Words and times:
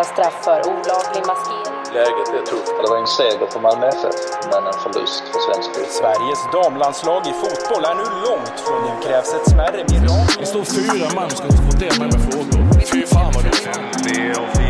Skärpta 0.00 0.14
straff 0.14 0.44
för 0.44 0.60
olaglig 0.72 1.26
maskering. 1.26 1.78
Läget 1.94 2.28
är 2.38 2.46
tufft. 2.46 2.72
Det 2.82 2.90
var 2.90 2.98
en 2.98 3.06
seger 3.06 3.46
för 3.52 3.60
Malmö 3.60 3.86
FF, 3.86 4.16
men 4.52 4.66
en 4.66 4.78
förlust 4.84 5.22
för 5.32 5.40
svensk 5.46 5.68
fotboll. 5.74 5.92
Sveriges 6.00 6.40
damlandslag 6.52 7.22
i 7.26 7.32
fotboll 7.42 7.84
är 7.84 7.94
nu 7.94 8.06
långt 8.26 8.60
från 8.66 8.80
nu 8.86 8.92
krävs 9.06 9.34
ett 9.34 9.50
smärre 9.50 9.84
mirakel. 9.90 10.40
Det 10.40 10.46
står 10.46 10.64
fyra 10.64 11.06
man 11.14 11.30
ska 11.30 11.46
konfrontera 11.46 11.94
mig 12.00 12.08
med 12.14 12.22
frågor. 12.28 12.60
Fy 12.92 13.06
fan 13.06 13.32
vad. 13.34 13.44
Det 14.04 14.20
är 14.26 14.69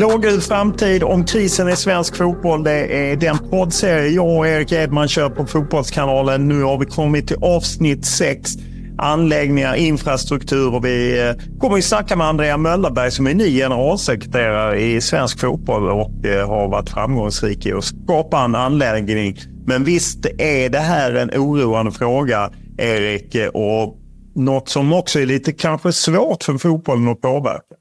Blågul 0.00 0.40
framtid 0.40 1.02
om 1.02 1.24
krisen 1.24 1.68
i 1.68 1.76
svensk 1.76 2.16
fotboll. 2.16 2.64
Det 2.64 3.10
är 3.10 3.16
den 3.16 3.38
poddserie 3.38 4.08
jag 4.08 4.38
och 4.38 4.48
Erik 4.48 4.72
Edman 4.72 5.08
kör 5.08 5.30
på 5.30 5.46
Fotbollskanalen. 5.46 6.48
Nu 6.48 6.62
har 6.62 6.78
vi 6.78 6.86
kommit 6.86 7.26
till 7.26 7.36
avsnitt 7.40 8.06
6. 8.06 8.50
Anläggningar, 8.98 9.74
infrastruktur 9.74 10.74
och 10.74 10.84
vi 10.84 11.28
eh, 11.28 11.58
kommer 11.58 11.78
att 11.78 11.84
snacka 11.84 12.16
med 12.16 12.26
Andrea 12.26 12.56
Möllerberg 12.56 13.10
som 13.10 13.26
är 13.26 13.34
ny 13.34 13.58
generalsekreterare 13.58 14.80
i 14.80 15.00
svensk 15.00 15.40
fotboll 15.40 15.88
och 15.88 16.26
eh, 16.26 16.48
har 16.48 16.68
varit 16.68 16.90
framgångsrik 16.90 17.66
i 17.66 17.72
att 17.72 17.84
skapa 17.84 18.40
en 18.40 18.54
anläggning. 18.54 19.36
Men 19.66 19.84
visst 19.84 20.26
är 20.38 20.68
det 20.68 20.78
här 20.78 21.14
en 21.14 21.30
oroande 21.30 21.92
fråga, 21.92 22.50
Erik, 22.78 23.34
eh, 23.34 23.48
och 23.48 23.96
något 24.34 24.68
som 24.68 24.92
också 24.92 25.20
är 25.20 25.26
lite 25.26 25.52
kanske 25.52 25.92
svårt 25.92 26.42
för 26.42 26.58
fotbollen 26.58 27.08
att 27.08 27.20
påverka. 27.20 27.79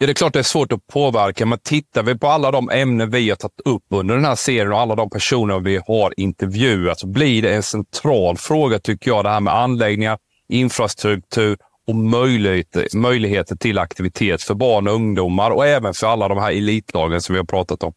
Ja, 0.00 0.06
det 0.06 0.12
är 0.12 0.14
klart 0.14 0.32
det 0.32 0.38
är 0.38 0.42
svårt 0.42 0.72
att 0.72 0.86
påverka, 0.86 1.46
men 1.46 1.58
tittar 1.58 2.02
vi 2.02 2.18
på 2.18 2.26
alla 2.26 2.50
de 2.50 2.70
ämnen 2.70 3.10
vi 3.10 3.28
har 3.28 3.36
tagit 3.36 3.60
upp 3.64 3.84
under 3.90 4.14
den 4.14 4.24
här 4.24 4.34
serien 4.34 4.72
och 4.72 4.80
alla 4.80 4.94
de 4.94 5.10
personer 5.10 5.60
vi 5.60 5.80
har 5.86 6.14
intervjuat 6.16 7.00
så 7.00 7.06
blir 7.06 7.42
det 7.42 7.54
en 7.54 7.62
central 7.62 8.36
fråga, 8.36 8.78
tycker 8.78 9.10
jag, 9.10 9.24
det 9.24 9.30
här 9.30 9.40
med 9.40 9.54
anläggningar, 9.54 10.18
infrastruktur 10.48 11.56
och 11.88 11.94
möjligheter, 11.94 12.86
möjligheter 12.96 13.56
till 13.56 13.78
aktivitet 13.78 14.42
för 14.42 14.54
barn 14.54 14.88
och 14.88 14.94
ungdomar 14.94 15.50
och 15.50 15.66
även 15.66 15.94
för 15.94 16.06
alla 16.06 16.28
de 16.28 16.38
här 16.38 16.52
elitlagen 16.52 17.20
som 17.20 17.32
vi 17.32 17.38
har 17.38 17.46
pratat 17.46 17.82
om. 17.82 17.92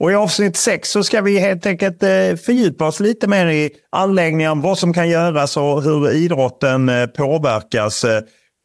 Och 0.00 0.12
I 0.12 0.14
avsnitt 0.14 0.56
6 0.56 0.90
så 0.90 1.04
ska 1.04 1.20
vi 1.20 1.38
helt 1.38 1.66
enkelt 1.66 2.02
eh, 2.02 2.36
fördjupa 2.46 2.86
oss 2.86 3.00
lite 3.00 3.26
mer 3.26 3.46
i 3.46 3.70
anläggningar, 3.90 4.54
vad 4.54 4.78
som 4.78 4.94
kan 4.94 5.08
göras 5.08 5.56
och 5.56 5.82
hur 5.82 6.12
idrotten 6.12 6.88
eh, 6.88 7.06
påverkas. 7.06 8.04
Eh, 8.04 8.20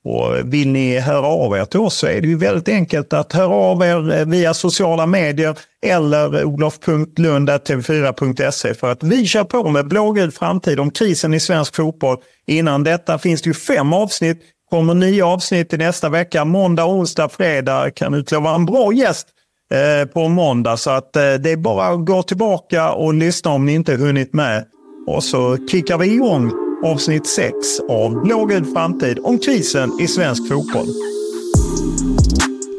och 0.09 0.53
vill 0.53 0.67
ni 0.67 0.99
höra 0.99 1.27
av 1.27 1.57
er 1.57 1.65
till 1.65 1.79
oss 1.79 1.97
så 1.97 2.07
är 2.07 2.21
det 2.21 2.27
ju 2.27 2.37
väldigt 2.37 2.69
enkelt 2.69 3.13
att 3.13 3.33
höra 3.33 3.53
av 3.53 3.81
er 3.81 4.19
eh, 4.19 4.25
via 4.25 4.53
sociala 4.53 5.05
medier 5.05 5.57
eller 5.85 6.43
olof.lund.tv4.se 6.43 8.73
för 8.73 8.91
att 8.91 9.03
vi 9.03 9.25
kör 9.25 9.43
på 9.43 9.69
med 9.69 9.87
blågul 9.87 10.31
framtid 10.31 10.79
om 10.79 10.91
krisen 10.91 11.33
i 11.33 11.39
svensk 11.39 11.75
fotboll. 11.75 12.17
Innan 12.47 12.83
detta 12.83 13.19
finns 13.19 13.41
det 13.41 13.49
ju 13.49 13.53
fem 13.53 13.93
avsnitt. 13.93 14.41
kommer 14.69 14.93
nio 14.93 15.25
avsnitt 15.25 15.73
i 15.73 15.77
nästa 15.77 16.09
vecka. 16.09 16.45
Måndag, 16.45 16.85
onsdag, 16.85 17.29
fredag. 17.29 17.91
Kan 17.91 18.13
utlova 18.13 18.55
en 18.55 18.65
bra 18.65 18.93
gäst 18.93 19.27
eh, 19.73 20.05
på 20.07 20.27
måndag. 20.27 20.77
Så 20.77 20.89
att 20.89 21.15
eh, 21.15 21.33
det 21.33 21.51
är 21.51 21.57
bara 21.57 21.87
att 21.87 22.05
gå 22.05 22.23
tillbaka 22.23 22.91
och 22.91 23.13
lyssna 23.13 23.51
om 23.51 23.65
ni 23.65 23.73
inte 23.73 23.95
hunnit 23.95 24.33
med. 24.33 24.65
Och 25.07 25.23
så 25.23 25.67
kickar 25.67 25.97
vi 25.97 26.13
igång 26.13 26.66
avsnitt 26.83 27.27
6 27.27 27.53
av 27.89 28.21
Blågul 28.21 28.65
framtid 28.65 29.19
om 29.23 29.39
krisen 29.39 30.01
i 30.01 30.07
svensk 30.07 30.47
fotboll. 30.47 30.87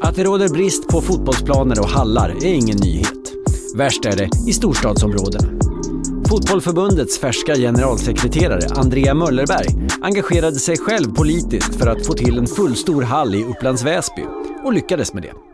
Att 0.02 0.14
det 0.14 0.24
råder 0.24 0.48
brist 0.48 0.88
på 0.88 1.00
fotbollsplaner 1.00 1.80
och 1.80 1.88
hallar 1.88 2.30
är 2.30 2.54
ingen 2.54 2.76
nyhet. 2.76 3.32
Värst 3.76 4.04
är 4.04 4.16
det 4.16 4.30
i 4.48 4.52
storstadsområdena. 4.52 5.48
Fotbollförbundets 6.28 7.18
färska 7.18 7.54
generalsekreterare 7.54 8.74
Andrea 8.74 9.14
Möllerberg 9.14 9.88
engagerade 10.02 10.56
sig 10.56 10.78
själv 10.78 11.14
politiskt 11.14 11.74
för 11.74 11.86
att 11.86 12.06
få 12.06 12.12
till 12.12 12.38
en 12.38 12.46
fullstor 12.46 13.02
hall 13.02 13.34
i 13.34 13.44
Upplands 13.44 13.84
Väsby 13.84 14.22
och 14.64 14.72
lyckades 14.72 15.14
med 15.14 15.22
det. 15.22 15.47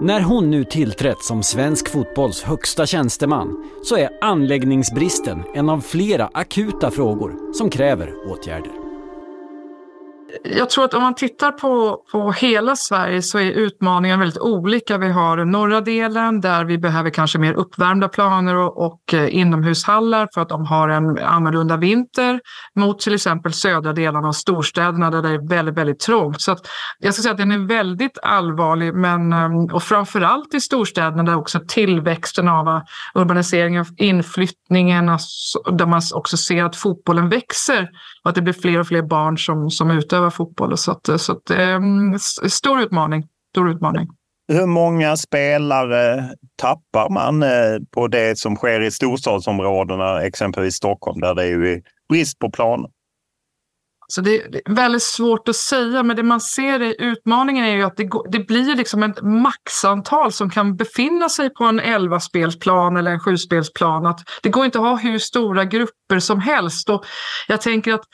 När 0.00 0.20
hon 0.20 0.50
nu 0.50 0.64
tillträtt 0.64 1.24
som 1.24 1.42
svensk 1.42 1.88
fotbolls 1.90 2.42
högsta 2.42 2.86
tjänsteman 2.86 3.70
så 3.82 3.96
är 3.96 4.10
anläggningsbristen 4.20 5.42
en 5.54 5.68
av 5.68 5.80
flera 5.80 6.30
akuta 6.34 6.90
frågor 6.90 7.52
som 7.52 7.70
kräver 7.70 8.30
åtgärder. 8.30 8.85
Jag 10.42 10.70
tror 10.70 10.84
att 10.84 10.94
om 10.94 11.02
man 11.02 11.14
tittar 11.14 11.52
på, 11.52 12.02
på 12.12 12.32
hela 12.32 12.76
Sverige 12.76 13.22
så 13.22 13.38
är 13.38 13.50
utmaningen 13.50 14.20
väldigt 14.20 14.38
olika. 14.38 14.98
Vi 14.98 15.08
har 15.08 15.36
den 15.36 15.50
norra 15.50 15.80
delen 15.80 16.40
där 16.40 16.64
vi 16.64 16.78
behöver 16.78 17.10
kanske 17.10 17.38
mer 17.38 17.52
uppvärmda 17.54 18.08
planer 18.08 18.56
och, 18.56 18.86
och 18.86 19.14
eh, 19.14 19.36
inomhushallar 19.36 20.28
för 20.34 20.40
att 20.40 20.48
de 20.48 20.66
har 20.66 20.88
en 20.88 21.18
annorlunda 21.18 21.76
vinter 21.76 22.40
mot 22.74 23.00
till 23.00 23.14
exempel 23.14 23.52
södra 23.52 23.92
delarna 23.92 24.28
av 24.28 24.32
storstäderna 24.32 25.10
där 25.10 25.22
det 25.22 25.28
är 25.28 25.48
väldigt, 25.48 25.78
väldigt 25.78 25.98
trångt. 25.98 26.40
Så 26.40 26.52
att 26.52 26.66
jag 26.98 27.14
ska 27.14 27.22
säga 27.22 27.32
att 27.32 27.38
den 27.38 27.52
är 27.52 27.68
väldigt 27.68 28.18
allvarlig 28.22 28.94
men, 28.94 29.32
eh, 29.32 29.74
och 29.74 29.82
framförallt 29.82 30.54
i 30.54 30.60
storstäderna 30.60 31.22
där 31.22 31.36
också 31.36 31.60
tillväxten 31.68 32.48
av 32.48 32.68
eh, 32.68 32.82
urbaniseringen, 33.14 33.84
inflyttningen, 33.96 35.08
alltså, 35.08 35.58
där 35.58 35.86
man 35.86 36.00
också 36.14 36.36
ser 36.36 36.64
att 36.64 36.76
fotbollen 36.76 37.28
växer 37.28 37.88
och 38.26 38.30
att 38.30 38.34
det 38.34 38.42
blir 38.42 38.52
fler 38.52 38.80
och 38.80 38.86
fler 38.86 39.02
barn 39.02 39.38
som, 39.38 39.70
som 39.70 39.90
utövar 39.90 40.30
fotboll. 40.30 40.78
Så, 40.78 40.90
att, 40.90 41.20
så 41.20 41.32
att, 41.32 41.46
det 41.46 41.62
är 41.62 41.74
en 41.74 42.18
stor 42.50 42.80
utmaning. 42.80 43.24
Stor 43.54 43.70
utmaning. 43.70 44.08
Hur 44.52 44.66
många 44.66 45.16
spelare 45.16 46.30
tappar 46.56 47.10
man 47.10 47.42
eh, 47.42 47.48
på 47.94 48.08
det 48.08 48.38
som 48.38 48.56
sker 48.56 48.80
i 48.80 48.90
storstadsområdena, 48.90 50.22
exempelvis 50.22 50.74
Stockholm, 50.74 51.20
där 51.20 51.34
det 51.34 51.44
är 51.44 51.82
brist 52.08 52.38
på 52.38 52.50
planer? 52.50 52.90
Så 54.08 54.20
det 54.20 54.42
är 54.42 54.74
väldigt 54.74 55.02
svårt 55.02 55.48
att 55.48 55.56
säga, 55.56 56.02
men 56.02 56.16
det 56.16 56.22
man 56.22 56.40
ser 56.40 56.82
i 56.82 56.96
utmaningen 56.98 57.64
är 57.64 57.76
ju 57.76 57.82
att 57.82 57.96
det, 57.96 58.04
går, 58.04 58.26
det 58.30 58.38
blir 58.38 58.76
liksom 58.76 59.02
ett 59.02 59.22
maxantal 59.22 60.32
som 60.32 60.50
kan 60.50 60.76
befinna 60.76 61.28
sig 61.28 61.50
på 61.50 61.64
en 61.64 61.80
11-spelsplan 61.80 62.96
eller 62.96 63.10
en 63.10 63.20
7-spelsplan. 63.20 64.06
Att 64.06 64.20
det 64.42 64.48
går 64.48 64.64
inte 64.64 64.78
att 64.78 64.84
ha 64.84 64.96
hur 64.96 65.18
stora 65.18 65.64
grupper 65.64 66.18
som 66.18 66.40
helst. 66.40 66.90
Och 66.90 67.06
jag 67.48 67.60
tänker 67.60 67.94
att 67.94 68.04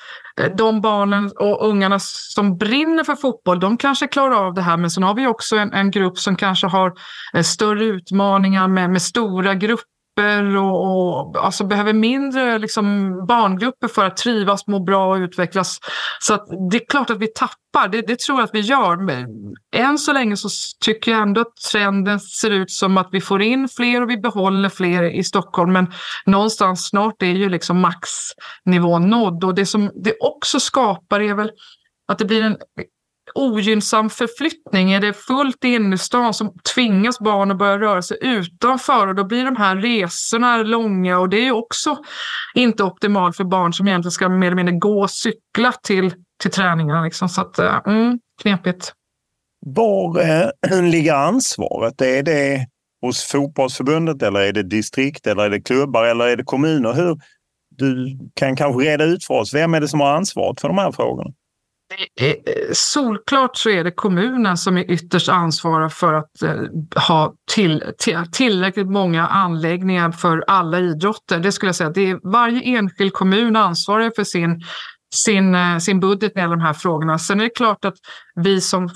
eh, 0.41 0.56
de 0.56 0.81
barnen 0.81 1.31
och 1.39 1.69
ungarna 1.69 1.99
som 2.00 2.59
brinner 2.59 3.05
för 3.05 3.17
fotboll, 3.17 3.61
de 3.61 3.77
kanske 3.77 4.06
klarar 4.06 4.47
av 4.47 4.55
det 4.55 4.62
här. 4.62 4.77
Men 4.77 4.91
sen 4.91 5.03
har 5.03 5.15
vi 5.15 5.27
också 5.27 5.56
en, 5.56 5.73
en 5.73 5.91
grupp 5.91 6.19
som 6.19 6.37
kanske 6.37 6.67
har 6.67 6.93
eh, 7.35 7.43
större 7.43 7.85
utmaningar 7.85 8.69
med, 8.69 8.91
med 8.91 9.03
stora 9.03 9.55
grupper 9.55 9.92
grupper 10.17 10.56
och, 10.56 11.35
och 11.35 11.44
alltså 11.44 11.64
behöver 11.64 11.93
mindre 11.93 12.59
liksom, 12.59 13.11
barngrupper 13.26 13.88
för 13.88 14.05
att 14.05 14.17
trivas, 14.17 14.67
må 14.67 14.81
bra 14.81 15.11
och 15.11 15.17
utvecklas. 15.17 15.79
Så 16.20 16.35
att 16.35 16.47
det 16.70 16.76
är 16.76 16.87
klart 16.88 17.11
att 17.11 17.19
vi 17.19 17.26
tappar, 17.26 17.88
det, 17.88 18.03
det 18.06 18.19
tror 18.19 18.38
jag 18.38 18.44
att 18.44 18.55
vi 18.55 18.61
gör. 18.61 18.97
Men 18.97 19.26
än 19.76 19.99
så 19.99 20.12
länge 20.12 20.37
så 20.37 20.49
tycker 20.81 21.11
jag 21.11 21.23
ändå 21.23 21.41
att 21.41 21.56
trenden 21.73 22.20
ser 22.20 22.50
ut 22.50 22.70
som 22.70 22.99
att 22.99 23.09
vi 23.12 23.20
får 23.20 23.43
in 23.43 23.69
fler 23.69 24.03
och 24.03 24.11
vi 24.11 24.19
behåller 24.19 24.69
fler 24.69 25.03
i 25.03 25.25
Stockholm. 25.25 25.73
Men 25.73 25.93
någonstans 26.26 26.88
snart 26.88 27.23
är 27.23 27.26
ju 27.26 27.49
liksom 27.49 27.81
maxnivån 27.81 29.11
nådd 29.11 29.44
och 29.44 29.55
det 29.55 29.67
som 29.67 29.91
det 30.05 30.15
också 30.20 30.61
skapar 30.61 31.20
är 31.20 31.35
väl 31.35 31.50
att 32.08 32.19
det 32.19 32.25
blir 32.25 32.43
en 32.43 32.56
ogynnsam 33.35 34.11
förflyttning. 34.11 34.93
Är 34.93 35.01
det 35.01 35.13
fullt 35.13 35.65
inne 35.65 35.95
i 35.95 35.99
stan 35.99 36.35
som 36.35 36.53
tvingas 36.75 37.19
barn 37.19 37.51
att 37.51 37.59
börja 37.59 37.79
röra 37.79 38.03
sig 38.03 38.19
utanför 38.21 39.07
och 39.07 39.15
då 39.15 39.25
blir 39.25 39.45
de 39.45 39.57
här 39.57 39.77
resorna 39.77 40.57
långa 40.57 41.19
och 41.19 41.29
det 41.29 41.47
är 41.47 41.53
också 41.53 41.99
inte 42.55 42.85
optimalt 42.85 43.37
för 43.37 43.45
barn 43.45 43.73
som 43.73 43.89
egentligen 43.89 44.13
ska 44.13 44.29
mer 44.29 44.47
eller 44.47 44.57
mindre 44.57 44.75
gå 44.75 45.03
och 45.03 45.11
cykla 45.11 45.73
till, 45.83 46.15
till 46.43 46.51
träningarna. 46.51 47.05
Liksom. 47.05 47.29
Så 47.29 47.41
att, 47.41 47.59
eh, 47.59 47.81
mm, 47.87 48.19
knepigt. 48.43 48.93
Var 49.67 50.21
eh, 50.21 50.83
ligger 50.91 51.15
ansvaret? 51.15 52.01
Är 52.01 52.23
det 52.23 52.67
hos 53.03 53.25
fotbollsförbundet 53.25 54.23
eller 54.23 54.41
är 54.41 54.53
det 54.53 54.63
distrikt 54.63 55.27
eller 55.27 55.43
är 55.43 55.51
det 55.51 55.61
klubbar 55.61 56.05
eller 56.05 56.29
är 56.29 56.37
det 56.37 56.45
kommuner? 56.45 56.93
Hur, 56.93 57.19
du 57.77 58.19
kan 58.35 58.57
kanske 58.57 58.83
reda 58.91 59.05
ut 59.05 59.25
för 59.25 59.35
oss. 59.35 59.55
Vem 59.55 59.75
är 59.75 59.81
det 59.81 59.89
som 59.89 60.01
har 60.01 60.11
ansvaret 60.11 60.61
för 60.61 60.69
de 60.69 60.79
här 60.79 60.93
frågorna? 60.93 61.31
Eh, 62.21 62.35
solklart 62.73 63.56
så 63.56 63.71
är 63.71 63.85
det 63.85 63.91
kommunen 63.91 64.56
som 64.56 64.77
är 64.77 64.91
ytterst 64.91 65.29
ansvarig 65.29 65.93
för 65.93 66.12
att 66.12 66.43
eh, 66.43 66.55
ha 67.09 67.35
till, 67.55 67.85
till, 67.99 68.19
tillräckligt 68.33 68.87
många 68.87 69.27
anläggningar 69.27 70.12
för 70.12 70.44
alla 70.47 70.79
idrotter. 70.79 71.39
Det 71.39 71.53
skulle 71.53 71.69
jag 71.69 71.77
säga. 71.77 71.91
Det 71.91 72.11
är 72.11 72.33
varje 72.33 72.62
enskild 72.62 73.12
kommun 73.12 73.56
ansvarig 73.56 74.12
för 74.17 74.25
sin 74.25 74.62
sin, 75.14 75.55
eh, 75.55 75.79
sin 75.79 76.00
budget 76.00 76.35
med 76.35 76.50
de 76.50 76.61
här 76.61 76.73
frågorna. 76.73 77.19
Sen 77.19 77.41
är 77.41 77.44
det 77.44 77.50
klart 77.50 77.85
att 77.85 77.94
vi 78.35 78.61
som 78.61 78.88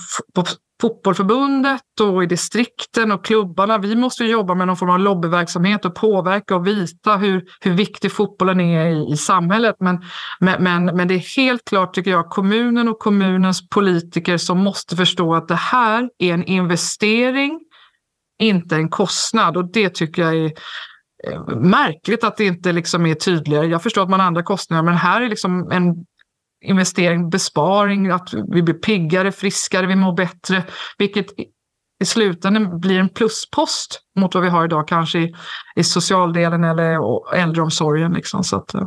fotbollförbundet 0.80 2.00
och 2.00 2.24
i 2.24 2.26
distrikten 2.26 3.12
och 3.12 3.24
klubbarna, 3.24 3.78
vi 3.78 3.96
måste 3.96 4.24
jobba 4.24 4.54
med 4.54 4.66
någon 4.66 4.76
form 4.76 4.90
av 4.90 4.98
lobbyverksamhet 4.98 5.84
och 5.84 5.94
påverka 5.94 6.56
och 6.56 6.66
visa 6.66 7.16
hur, 7.16 7.44
hur 7.60 7.72
viktig 7.72 8.12
fotbollen 8.12 8.60
är 8.60 8.86
i, 8.86 9.12
i 9.12 9.16
samhället. 9.16 9.76
Men, 9.80 10.04
men, 10.40 10.84
men 10.84 11.08
det 11.08 11.14
är 11.14 11.36
helt 11.36 11.64
klart, 11.64 11.94
tycker 11.94 12.10
jag, 12.10 12.30
kommunen 12.30 12.88
och 12.88 12.98
kommunens 12.98 13.69
politiker 13.69 14.36
som 14.36 14.58
måste 14.58 14.96
förstå 14.96 15.34
att 15.34 15.48
det 15.48 15.54
här 15.54 16.10
är 16.19 16.34
en 16.34 16.44
investering, 16.44 17.60
inte 18.38 18.76
en 18.76 18.88
kostnad. 18.88 19.56
Och 19.56 19.72
det 19.72 19.94
tycker 19.94 20.22
jag 20.22 20.36
är 20.36 20.52
märkligt 21.56 22.25
att 22.25 22.37
det 22.37 22.44
inte 22.44 22.73
liksom 22.73 23.06
är 23.06 23.14
tydligare. 23.14 23.67
Jag 23.67 23.82
förstår 23.82 24.02
att 24.02 24.11
man 24.11 24.20
har 24.20 24.26
andra 24.26 24.43
kostnader, 24.43 24.82
men 24.82 24.94
här 24.94 25.20
är 25.20 25.28
liksom 25.28 25.70
en 25.70 25.94
investering, 26.64 27.31
besparing, 27.31 28.11
att 28.11 28.34
vi 28.52 28.62
blir 28.62 28.75
piggare, 28.75 29.32
friskare, 29.32 29.87
vi 29.87 29.96
mår 29.96 30.12
bättre, 30.12 30.64
vilket 30.99 31.26
i 32.02 32.05
slutändan 32.05 32.81
blir 32.81 32.99
en 32.99 33.08
pluspost 33.08 34.00
mot 34.17 34.34
vad 34.34 34.44
vi 34.44 34.49
har 34.50 34.64
idag, 34.64 34.88
kanske 34.88 35.19
i, 35.19 35.34
i 35.76 35.84
socialdelen 35.84 36.64
eller 36.64 36.99
äldreomsorgen. 37.34 38.12
Liksom. 38.12 38.44
Så 38.44 38.56
att, 38.56 38.75
eh. 38.75 38.87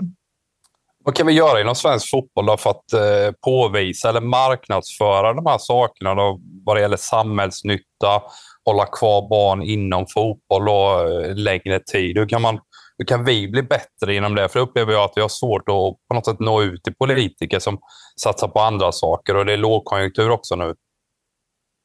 vad 1.05 1.15
kan 1.15 1.27
vi 1.27 1.33
göra 1.33 1.61
inom 1.61 1.75
svensk 1.75 2.09
fotboll 2.09 2.45
då 2.45 2.57
för 2.57 2.69
att 2.69 2.93
eh, 2.93 3.33
påvisa 3.45 4.09
eller 4.09 4.21
marknadsföra 4.21 5.33
de 5.33 5.45
här 5.45 5.57
sakerna 5.57 6.15
då, 6.15 6.39
vad 6.65 6.75
det 6.75 6.81
gäller 6.81 6.97
samhällsnytta, 6.97 8.21
hålla 8.69 8.85
kvar 8.85 9.29
barn 9.29 9.61
inom 9.61 10.05
fotboll 10.13 10.69
och 10.69 11.09
eh, 11.09 11.35
längre 11.35 11.79
tid? 11.79 12.17
Hur 12.17 12.29
kan 12.29 12.41
man 12.41 12.59
hur 12.97 13.05
kan 13.05 13.25
vi 13.25 13.47
bli 13.47 13.63
bättre 13.63 14.15
inom 14.15 14.35
det? 14.35 14.49
För 14.49 14.59
upplever 14.59 14.93
jag 14.93 15.03
att 15.03 15.13
vi 15.15 15.21
har 15.21 15.29
svårt 15.29 15.61
att 15.61 16.07
på 16.07 16.13
något 16.13 16.25
sätt 16.25 16.39
nå 16.39 16.61
ut 16.61 16.83
till 16.83 16.95
politiker 16.95 17.59
som 17.59 17.79
satsar 18.23 18.47
på 18.47 18.59
andra 18.59 18.91
saker 18.91 19.35
och 19.35 19.45
det 19.45 19.53
är 19.53 19.57
lågkonjunktur 19.57 20.29
också 20.29 20.55
nu. 20.55 20.75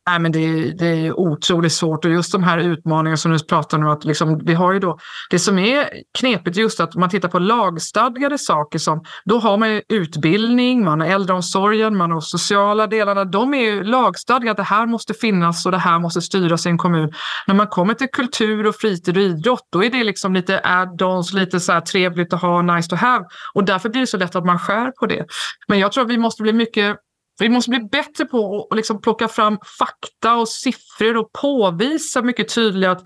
Nej, 0.06 0.18
men 0.18 0.32
det, 0.32 0.38
är, 0.38 0.72
det 0.78 0.86
är 0.86 1.18
otroligt 1.18 1.72
svårt 1.72 2.04
och 2.04 2.10
just 2.10 2.32
de 2.32 2.42
här 2.42 2.58
utmaningarna 2.58 3.16
som 3.16 3.32
du 3.32 3.38
pratar 3.38 3.78
om, 3.78 3.88
att 3.88 4.04
liksom, 4.04 4.40
vi 4.44 4.54
har 4.54 4.72
ju 4.72 4.78
då, 4.78 4.98
det 5.30 5.38
som 5.38 5.58
är 5.58 5.90
knepigt 6.18 6.56
just 6.56 6.80
att 6.80 6.94
man 6.94 7.10
tittar 7.10 7.28
på 7.28 7.38
lagstadgade 7.38 8.38
saker 8.38 8.78
som, 8.78 9.04
då 9.24 9.38
har 9.38 9.56
man 9.56 9.80
utbildning, 9.88 10.84
man 10.84 11.00
har 11.00 11.08
äldreomsorgen, 11.08 11.96
man 11.96 12.10
har 12.10 12.20
sociala 12.20 12.86
delarna, 12.86 13.24
de 13.24 13.54
är 13.54 13.60
ju 13.60 13.84
lagstadgade, 13.84 14.56
det 14.56 14.62
här 14.62 14.86
måste 14.86 15.14
finnas 15.14 15.66
och 15.66 15.72
det 15.72 15.78
här 15.78 15.98
måste 15.98 16.22
styras 16.22 16.66
i 16.66 16.68
en 16.68 16.78
kommun. 16.78 17.12
När 17.46 17.54
man 17.54 17.66
kommer 17.66 17.94
till 17.94 18.08
kultur 18.12 18.66
och 18.66 18.74
fritid 18.74 19.16
och 19.16 19.22
idrott, 19.22 19.68
då 19.72 19.84
är 19.84 19.90
det 19.90 20.04
liksom 20.04 20.34
lite 20.34 20.60
add-ons, 20.60 21.34
lite 21.34 21.60
så 21.60 21.72
här 21.72 21.80
trevligt 21.80 22.32
att 22.32 22.42
ha, 22.42 22.62
nice 22.62 22.88
to 22.88 22.96
have 22.96 23.24
och 23.54 23.64
därför 23.64 23.88
blir 23.88 24.00
det 24.00 24.06
så 24.06 24.16
lätt 24.16 24.36
att 24.36 24.46
man 24.46 24.58
skär 24.58 24.90
på 24.90 25.06
det. 25.06 25.24
Men 25.68 25.78
jag 25.78 25.92
tror 25.92 26.04
att 26.04 26.10
vi 26.10 26.18
måste 26.18 26.42
bli 26.42 26.52
mycket 26.52 26.96
vi 27.38 27.48
måste 27.48 27.70
bli 27.70 27.80
bättre 27.80 28.24
på 28.24 28.68
att 28.70 28.76
liksom 28.76 29.00
plocka 29.00 29.28
fram 29.28 29.58
fakta 29.78 30.36
och 30.36 30.48
siffror 30.48 31.16
och 31.16 31.32
påvisa 31.32 32.22
mycket 32.22 32.54
tydligt 32.54 32.88
att 32.88 33.02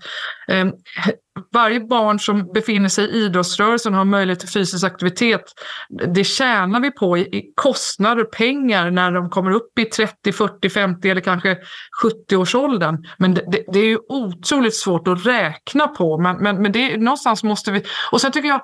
eh, 0.47 0.65
varje 1.53 1.79
barn 1.79 2.19
som 2.19 2.51
befinner 2.53 2.89
sig 2.89 3.05
i 3.05 3.25
idrottsrörelsen 3.25 3.93
har 3.93 4.05
möjlighet 4.05 4.39
till 4.39 4.49
fysisk 4.49 4.85
aktivitet. 4.85 5.43
Det 6.15 6.23
tjänar 6.23 6.79
vi 6.79 6.91
på 6.91 7.17
i, 7.17 7.21
i 7.21 7.53
kostnader, 7.55 8.23
pengar, 8.23 8.91
när 8.91 9.11
de 9.11 9.29
kommer 9.29 9.51
upp 9.51 9.79
i 9.79 9.85
30, 9.85 10.31
40, 10.31 10.69
50 10.69 11.09
eller 11.09 11.21
kanske 11.21 11.57
70-årsåldern. 12.03 12.97
Men 13.17 13.33
det, 13.33 13.43
det, 13.51 13.63
det, 13.73 13.79
är 13.79 13.85
ju 13.85 13.99
otroligt 14.09 14.75
svårt 14.75 15.07
att 15.07 15.25
räkna 15.25 15.87
på. 15.87 16.17
Men, 16.17 16.37
men, 16.37 16.61
men 16.61 16.71
det, 16.71 16.97
någonstans 16.97 17.43
måste 17.43 17.71
vi... 17.71 17.83
Och 18.11 18.21
sen 18.21 18.31
tycker 18.31 18.49
jag 18.49 18.61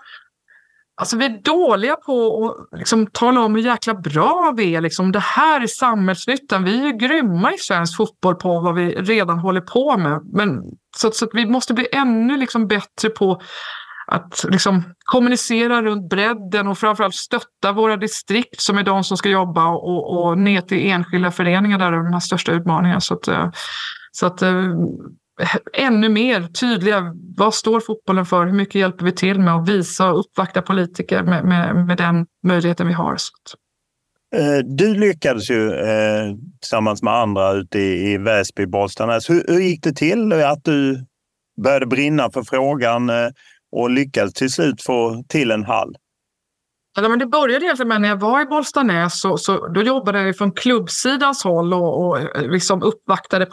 Alltså 0.97 1.17
vi 1.17 1.25
är 1.25 1.41
dåliga 1.43 1.95
på 1.95 2.45
att 2.71 2.79
liksom 2.79 3.07
tala 3.07 3.41
om 3.41 3.55
hur 3.55 3.61
jäkla 3.61 3.93
bra 3.93 4.53
vi 4.57 4.75
är. 4.75 4.81
Liksom, 4.81 5.11
det 5.11 5.19
här 5.19 5.61
är 5.61 5.67
samhällsnyttan. 5.67 6.63
Vi 6.63 6.81
är 6.81 6.85
ju 6.85 6.91
grymma 6.91 7.53
i 7.53 7.57
svensk 7.57 7.97
fotboll 7.97 8.35
på 8.35 8.59
vad 8.59 8.75
vi 8.75 8.95
redan 8.95 9.39
håller 9.39 9.61
på 9.61 9.97
med. 9.97 10.21
Men, 10.33 10.61
så, 10.97 11.11
så 11.11 11.27
vi 11.33 11.45
måste 11.45 11.73
bli 11.73 11.87
ännu 11.91 12.37
liksom 12.37 12.67
bättre 12.67 13.09
på 13.09 13.41
att 14.07 14.45
liksom 14.49 14.83
kommunicera 15.05 15.81
runt 15.81 16.09
bredden 16.09 16.67
och 16.67 16.77
framförallt 16.77 17.15
stötta 17.15 17.71
våra 17.71 17.97
distrikt 17.97 18.61
som 18.61 18.77
är 18.77 18.83
de 18.83 19.03
som 19.03 19.17
ska 19.17 19.29
jobba 19.29 19.67
och, 19.67 20.25
och 20.25 20.37
ner 20.37 20.61
till 20.61 20.91
enskilda 20.91 21.31
föreningar 21.31 21.79
där 21.79 21.91
de 21.91 22.13
har 22.13 22.19
största 22.19 22.51
utmaningarna. 22.51 23.01
Så 23.01 23.13
att, 23.13 23.27
eh, 23.27 23.49
så 24.11 24.25
att 24.25 24.41
eh, 24.41 24.73
ännu 25.73 26.09
mer 26.09 26.41
tydliga. 26.41 27.13
Vad 27.37 27.53
står 27.53 27.79
fotbollen 27.79 28.25
för? 28.25 28.45
Hur 28.45 28.53
mycket 28.53 28.75
hjälper 28.75 29.05
vi 29.05 29.11
till 29.11 29.39
med 29.39 29.55
att 29.55 29.69
visa 29.69 30.11
och 30.11 30.19
uppvakta 30.19 30.61
politiker 30.61 31.23
med, 31.23 31.45
med, 31.45 31.85
med 31.85 31.97
den 31.97 32.25
möjligheten 32.43 32.87
vi 32.87 32.93
har? 32.93 33.17
Eh, 34.35 34.57
du 34.65 34.93
lyckades 34.93 35.49
ju 35.49 35.73
eh, 35.73 36.35
tillsammans 36.61 37.03
med 37.03 37.13
andra 37.13 37.51
ute 37.51 37.79
i, 37.79 38.11
i 38.11 38.17
Väsby, 38.17 38.65
Bollstanäs. 38.65 39.29
Hur, 39.29 39.45
hur 39.47 39.59
gick 39.59 39.83
det 39.83 39.93
till 39.93 40.31
eh, 40.31 40.49
att 40.49 40.63
du 40.63 41.05
började 41.63 41.85
brinna 41.85 42.31
för 42.31 42.43
frågan 42.43 43.09
eh, 43.09 43.29
och 43.71 43.89
lyckades 43.89 44.33
till 44.33 44.49
slut 44.49 44.81
få 44.81 45.23
till 45.27 45.51
en 45.51 45.63
hall? 45.63 45.95
Ja, 46.95 47.09
men 47.09 47.19
det 47.19 47.25
började 47.25 47.65
egentligen 47.65 47.87
med 47.87 48.01
när 48.01 48.09
jag 48.09 48.19
var 48.19 48.41
i 48.41 48.45
Bollstanäs 48.45 49.19
så, 49.19 49.37
så 49.37 49.67
då 49.67 49.81
jobbade 49.81 50.21
jag 50.21 50.37
från 50.37 50.51
klubbsidans 50.51 51.43
håll 51.43 51.73
och, 51.73 52.07
och 52.07 52.19
eh, 52.19 52.51
liksom 52.51 52.83
uppvaktade 52.83 53.45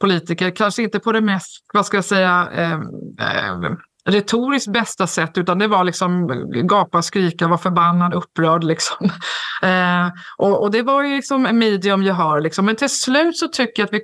politiker. 0.00 0.56
Kanske 0.56 0.82
inte 0.82 0.98
på 0.98 1.12
det 1.12 1.20
mest, 1.20 1.64
vad 1.74 1.86
ska 1.86 1.96
jag 1.96 2.04
säga, 2.04 2.48
eh, 2.52 2.72
eh, 2.72 3.72
retoriskt 4.04 4.72
bästa 4.72 5.06
sätt, 5.06 5.38
utan 5.38 5.58
det 5.58 5.66
var 5.66 5.84
liksom 5.84 6.28
gapa, 6.68 7.02
skrika, 7.02 7.48
vara 7.48 7.58
förbannad, 7.58 8.14
upprörd. 8.14 8.64
Liksom. 8.64 9.10
Eh, 9.62 10.08
och, 10.36 10.62
och, 10.62 10.70
det 10.70 10.82
var 10.82 11.02
ju 11.02 11.16
liksom 11.16 11.46
en 11.46 11.58
medium 11.58 12.02
jag 12.02 12.14
har. 12.14 12.40
Liksom. 12.40 12.66
Men 12.66 12.76
till 12.76 12.88
slut 12.88 13.36
så 13.36 13.48
tycker 13.48 13.82
jag 13.82 13.86
att 13.86 13.92
vi... 13.92 14.00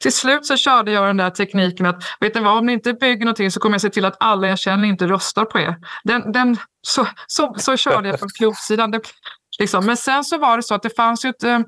Till 0.00 0.12
slut 0.12 0.46
så 0.46 0.56
körde 0.56 0.92
jag 0.92 1.06
den 1.06 1.16
där 1.16 1.30
tekniken 1.30 1.86
att, 1.86 2.02
vet 2.20 2.34
ni 2.34 2.40
vad, 2.40 2.58
om 2.58 2.66
ni 2.66 2.72
inte 2.72 2.92
bygger 2.92 3.24
någonting 3.24 3.50
så 3.50 3.60
kommer 3.60 3.74
jag 3.74 3.80
se 3.80 3.90
till 3.90 4.04
att 4.04 4.16
alla 4.20 4.48
jag 4.48 4.58
känner 4.58 4.88
inte 4.88 5.06
röstar 5.06 5.44
på 5.44 5.58
er. 5.58 5.76
Den, 6.04 6.32
den, 6.32 6.56
så, 6.82 7.06
så, 7.26 7.54
så 7.58 7.76
körde 7.76 8.08
jag 8.08 8.18
från 8.18 8.28
klubbsidan. 8.28 9.00
liksom. 9.58 9.86
Men 9.86 9.96
sen 9.96 10.24
så 10.24 10.38
var 10.38 10.56
det 10.56 10.62
så 10.62 10.74
att 10.74 10.82
det 10.82 10.96
fanns 10.96 11.24
ju 11.24 11.28
ett 11.28 11.44
eh, 11.44 11.58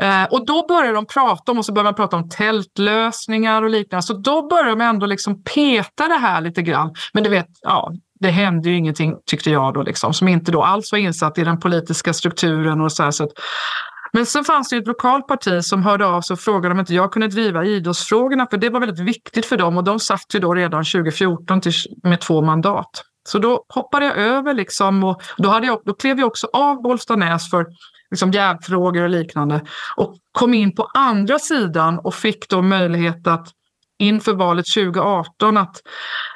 eh, 0.00 0.24
och 0.24 0.46
då 0.46 0.66
börjar 0.68 0.94
de 0.94 1.06
prata 1.06 1.52
om, 1.52 1.58
och 1.58 1.64
så 1.64 1.72
börjar 1.72 1.84
man 1.84 1.94
prata 1.94 2.16
om 2.16 2.28
tältlösningar 2.28 3.62
och 3.62 3.70
liknande. 3.70 4.02
Så 4.02 4.14
då 4.14 4.48
börjar 4.48 4.66
de 4.66 4.80
ändå 4.80 5.06
liksom 5.06 5.42
peta 5.42 6.08
det 6.08 6.18
här 6.18 6.40
lite 6.40 6.62
grann. 6.62 6.94
Men 7.12 7.22
du 7.22 7.30
vet, 7.30 7.46
ja, 7.62 7.92
det 8.20 8.30
hände 8.30 8.70
ju 8.70 8.76
ingenting 8.76 9.16
tyckte 9.26 9.50
jag 9.50 9.74
då, 9.74 9.82
liksom, 9.82 10.14
som 10.14 10.28
inte 10.28 10.52
då 10.52 10.62
alls 10.62 10.92
var 10.92 10.98
insatt 10.98 11.38
i 11.38 11.44
den 11.44 11.60
politiska 11.60 12.12
strukturen. 12.12 12.80
och 12.80 12.92
så, 12.92 13.02
här, 13.02 13.10
så 13.10 13.24
att, 13.24 13.30
men 14.12 14.26
sen 14.26 14.44
fanns 14.44 14.68
det 14.68 14.76
ett 14.76 14.86
lokalt 14.86 15.26
parti 15.26 15.64
som 15.64 15.82
hörde 15.82 16.06
av 16.06 16.20
sig 16.20 16.34
och 16.34 16.40
frågade 16.40 16.72
om 16.72 16.80
inte 16.80 16.94
jag 16.94 17.12
kunde 17.12 17.28
driva 17.28 17.64
idrottsfrågorna, 17.64 18.46
för 18.50 18.56
det 18.56 18.70
var 18.70 18.80
väldigt 18.80 18.98
viktigt 18.98 19.46
för 19.46 19.56
dem 19.56 19.76
och 19.76 19.84
de 19.84 20.00
satt 20.00 20.34
ju 20.34 20.40
då 20.40 20.54
redan 20.54 20.84
2014 20.84 21.60
till, 21.60 21.72
med 22.02 22.20
två 22.20 22.42
mandat. 22.42 23.04
Så 23.28 23.38
då 23.38 23.64
hoppade 23.68 24.06
jag 24.06 24.16
över 24.16 24.54
liksom 24.54 25.04
och 25.04 25.22
då, 25.36 25.48
hade 25.48 25.66
jag, 25.66 25.80
då 25.84 25.94
klev 25.94 26.18
jag 26.18 26.26
också 26.26 26.48
av 26.52 26.82
Bollstanäs 26.82 27.50
för 27.50 27.66
liksom 28.10 28.30
jävfrågor 28.30 29.02
och 29.02 29.10
liknande. 29.10 29.60
Och 29.96 30.16
kom 30.32 30.54
in 30.54 30.74
på 30.74 30.90
andra 30.94 31.38
sidan 31.38 31.98
och 31.98 32.14
fick 32.14 32.48
då 32.48 32.62
möjlighet 32.62 33.26
att 33.26 33.48
inför 33.98 34.34
valet 34.34 34.66
2018 34.66 35.56
att 35.56 35.76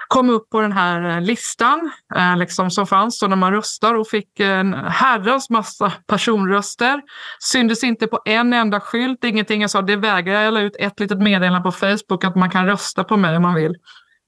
kom 0.09 0.31
upp 0.31 0.51
på 0.51 0.61
den 0.61 0.73
här 0.73 1.11
eh, 1.11 1.21
listan 1.21 1.91
eh, 2.17 2.37
liksom 2.37 2.71
som 2.71 2.87
fanns 2.87 3.21
då 3.21 3.27
när 3.27 3.37
man 3.37 3.53
röstar 3.53 3.95
och 3.95 4.09
fick 4.09 4.41
en 4.41 4.75
herrans 4.75 5.51
massa 5.51 5.93
personröster. 6.07 7.03
Syndes 7.39 7.85
inte 7.85 8.07
på 8.07 8.21
en 8.25 8.53
enda 8.53 8.81
skylt, 8.81 9.25
ingenting. 9.25 9.61
Jag 9.61 9.71
sa 9.71 9.83
det 9.83 9.97
vägrar 9.97 10.43
jag. 10.43 10.55
la 10.55 10.61
ut 10.61 10.77
ett 10.79 11.01
litet 11.01 11.19
meddelande 11.19 11.61
på 11.61 11.73
Facebook 11.73 12.25
att 12.25 12.37
man 12.37 12.51
kan 12.51 12.67
rösta 12.67 13.05
på 13.05 13.17
mig 13.17 13.37
om 13.37 13.43
man 13.43 13.55
vill. 13.55 13.75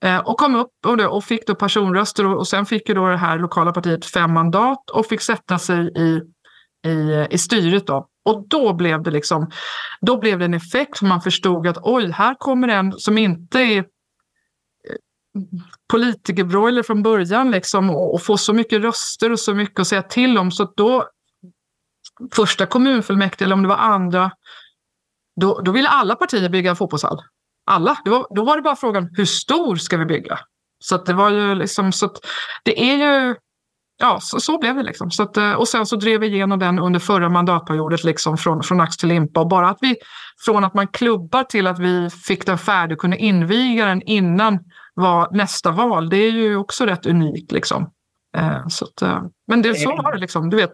Eh, 0.05 0.19
och 0.19 0.39
kom 0.39 0.57
upp 0.57 0.73
och, 0.87 0.97
då, 0.97 1.09
och 1.09 1.25
fick 1.25 1.47
då 1.47 1.55
personröster 1.55 2.27
och, 2.27 2.39
och 2.39 2.49
sen 2.49 2.67
fick 2.67 2.89
ju 2.89 2.95
då 2.95 3.09
det 3.09 3.17
här 3.17 3.39
lokala 3.39 3.73
partiet 3.73 4.07
fem 4.07 4.33
mandat 4.33 4.91
och 4.91 5.07
fick 5.07 5.21
sätta 5.21 5.59
sig 5.59 5.87
i, 5.97 6.21
i, 6.87 7.27
i 7.31 7.39
styret. 7.39 7.87
Då. 7.87 8.09
Och 8.25 8.49
då 8.49 8.73
blev 8.75 9.03
det 9.03 9.11
liksom, 9.11 9.51
då 10.01 10.19
blev 10.19 10.39
det 10.39 10.45
en 10.45 10.55
effekt 10.55 10.99
för 10.99 11.07
man 11.07 11.21
förstod 11.21 11.67
att 11.67 11.79
oj, 11.83 12.11
här 12.11 12.35
kommer 12.35 12.69
en 12.69 12.93
som 12.93 13.19
inte 13.19 13.61
är 13.61 13.79
eh, 13.79 13.85
politikerbroiler 15.93 16.83
från 16.83 17.03
början 17.03 17.51
liksom, 17.51 17.91
och, 17.91 18.15
och 18.15 18.23
få 18.23 18.37
så 18.37 18.53
mycket 18.53 18.83
röster 18.83 19.33
och 19.33 19.41
så 19.41 19.55
mycket 19.55 19.81
att 19.81 19.87
säga 19.87 20.03
till 20.03 20.39
om. 20.39 20.51
Så 20.51 20.73
då, 20.77 21.09
första 22.35 22.67
kommunfullmäktige 22.67 23.45
eller 23.45 23.55
om 23.55 23.63
det 23.63 23.69
var 23.69 23.77
andra, 23.77 24.31
då, 25.41 25.61
då 25.61 25.73
ville 25.73 25.89
alla 25.89 26.15
partier 26.15 26.49
bygga 26.49 26.71
en 26.71 26.77
fotbollshall. 26.77 27.19
Alla. 27.71 27.99
Det 28.05 28.11
var, 28.11 28.27
då 28.31 28.45
var 28.45 28.57
det 28.57 28.63
bara 28.63 28.77
frågan 28.77 29.11
hur 29.17 29.25
stor 29.25 29.77
ska 29.77 29.97
vi 29.97 30.05
bygga? 30.05 30.39
Så 30.79 30.95
att 30.95 31.07
det 31.07 31.13
var 31.13 31.31
ju 31.31 31.55
liksom, 31.55 31.93
så 31.93 32.07
att 32.07 32.17
det 32.65 32.91
är 32.91 32.97
ju, 32.97 33.35
ja 33.99 34.19
så, 34.21 34.41
så 34.41 34.59
blev 34.59 34.77
det 34.77 34.83
liksom. 34.83 35.11
Så 35.11 35.23
att, 35.23 35.37
och 35.57 35.69
sen 35.69 35.87
så 35.87 35.97
drev 35.97 36.21
vi 36.21 36.27
igenom 36.27 36.59
den 36.59 36.79
under 36.79 37.01
förra 37.01 37.29
mandatperioden 37.29 37.99
liksom 38.05 38.39
från, 38.39 38.63
från 38.63 38.81
ax 38.81 38.97
till 38.97 39.09
limpa 39.09 39.41
och 39.41 39.49
bara 39.49 39.69
att 39.69 39.79
vi, 39.81 39.97
från 40.45 40.65
att 40.65 40.75
man 40.75 40.89
klubbar 40.89 41.45
till 41.45 41.67
att 41.67 41.79
vi 41.79 42.11
fick 42.11 42.47
den 42.47 42.59
färdig 42.59 42.97
och 42.97 43.01
kunde 43.01 43.17
inviga 43.17 43.87
den 43.87 44.03
innan 44.03 44.59
var 44.95 45.29
nästa 45.33 45.71
val. 45.71 46.09
Det 46.09 46.17
är 46.17 46.31
ju 46.31 46.57
också 46.57 46.87
rätt 46.87 47.07
unikt. 47.07 47.53
Liksom. 47.53 47.91
Eh, 48.37 48.69
så 48.69 48.85
att, 48.85 49.03
eh, 49.03 49.23
men 49.47 49.63
det, 49.63 49.75
så 49.75 49.97
var 49.97 50.13
det. 50.13 50.19
Liksom, 50.19 50.51
du 50.51 50.57
vet. 50.57 50.73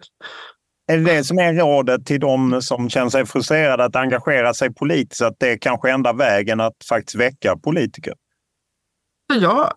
Är 0.93 0.99
det 0.99 1.05
det 1.05 1.25
som 1.25 1.39
är 1.39 1.53
rådet 1.53 2.07
till 2.07 2.21
de 2.21 2.63
som 2.63 2.91
känner 2.91 3.11
sig 3.11 3.27
frustrerade 3.27 3.85
att 3.85 3.97
engagera 3.97 4.55
sig 4.55 4.75
politiskt? 4.75 5.23
Att 5.23 5.37
det 5.39 5.53
är 5.53 5.59
kanske 5.59 5.91
enda 5.91 6.13
vägen 6.13 6.61
att 6.61 6.77
faktiskt 6.89 7.15
väcka 7.15 7.57
politiker? 7.57 8.15
Ja, 9.41 9.73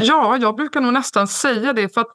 ja, 0.00 0.36
jag 0.36 0.56
brukar 0.56 0.80
nog 0.80 0.92
nästan 0.92 1.28
säga 1.28 1.72
det. 1.72 1.94
för 1.94 2.00
att 2.00 2.12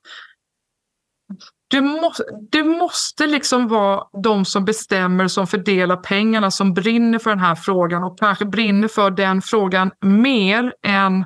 det 1.73 1.81
måste, 1.81 2.23
det 2.51 2.63
måste 2.63 3.27
liksom 3.27 3.67
vara 3.67 4.03
de 4.23 4.45
som 4.45 4.65
bestämmer, 4.65 5.27
som 5.27 5.47
fördelar 5.47 5.95
pengarna, 5.95 6.51
som 6.51 6.73
brinner 6.73 7.19
för 7.19 7.29
den 7.29 7.39
här 7.39 7.55
frågan 7.55 8.03
och 8.03 8.19
kanske 8.19 8.45
brinner 8.45 8.87
för 8.87 9.11
den 9.11 9.41
frågan 9.41 9.91
mer 10.01 10.73
än 10.85 11.25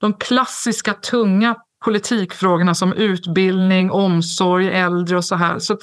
de 0.00 0.14
klassiska 0.14 0.94
tunga 0.94 1.56
politikfrågorna 1.84 2.74
som 2.74 2.92
utbildning, 2.92 3.90
omsorg, 3.90 4.68
äldre 4.68 5.16
och 5.16 5.24
så 5.24 5.34
här. 5.34 5.58
Så, 5.58 5.76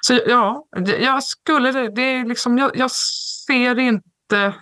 så 0.00 0.20
ja, 0.26 0.66
jag 1.00 1.22
skulle 1.22 1.72
det, 1.72 1.94
det 1.94 2.02
är 2.02 2.26
liksom, 2.26 2.58
jag, 2.58 2.70
jag 2.74 2.90
ser 2.90 3.78
inte 3.78 4.54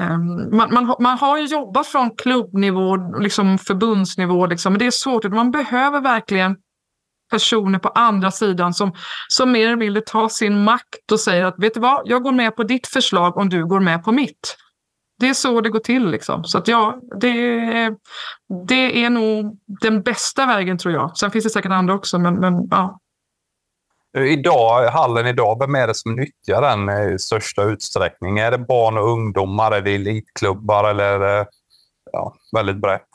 um, 0.00 0.56
man, 0.56 0.74
man, 0.74 0.94
man 1.00 1.18
har 1.18 1.38
ju 1.38 1.44
jobbat 1.44 1.86
från 1.86 2.16
klubbnivå, 2.16 2.96
liksom 3.20 3.58
förbundsnivå, 3.58 4.46
liksom, 4.46 4.72
men 4.72 4.78
det 4.78 4.86
är 4.86 4.90
svårt. 4.90 5.24
Man 5.24 5.50
behöver 5.50 6.00
verkligen 6.00 6.56
personer 7.30 7.78
på 7.78 7.88
andra 7.88 8.30
sidan 8.30 8.74
som, 8.74 8.92
som 9.28 9.52
mer 9.52 9.66
eller 9.66 9.76
mindre 9.76 10.02
tar 10.02 10.28
sin 10.28 10.64
makt 10.64 11.12
och 11.12 11.20
säger 11.20 11.44
att 11.44 11.54
vet 11.58 11.74
du 11.74 11.80
vad, 11.80 12.02
jag 12.04 12.22
går 12.22 12.32
med 12.32 12.56
på 12.56 12.62
ditt 12.62 12.86
förslag 12.86 13.36
om 13.36 13.48
du 13.48 13.66
går 13.66 13.80
med 13.80 14.04
på 14.04 14.12
mitt 14.12 14.56
det 15.20 15.28
är 15.28 15.34
så 15.34 15.60
det 15.60 15.70
går 15.70 15.78
till. 15.78 16.10
Liksom. 16.10 16.44
Så 16.44 16.58
att 16.58 16.68
ja, 16.68 16.98
det, 17.20 17.36
det 18.66 19.04
är 19.04 19.10
nog 19.10 19.58
den 19.66 20.02
bästa 20.02 20.46
vägen 20.46 20.78
tror 20.78 20.94
jag. 20.94 21.16
Sen 21.16 21.30
finns 21.30 21.44
det 21.44 21.50
säkert 21.50 21.72
andra 21.72 21.94
också, 21.94 22.18
men, 22.18 22.34
men 22.34 22.68
ja. 22.70 23.00
Idag, 24.18 24.88
hallen 24.88 25.26
idag, 25.26 25.58
vem 25.60 25.74
är 25.74 25.86
det 25.86 25.94
som 25.94 26.16
nyttjar 26.16 26.62
den 26.62 27.12
i 27.14 27.18
största 27.18 27.62
utsträckning? 27.62 28.38
Är 28.38 28.50
det 28.50 28.58
barn 28.58 28.98
och 28.98 29.08
ungdomar? 29.08 29.72
Är 29.72 29.80
det 29.80 29.94
elitklubbar 29.94 30.90
eller 30.90 31.04
är 31.04 31.18
det 31.18 31.46
ja, 32.12 32.34
väldigt 32.56 32.76
brett? 32.76 33.08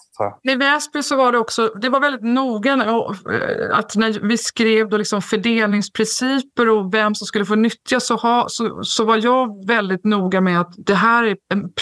I 0.43 0.55
Väsby 0.55 1.03
så 1.03 1.15
var 1.15 1.31
det 1.31 1.37
också, 1.37 1.73
det 1.81 1.89
var 1.89 1.99
väldigt 1.99 2.23
noga 2.23 2.73
eh, 2.73 3.77
att 3.77 3.95
när 3.95 4.27
vi 4.27 4.37
skrev 4.37 4.89
då 4.89 4.97
liksom 4.97 5.21
fördelningsprinciper 5.21 6.69
och 6.69 6.93
vem 6.93 7.15
som 7.15 7.27
skulle 7.27 7.45
få 7.45 7.55
nyttja 7.55 7.99
så, 7.99 8.15
ha, 8.15 8.45
så, 8.49 8.83
så 8.83 9.05
var 9.05 9.17
jag 9.17 9.67
väldigt 9.67 10.05
noga 10.05 10.41
med 10.41 10.61
att 10.61 10.73
det 10.77 10.93
här 10.93 11.23
är 11.23 11.37
en 11.53 11.73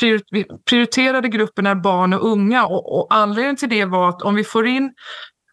prioriterade 0.70 1.29
gruppen 1.29 1.65
är 1.65 1.75
barn 1.75 2.13
och 2.13 2.32
unga. 2.32 2.65
Och, 2.65 3.00
och 3.00 3.08
anledningen 3.10 3.56
till 3.56 3.70
det 3.70 3.86
var 3.86 4.10
att 4.10 4.22
om 4.22 4.36
vi 4.36 4.44
får 4.44 4.67
in 4.67 4.94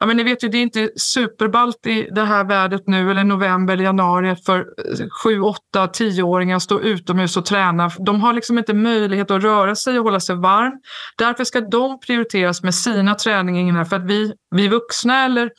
Ja, 0.05 0.09
men 0.09 0.17
ni 0.17 0.23
vet 0.23 0.45
ju, 0.45 0.49
det 0.49 0.59
är 0.59 0.63
inte 0.63 0.91
superballt 0.97 1.87
i 1.87 2.09
det 2.15 2.25
här 2.25 2.45
vädret 2.45 2.83
nu 2.87 3.11
eller 3.11 3.25
november 3.25 3.75
eller 3.75 3.85
januari 3.85 4.37
för 4.47 4.59
eh, 4.59 5.09
7, 5.25 5.41
8, 5.41 5.61
10-åringar 5.73 6.57
att 6.57 6.63
stå 6.63 6.81
utomhus 6.81 7.37
och 7.37 7.47
träna. 7.47 7.91
De 7.99 8.21
har 8.21 8.33
liksom 8.33 8.59
inte 8.59 8.75
möjlighet 8.75 9.31
att 9.31 9.43
röra 9.43 9.75
sig 9.75 9.99
och 9.99 10.05
hålla 10.05 10.21
sig 10.21 10.37
varm. 10.37 10.73
Därför 11.19 11.45
ska 11.45 11.61
de 11.61 12.01
prioriteras 12.01 12.63
med 12.63 12.75
sina 12.75 13.15
träningar 13.15 13.85
för 13.85 13.97
att 13.97 14.05
vi, 14.05 14.33
vi 14.51 14.69
vuxna 14.69 15.25
eller 15.25 15.51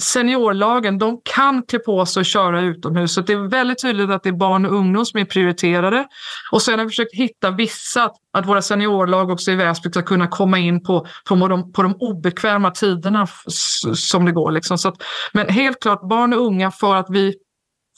seniorlagen, 0.00 0.98
de 0.98 1.20
kan 1.34 1.62
klä 1.62 1.78
på 1.78 2.06
sig 2.06 2.20
och 2.20 2.26
köra 2.26 2.60
utomhus. 2.60 3.14
Så 3.14 3.20
det 3.20 3.32
är 3.32 3.48
väldigt 3.48 3.82
tydligt 3.82 4.10
att 4.10 4.22
det 4.22 4.28
är 4.28 4.32
barn 4.32 4.66
och 4.66 4.74
ungdom 4.74 5.06
som 5.06 5.20
är 5.20 5.24
prioriterade. 5.24 6.06
Och 6.52 6.62
sen 6.62 6.78
har 6.78 6.86
vi 6.86 6.90
försökt 6.90 7.14
hitta 7.14 7.50
vissa, 7.50 8.10
att 8.32 8.46
våra 8.46 8.62
seniorlag 8.62 9.30
också 9.30 9.50
i 9.50 9.54
Väsby 9.54 9.90
ska 9.90 10.02
kunna 10.02 10.26
komma 10.26 10.58
in 10.58 10.82
på, 10.82 11.06
på, 11.28 11.48
de, 11.48 11.72
på 11.72 11.82
de 11.82 11.94
obekväma 11.98 12.70
tiderna 12.70 13.26
som 13.94 14.24
det 14.24 14.32
går. 14.32 14.50
Liksom. 14.50 14.78
Så 14.78 14.88
att, 14.88 15.02
men 15.32 15.48
helt 15.48 15.82
klart 15.82 16.08
barn 16.08 16.32
och 16.32 16.46
unga 16.46 16.70
för 16.70 16.94
att 16.94 17.06
vi 17.10 17.34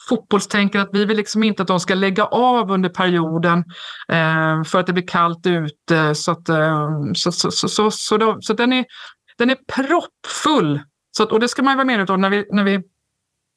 fotbollstänker 0.09 0.79
att 0.79 0.89
vi 0.91 1.05
vill 1.05 1.17
liksom 1.17 1.43
inte 1.43 1.61
att 1.61 1.67
de 1.67 1.79
ska 1.79 1.95
lägga 1.95 2.25
av 2.25 2.71
under 2.71 2.89
perioden 2.89 3.59
eh, 4.09 4.63
för 4.63 4.79
att 4.79 4.87
det 4.87 4.93
blir 4.93 5.07
kallt 5.07 5.47
ute. 5.47 6.15
Så, 6.15 6.31
att, 6.31 6.49
eh, 6.49 6.89
så, 7.13 7.31
så, 7.31 7.51
så, 7.51 7.67
så, 7.67 7.91
så, 7.91 8.17
då, 8.17 8.37
så 8.41 8.53
den, 8.53 8.73
är, 8.73 8.85
den 9.37 9.49
är 9.49 9.57
proppfull 9.75 10.79
så, 11.11 11.29
och 11.29 11.39
det 11.39 11.47
ska 11.47 11.63
man 11.63 11.77
vara 11.77 11.85
medveten 11.85 12.15
om 12.15 12.21
när 12.21 12.29
vi, 12.29 12.45
när 12.51 12.63
vi 12.63 12.81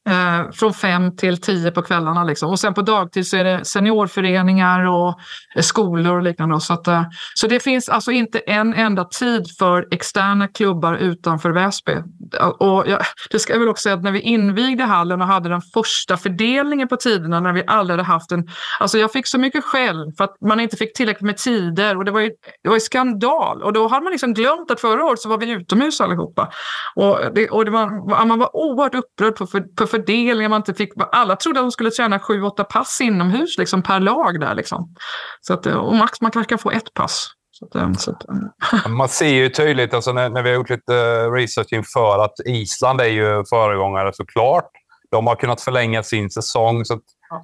eh, 0.09 0.51
från 0.53 0.75
fem 0.75 1.17
till 1.17 1.41
tio 1.41 1.71
på 1.71 1.83
kvällarna. 1.83 2.25
Liksom. 2.25 2.51
Och 2.51 2.61
sen 2.61 2.75
på 2.75 2.83
dagtid 2.83 3.27
så 3.27 3.37
är 3.37 3.45
det 3.45 3.65
seniorföreningar 3.65 4.87
och 4.87 5.19
eh, 5.57 5.63
skolor 5.63 6.17
och 6.17 6.23
liknande. 6.23 6.61
Så, 6.61 6.73
att, 6.73 6.89
eh, 6.89 7.03
så 7.35 7.47
det 7.47 7.61
finns 7.61 7.89
alltså 7.89 8.11
inte 8.11 8.39
en 8.39 8.75
enda 8.75 9.05
tid 9.05 9.47
för 9.59 9.89
externa 9.91 10.49
klubbar 10.49 10.95
utanför 10.95 11.51
Väsby. 11.51 11.93
Eh, 12.41 12.49
och 12.49 12.85
jag, 12.89 13.01
det 13.31 13.39
ska 13.39 13.53
jag 13.53 13.61
väl 13.61 13.69
också 13.69 13.83
säga 13.83 13.95
att 13.95 14.03
när 14.03 14.13
vi 14.13 14.21
invigde 14.21 14.85
hallen 14.85 15.23
och 15.23 15.27
hade 15.27 15.49
den 15.49 15.63
första 15.75 16.17
fördelningen 16.17 16.89
på 16.89 16.97
tiderna 16.97 17.41
när 17.41 17.53
vi 17.53 17.65
aldrig 17.67 17.99
hade 17.99 18.13
haft 18.13 18.33
en... 18.33 18.49
Alltså 18.81 18.99
jag 18.99 19.13
fick 19.13 19.27
så 19.27 19.39
mycket 19.39 19.65
skäll 19.65 20.13
för 20.17 20.25
att 20.25 20.37
man 20.41 20.61
inte 20.61 20.77
fick 20.77 20.97
tillräckligt 20.97 21.27
med 21.27 21.37
tider 21.37 21.97
och 21.97 22.05
det 22.05 22.11
var 22.11 22.21
ju, 22.21 22.31
det 22.63 22.69
var 22.69 22.77
ju 22.77 22.81
skandal. 22.81 23.63
Och 23.63 23.73
då 23.73 23.89
hade 23.89 24.05
man 24.05 24.11
liksom 24.11 24.35
glömt 24.35 24.71
att 24.71 24.81
förra 24.81 25.05
året 25.05 25.21
så 25.21 25.29
var 25.29 25.39
vi 25.39 25.51
utomhus 25.51 26.01
allihopa. 26.01 26.53
Och, 26.95 27.19
det, 27.35 27.49
och 27.49 27.65
det 27.65 27.71
var, 27.71 28.27
man 28.27 28.39
var 28.39 28.57
oerhört 28.57 28.95
upprörd 28.95 29.37
på, 29.37 29.47
för, 29.47 29.61
på 29.61 29.87
fördelningar 29.95 30.49
man 30.49 30.61
inte 30.61 30.75
fick. 30.75 30.93
Alla 31.13 31.37
trodde 31.37 31.61
att 31.61 31.65
de 31.65 31.71
skulle 31.71 31.91
träna 31.91 32.21
sju, 32.21 32.43
åtta 32.43 32.65
pass 32.65 33.01
inomhus 33.01 33.59
liksom, 33.59 33.83
per 33.83 34.01
lag 34.01 34.41
där. 34.41 34.55
Liksom. 34.55 34.95
Så 35.41 35.55
att, 35.55 35.67
och 35.67 35.95
max 35.95 36.21
man 36.21 36.31
kanske 36.31 36.49
kan 36.49 36.59
få 36.59 36.71
ett 36.71 36.95
pass. 36.95 37.31
Så 37.51 37.65
att, 37.67 37.75
eh, 37.75 37.93
så 37.93 38.11
att, 38.11 38.23
eh. 38.29 38.89
man 38.89 39.09
ser 39.09 39.29
ju 39.29 39.49
tydligt 39.49 39.95
alltså, 39.95 40.13
när, 40.13 40.31
när 40.31 40.43
vi 40.43 40.49
har 40.49 40.57
gjort 40.57 40.71
lite 40.71 41.27
research 41.27 41.73
inför 41.73 42.25
att 42.25 42.35
Island 42.47 43.01
är 43.01 43.05
ju 43.05 43.45
föregångare 43.51 44.13
såklart. 44.13 44.71
De 45.11 45.27
har 45.27 45.37
kunnat 45.37 45.61
förlänga 45.61 46.03
sin 46.03 46.31
säsong. 46.31 46.85
Så 46.85 46.95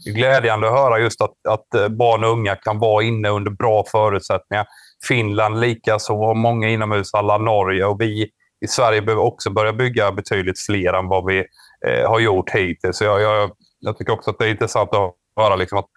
det 0.04 0.10
är 0.10 0.14
glädjande 0.14 0.66
att 0.68 0.74
höra 0.74 0.98
just 0.98 1.20
att, 1.20 1.34
att 1.48 1.74
eh, 1.74 1.88
barn 1.88 2.24
och 2.24 2.30
unga 2.30 2.56
kan 2.56 2.78
vara 2.78 3.04
inne 3.04 3.28
under 3.28 3.50
bra 3.50 3.84
förutsättningar. 3.92 4.66
Finland 5.08 5.60
likaså, 5.60 6.34
många 6.34 6.68
inomhushallar, 6.68 7.38
Norge 7.38 7.84
och 7.84 8.00
vi 8.00 8.30
i 8.64 8.68
Sverige 8.68 9.02
behöver 9.02 9.22
också 9.22 9.50
börja 9.50 9.72
bygga 9.72 10.12
betydligt 10.12 10.58
fler 10.58 10.92
än 10.92 11.08
vad 11.08 11.24
vi 11.26 11.44
eh, 11.86 12.10
har 12.10 12.20
gjort 12.20 12.50
hittills. 12.50 12.96
Så 12.96 13.04
jag, 13.04 13.20
jag, 13.20 13.50
jag, 13.78 13.98
tycker 13.98 14.12
också 14.12 14.30
att 14.30 14.38
det 14.38 14.46
är 14.46 14.50
intressant 14.50 14.94
att 14.94 15.14
höra 15.36 15.56
liksom 15.56 15.78
att 15.78 15.88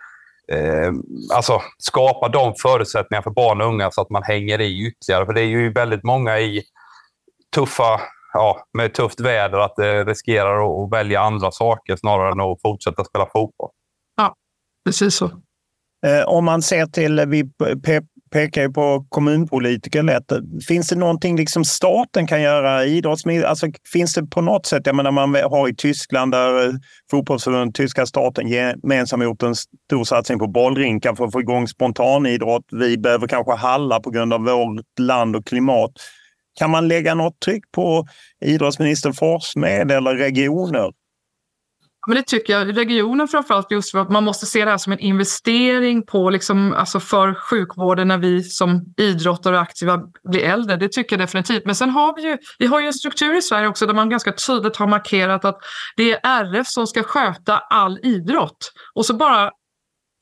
eh, 0.52 0.92
alltså, 1.36 1.62
skapa 1.78 2.30
de 2.30 2.56
förutsättningar 2.56 3.22
för 3.22 3.32
barn 3.32 3.62
och 3.62 3.68
unga 3.68 3.92
så 3.92 4.02
att 4.02 4.10
man 4.10 4.24
hänger 4.24 4.62
i 4.62 4.88
ytterligare. 4.88 5.26
För 5.26 5.34
det 5.34 5.42
är 5.42 5.46
ju 5.46 5.74
väldigt 5.74 6.04
många 6.04 6.40
i 6.40 6.64
tuffa, 7.56 8.02
ja, 8.34 8.68
med 8.78 8.94
tufft 8.94 9.20
väder 9.20 9.58
att 9.60 9.76
det 9.76 10.04
riskerar 10.04 10.84
att 10.84 10.92
välja 10.92 11.22
andra 11.22 11.52
saker 11.52 11.96
snarare 11.96 12.32
än 12.32 12.42
att 12.42 12.62
fortsätta 12.62 13.04
spela 13.04 13.26
fotboll. 13.26 13.70
Ja, 14.18 14.36
precis 14.86 15.16
så. 15.16 15.26
Eh, 16.06 16.28
om 16.28 16.46
man 16.46 16.62
ser 16.62 16.86
till, 16.86 17.26
vi 17.28 17.52
pekar 18.34 18.62
ju 18.62 18.72
på 18.72 19.06
kommunpolitiker 19.10 20.04
lätt. 20.04 20.32
Finns 20.68 20.90
det 20.90 20.96
någonting 20.96 21.38
liksom 21.38 21.66
staten 21.66 22.28
kan 22.28 22.42
göra? 22.42 23.10
Alltså, 23.50 23.68
finns 23.94 24.14
det 24.14 24.26
på 24.26 24.42
något 24.42 24.66
sätt, 24.66 24.82
jag 24.86 24.96
menar 24.96 25.12
man 25.12 25.36
har 25.36 25.70
i 25.70 25.76
Tyskland 25.76 26.32
där 26.32 26.68
eh, 26.68 26.74
fotbollsförbundet, 27.12 27.76
tyska 27.76 28.06
staten 28.06 28.48
gemensamt 28.48 29.24
gjort 29.24 29.44
en 29.44 29.56
stor 29.56 30.04
satsning 30.04 30.40
på 30.40 30.48
bollrinkar 30.48 31.16
för 31.16 31.26
att 31.26 31.32
få 31.32 31.42
igång 31.42 31.68
spontanidrott. 31.68 32.66
Vi 32.72 32.98
behöver 32.98 33.28
kanske 33.28 33.54
hallar 33.54 34.00
på 34.00 34.10
grund 34.10 34.34
av 34.34 34.42
vårt 34.42 35.00
land 35.00 35.36
och 35.36 35.46
klimat. 35.46 35.92
Kan 36.60 36.70
man 36.70 36.88
lägga 36.88 37.16
något 37.16 37.40
tryck 37.40 37.64
på 37.72 38.08
idrottsminister 38.46 39.12
Forssmed 39.12 39.92
eller 39.92 40.16
regioner? 40.16 40.92
Men 42.08 42.16
det 42.16 42.24
tycker 42.24 42.54
jag. 42.54 42.78
Regionen 42.78 43.28
framförallt 43.28 43.72
just 43.72 43.92
för 43.92 44.00
att 44.00 44.10
man 44.10 44.24
måste 44.24 44.46
se 44.46 44.66
det 44.66 44.72
här 44.72 44.78
som 44.78 44.94
en 44.94 45.00
investering 45.00 46.06
på 46.06 46.30
liksom, 46.30 46.74
alltså 46.74 47.00
för 47.00 47.34
sjukvården 47.34 48.08
när 48.08 48.18
vi 48.18 48.44
som 48.44 48.94
idrottare 48.98 49.56
och 49.56 49.62
aktiva 49.62 50.00
blir 50.32 50.44
äldre. 50.44 50.76
Det 50.76 50.90
tycker 50.90 51.18
jag 51.18 51.28
definitivt. 51.28 51.66
Men 51.66 51.76
sen 51.76 51.90
har 51.90 52.16
vi 52.16 52.22
ju, 52.22 52.38
vi 52.60 52.66
har 52.66 52.80
ju 52.80 52.88
en 52.88 52.94
struktur 52.94 53.38
i 53.38 53.42
Sverige 53.42 53.68
också 53.68 53.86
där 53.86 53.94
man 53.94 54.10
ganska 54.10 54.32
tydligt 54.32 54.78
har 54.78 54.88
markerat 54.88 55.46
att 55.46 55.58
det 55.98 56.12
är 56.12 56.20
RF 56.24 56.68
som 56.68 56.88
ska 56.88 57.04
sköta 57.04 57.58
all 57.58 58.00
idrott. 58.04 58.72
Och 58.96 59.06
så 59.06 59.14
bara 59.14 59.52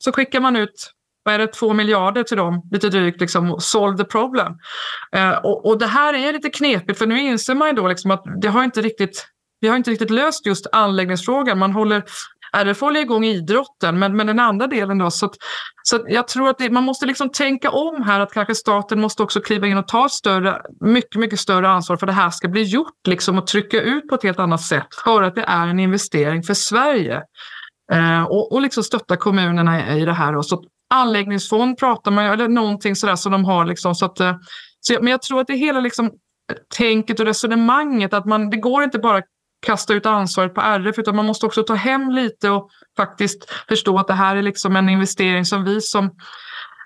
så 0.04 0.12
skickar 0.12 0.40
man 0.40 0.56
ut 0.56 0.92
vad 1.24 1.34
är 1.34 1.38
det, 1.38 1.46
två 1.46 1.72
miljarder 1.72 2.22
till 2.22 2.36
dem, 2.36 2.68
lite 2.70 2.88
drygt, 2.88 3.20
liksom, 3.20 3.60
solve 3.60 3.98
the 3.98 4.04
problem. 4.04 4.52
Eh, 5.16 5.30
och, 5.30 5.66
och, 5.66 5.78
det 5.78 5.86
här 5.86 6.14
är 6.14 6.32
lite 6.32 6.50
knepigt, 6.50 6.98
för 6.98 7.06
nu 7.06 7.20
inser 7.20 7.54
man 7.54 7.68
ju 7.68 7.74
då 7.74 7.88
liksom 7.88 8.10
att 8.10 8.24
det 8.42 8.48
har 8.48 8.64
inte 8.64 8.82
riktigt 8.82 9.26
vi 9.62 9.68
har 9.68 9.76
inte 9.76 9.90
riktigt 9.90 10.10
löst 10.10 10.46
just 10.46 10.66
anläggningsfrågan. 10.72 11.58
Man 11.58 11.72
håller, 11.72 12.02
RF 12.52 12.80
håller 12.80 13.00
igång 13.00 13.24
idrotten, 13.24 13.98
men, 13.98 14.16
men 14.16 14.26
den 14.26 14.38
andra 14.38 14.66
delen 14.66 14.98
då. 14.98 15.10
Så, 15.10 15.26
att, 15.26 15.34
så 15.82 15.96
att 15.96 16.02
jag 16.08 16.28
tror 16.28 16.48
att 16.48 16.58
det, 16.58 16.70
man 16.70 16.84
måste 16.84 17.06
liksom 17.06 17.30
tänka 17.30 17.70
om 17.70 18.02
här, 18.02 18.20
att 18.20 18.32
kanske 18.32 18.54
staten 18.54 19.00
måste 19.00 19.22
också 19.22 19.40
kliva 19.40 19.66
in 19.66 19.78
och 19.78 19.88
ta 19.88 20.06
ett 20.06 20.12
större, 20.12 20.62
mycket, 20.80 21.16
mycket 21.16 21.40
större 21.40 21.68
ansvar 21.68 21.96
för 21.96 22.06
att 22.06 22.14
det 22.16 22.22
här 22.22 22.30
ska 22.30 22.48
bli 22.48 22.62
gjort 22.62 23.06
liksom, 23.08 23.38
och 23.38 23.46
trycka 23.46 23.80
ut 23.80 24.08
på 24.08 24.14
ett 24.14 24.22
helt 24.22 24.38
annat 24.38 24.62
sätt 24.62 24.88
för 25.04 25.22
att 25.22 25.34
det 25.34 25.44
är 25.44 25.66
en 25.66 25.80
investering 25.80 26.42
för 26.42 26.54
Sverige. 26.54 27.22
Eh, 27.92 28.22
och, 28.22 28.52
och 28.52 28.62
liksom 28.62 28.84
stötta 28.84 29.16
kommunerna 29.16 29.96
i, 29.96 30.02
i 30.02 30.04
det 30.04 30.12
här. 30.12 30.32
Då. 30.32 30.42
så 30.42 30.64
anläggningsfond 30.94 31.78
pratar 31.78 32.10
man 32.10 32.24
eller 32.24 32.48
någonting 32.48 32.96
sådär 32.96 33.16
som 33.16 33.32
de 33.32 33.44
har. 33.44 33.64
Liksom, 33.64 33.94
så 33.94 34.06
att, 34.06 34.20
eh, 34.20 34.36
så, 34.80 34.98
men 35.00 35.10
jag 35.10 35.22
tror 35.22 35.40
att 35.40 35.46
det 35.46 35.56
hela 35.56 35.80
liksom, 35.80 36.06
eh, 36.06 36.56
tänket 36.76 37.20
och 37.20 37.26
resonemanget, 37.26 38.14
att 38.14 38.26
man, 38.26 38.50
det 38.50 38.56
går 38.56 38.82
inte 38.82 38.98
bara 38.98 39.22
kasta 39.66 39.94
ut 39.94 40.06
ansvaret 40.06 40.54
på 40.54 40.60
RF 40.60 40.98
utan 40.98 41.16
man 41.16 41.26
måste 41.26 41.46
också 41.46 41.62
ta 41.62 41.74
hem 41.74 42.10
lite 42.10 42.50
och 42.50 42.68
faktiskt 42.96 43.50
förstå 43.68 43.98
att 43.98 44.06
det 44.06 44.14
här 44.14 44.36
är 44.36 44.42
liksom 44.42 44.76
en 44.76 44.88
investering 44.88 45.44
som 45.44 45.64
vi 45.64 45.80
som, 45.80 46.10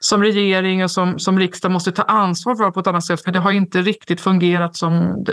som 0.00 0.22
regering 0.22 0.84
och 0.84 0.90
som, 0.90 1.18
som 1.18 1.38
riksdag 1.38 1.70
måste 1.70 1.92
ta 1.92 2.02
ansvar 2.02 2.56
för 2.56 2.70
på 2.70 2.80
ett 2.80 2.86
annat 2.86 3.04
sätt 3.04 3.24
för 3.24 3.32
det 3.32 3.38
har 3.38 3.52
inte 3.52 3.82
riktigt 3.82 4.20
fungerat 4.20 4.76
som, 4.76 5.24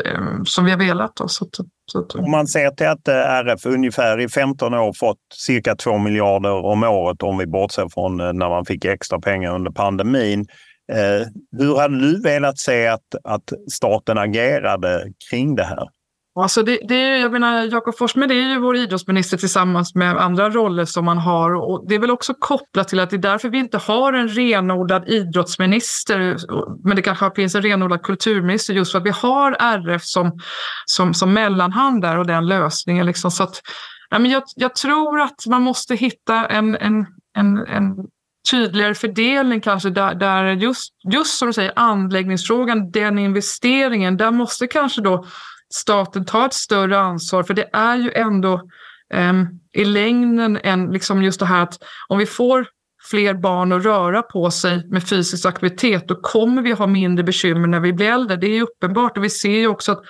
som 0.45 0.65
vi 0.65 0.71
har 0.71 0.77
velat. 0.77 1.15
Då. 1.15 1.27
Så, 1.27 1.45
så, 1.91 2.05
Om 2.19 2.31
man 2.31 2.47
ser 2.47 2.69
till 2.69 2.87
att 2.87 3.07
eh, 3.07 3.15
RF 3.15 3.65
ungefär 3.65 4.19
i 4.19 4.29
15 4.29 4.73
år 4.73 4.93
fått 4.93 5.17
cirka 5.33 5.75
2 5.75 5.97
miljarder 5.97 6.65
om 6.65 6.83
året 6.83 7.23
om 7.23 7.37
vi 7.37 7.47
bortser 7.47 7.89
från 7.93 8.19
eh, 8.19 8.33
när 8.33 8.49
man 8.49 8.65
fick 8.65 8.85
extra 8.85 9.19
pengar 9.19 9.55
under 9.55 9.71
pandemin. 9.71 10.45
Eh, 10.91 11.27
hur 11.57 11.79
hade 11.79 11.99
du 11.99 12.21
velat 12.21 12.57
se 12.57 12.87
att, 12.87 13.15
att 13.23 13.53
staten 13.71 14.17
agerade 14.17 15.11
kring 15.29 15.55
det 15.55 15.63
här? 15.63 15.87
Alltså 16.35 16.63
det, 16.63 16.79
det, 16.87 17.19
jag 17.19 17.31
menar, 17.31 17.63
Jakob 17.63 17.97
Forssmed 17.97 18.31
är 18.31 18.35
ju 18.35 18.59
vår 18.59 18.75
idrottsminister 18.75 19.37
tillsammans 19.37 19.95
med 19.95 20.17
andra 20.17 20.49
roller 20.49 20.85
som 20.85 21.05
man 21.05 21.17
har. 21.17 21.55
Och 21.55 21.85
det 21.87 21.95
är 21.95 21.99
väl 21.99 22.11
också 22.11 22.33
kopplat 22.33 22.87
till 22.87 22.99
att 22.99 23.09
det 23.09 23.15
är 23.15 23.17
därför 23.17 23.49
vi 23.49 23.57
inte 23.57 23.77
har 23.77 24.13
en 24.13 24.27
renodlad 24.27 25.09
idrottsminister. 25.09 26.37
Men 26.83 26.95
det 26.95 27.01
kanske 27.01 27.31
finns 27.35 27.55
en 27.55 27.61
renodlad 27.61 28.03
kulturminister 28.03 28.73
just 28.73 28.91
för 28.91 28.99
att 28.99 29.05
vi 29.05 29.09
har 29.09 29.51
RF 29.59 30.03
som, 30.03 30.39
som, 30.85 31.13
som 31.13 31.33
mellanhand 31.33 32.01
där 32.01 32.17
och 32.17 32.27
den 32.27 32.47
lösningen. 32.47 33.05
Liksom. 33.05 33.31
Så 33.31 33.43
att, 33.43 33.61
ja, 34.09 34.19
men 34.19 34.31
jag, 34.31 34.43
jag 34.55 34.75
tror 34.75 35.21
att 35.21 35.47
man 35.47 35.61
måste 35.61 35.95
hitta 35.95 36.45
en, 36.45 36.75
en, 36.75 37.05
en, 37.37 37.57
en 37.57 37.95
tydligare 38.51 38.95
fördelning 38.95 39.61
kanske 39.61 39.89
där, 39.89 40.15
där 40.15 40.45
just, 40.45 40.93
just 41.13 41.37
som 41.37 41.47
du 41.47 41.53
säger 41.53 41.73
anläggningsfrågan, 41.75 42.91
den 42.91 43.19
investeringen, 43.19 44.17
där 44.17 44.31
måste 44.31 44.67
kanske 44.67 45.01
då 45.01 45.25
staten 45.75 46.25
tar 46.25 46.45
ett 46.45 46.53
större 46.53 46.99
ansvar, 46.99 47.43
för 47.43 47.53
det 47.53 47.69
är 47.73 47.95
ju 47.95 48.11
ändå 48.11 48.61
um, 49.13 49.59
i 49.73 49.85
längden 49.85 50.59
en, 50.63 50.91
liksom 50.91 51.23
just 51.23 51.39
det 51.39 51.45
här 51.45 51.63
att 51.63 51.77
om 52.07 52.17
vi 52.17 52.25
får 52.25 52.67
fler 53.09 53.33
barn 53.33 53.71
att 53.71 53.85
röra 53.85 54.21
på 54.21 54.51
sig 54.51 54.87
med 54.89 55.09
fysisk 55.09 55.45
aktivitet, 55.45 56.07
då 56.07 56.15
kommer 56.15 56.61
vi 56.61 56.71
ha 56.71 56.87
mindre 56.87 57.23
bekymmer 57.23 57.67
när 57.67 57.79
vi 57.79 57.93
blir 57.93 58.07
äldre. 58.07 58.37
Det 58.37 58.47
är 58.47 58.61
uppenbart 58.61 59.17
och 59.17 59.23
vi 59.23 59.29
ser 59.29 59.57
ju 59.57 59.67
också 59.67 59.91
att 59.91 60.01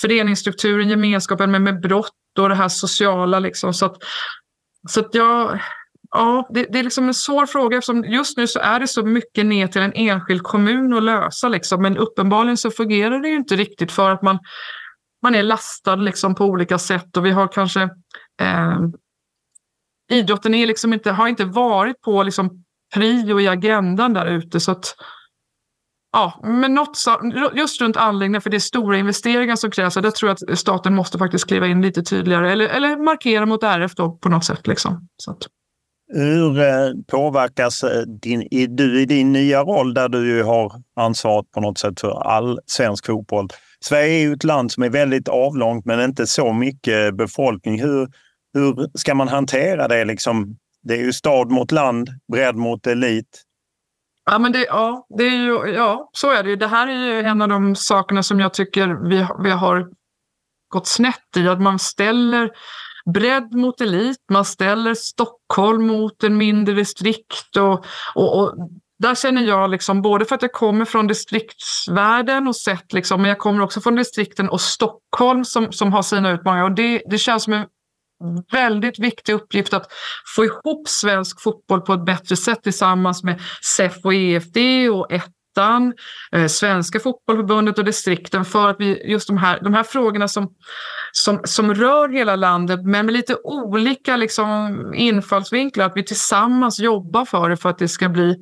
föreningsstrukturen, 0.00 0.88
gemenskapen 0.88 1.50
med, 1.50 1.62
med 1.62 1.80
brott 1.80 2.10
och 2.38 2.48
det 2.48 2.54
här 2.54 2.68
sociala 2.68 3.38
liksom. 3.38 3.74
Så 3.74 3.86
att, 3.86 3.96
så 4.88 5.00
att 5.00 5.14
jag, 5.14 5.60
ja, 6.10 6.48
det, 6.54 6.66
det, 6.72 6.78
är 6.78 6.82
liksom 6.82 7.08
en 7.08 7.14
svår 7.14 7.46
fråga 7.46 7.76
eftersom 7.78 8.04
just 8.04 8.36
nu 8.36 8.46
så 8.46 8.58
är 8.58 8.80
det 8.80 8.88
så 8.88 9.06
mycket 9.06 9.46
ner 9.46 9.66
till 9.66 9.82
en 9.82 9.92
enskild 9.92 10.42
kommun 10.42 10.92
att 10.92 11.02
lösa 11.02 11.48
liksom. 11.48 11.82
Men 11.82 11.96
uppenbarligen 11.96 12.56
så 12.56 12.70
fungerar 12.70 13.20
det 13.20 13.28
ju 13.28 13.36
inte 13.36 13.56
riktigt 13.56 13.92
för 13.92 14.10
att 14.10 14.22
man 14.22 14.38
man 15.24 15.34
är 15.34 15.42
lastad 15.42 15.96
liksom 15.96 16.34
på 16.34 16.44
olika 16.44 16.78
sätt 16.78 17.16
och 17.16 17.26
vi 17.26 17.30
har 17.30 17.48
kanske 17.48 17.82
eh, 18.40 18.78
idrotten 20.10 20.54
är 20.54 20.66
liksom 20.66 20.92
inte, 20.92 21.10
har 21.10 21.28
inte 21.28 21.44
varit 21.44 22.00
på 22.00 22.22
liksom 22.22 22.64
prio 22.94 23.40
i 23.40 23.48
agendan 23.48 24.12
där 24.12 24.26
ute. 24.26 24.60
Så 24.60 24.72
att, 24.72 24.96
ja, 26.12 26.40
men 26.42 26.74
något, 26.74 26.98
just 27.54 27.80
runt 27.80 27.96
anläggningar, 27.96 28.40
för 28.40 28.50
det 28.50 28.56
är 28.56 28.58
stora 28.58 28.98
investeringar 28.98 29.56
som 29.56 29.70
krävs. 29.70 29.96
Och 29.96 30.02
där 30.02 30.10
tror 30.10 30.28
jag 30.28 30.52
att 30.52 30.58
staten 30.58 30.94
måste 30.94 31.18
faktiskt 31.18 31.42
skriva 31.42 31.66
in 31.66 31.82
lite 31.82 32.02
tydligare 32.02 32.52
eller, 32.52 32.68
eller 32.68 32.96
markera 32.96 33.46
mot 33.46 33.62
RF 33.62 33.94
då 33.94 34.10
på 34.12 34.28
något 34.28 34.44
sätt. 34.44 34.66
Liksom. 34.66 35.08
Så 35.16 35.30
att. 35.30 35.38
Hur 36.12 36.60
eh, 36.60 36.92
påverkas 37.06 37.84
eh, 37.84 38.02
din, 38.02 38.48
du 38.76 39.00
i 39.00 39.06
din 39.06 39.32
nya 39.32 39.62
roll 39.62 39.94
där 39.94 40.08
du 40.08 40.42
har 40.42 40.82
ansvaret 40.96 41.50
på 41.50 41.60
något 41.60 41.78
sätt 41.78 42.00
för 42.00 42.22
all 42.22 42.60
svensk 42.66 43.06
fotboll? 43.06 43.48
Sverige 43.84 44.14
är 44.14 44.20
ju 44.20 44.32
ett 44.32 44.44
land 44.44 44.72
som 44.72 44.82
är 44.82 44.90
väldigt 44.90 45.28
avlångt 45.28 45.84
men 45.84 46.00
inte 46.00 46.26
så 46.26 46.52
mycket 46.52 47.16
befolkning. 47.16 47.80
Hur, 47.80 48.08
hur 48.54 48.98
ska 48.98 49.14
man 49.14 49.28
hantera 49.28 49.88
det? 49.88 50.04
Liksom, 50.04 50.56
det 50.82 50.94
är 50.94 50.98
ju 50.98 51.12
stad 51.12 51.50
mot 51.50 51.72
land, 51.72 52.08
bredd 52.32 52.56
mot 52.56 52.86
elit. 52.86 53.42
Ja, 54.30 54.38
men 54.38 54.52
det, 54.52 54.64
ja, 54.64 55.06
det 55.18 55.24
är 55.24 55.36
ju, 55.36 55.74
ja, 55.74 56.10
så 56.12 56.30
är 56.30 56.42
det 56.42 56.50
ju. 56.50 56.56
Det 56.56 56.66
här 56.66 56.88
är 56.88 57.06
ju 57.06 57.20
en 57.20 57.42
av 57.42 57.48
de 57.48 57.76
sakerna 57.76 58.22
som 58.22 58.40
jag 58.40 58.54
tycker 58.54 59.08
vi, 59.08 59.26
vi 59.44 59.50
har 59.50 59.88
gått 60.68 60.86
snett 60.86 61.36
i. 61.36 61.48
Att 61.48 61.60
man 61.60 61.78
ställer 61.78 62.50
bredd 63.14 63.54
mot 63.54 63.80
elit, 63.80 64.24
man 64.30 64.44
ställer 64.44 64.94
Stockholm 64.94 65.86
mot 65.86 66.24
en 66.24 66.36
mindre 66.36 66.74
distrikt. 66.74 67.56
Och, 67.56 67.84
och, 68.14 68.40
och 68.40 68.70
där 69.04 69.14
känner 69.14 69.42
jag, 69.42 69.70
liksom, 69.70 70.02
både 70.02 70.24
för 70.24 70.34
att 70.34 70.42
jag 70.42 70.52
kommer 70.52 70.84
från 70.84 71.06
distriktsvärlden 71.06 72.48
och 72.48 72.56
sett, 72.56 72.92
liksom, 72.92 73.22
men 73.22 73.28
jag 73.28 73.38
kommer 73.38 73.60
också 73.62 73.80
från 73.80 73.94
distrikten 73.94 74.48
och 74.48 74.60
Stockholm 74.60 75.44
som, 75.44 75.72
som 75.72 75.92
har 75.92 76.02
sina 76.02 76.30
utmaningar. 76.30 76.64
Och 76.64 76.74
det, 76.74 77.02
det 77.10 77.18
känns 77.18 77.44
som 77.44 77.52
en 77.52 77.66
väldigt 78.52 78.98
viktig 78.98 79.32
uppgift 79.32 79.74
att 79.74 79.92
få 80.36 80.44
ihop 80.44 80.88
svensk 80.88 81.42
fotboll 81.42 81.80
på 81.80 81.92
ett 81.92 82.04
bättre 82.04 82.36
sätt 82.36 82.62
tillsammans 82.62 83.24
med 83.24 83.40
SEF 83.62 84.04
och 84.04 84.14
EFD 84.14 84.58
och 84.92 85.12
ettan, 85.12 85.92
eh, 86.32 86.46
Svenska 86.46 87.00
fotbollförbundet 87.00 87.78
och 87.78 87.84
distrikten 87.84 88.44
för 88.44 88.68
att 88.68 88.76
vi 88.78 89.10
just 89.10 89.28
de 89.28 89.38
här, 89.38 89.60
de 89.62 89.74
här 89.74 89.82
frågorna 89.82 90.28
som, 90.28 90.48
som, 91.12 91.40
som 91.44 91.74
rör 91.74 92.08
hela 92.08 92.36
landet 92.36 92.80
men 92.84 93.06
med 93.06 93.12
lite 93.12 93.36
olika 93.44 94.16
liksom, 94.16 94.76
infallsvinklar, 94.94 95.86
att 95.86 95.96
vi 95.96 96.04
tillsammans 96.04 96.78
jobbar 96.78 97.24
för 97.24 97.50
det 97.50 97.56
för 97.56 97.68
att 97.68 97.78
det 97.78 97.88
ska 97.88 98.08
bli 98.08 98.36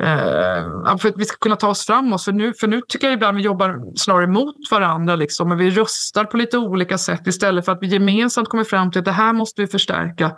Eh, 0.00 0.96
för 0.98 1.08
att 1.08 1.16
vi 1.16 1.24
ska 1.24 1.36
kunna 1.36 1.56
ta 1.56 1.68
oss 1.68 1.86
framåt. 1.86 2.24
För 2.24 2.32
nu, 2.32 2.54
för 2.54 2.68
nu 2.68 2.80
tycker 2.88 3.06
jag 3.06 3.14
ibland 3.14 3.36
vi 3.36 3.42
jobbar 3.42 3.98
snarare 3.98 4.26
mot 4.26 4.70
varandra. 4.70 5.16
Liksom, 5.16 5.48
men 5.48 5.58
vi 5.58 5.70
röstar 5.70 6.24
på 6.24 6.36
lite 6.36 6.58
olika 6.58 6.98
sätt 6.98 7.26
istället 7.26 7.64
för 7.64 7.72
att 7.72 7.82
vi 7.82 7.86
gemensamt 7.86 8.48
kommer 8.48 8.64
fram 8.64 8.90
till 8.90 8.98
att 8.98 9.04
det 9.04 9.12
här 9.12 9.32
måste 9.32 9.60
vi 9.60 9.66
förstärka. 9.66 10.36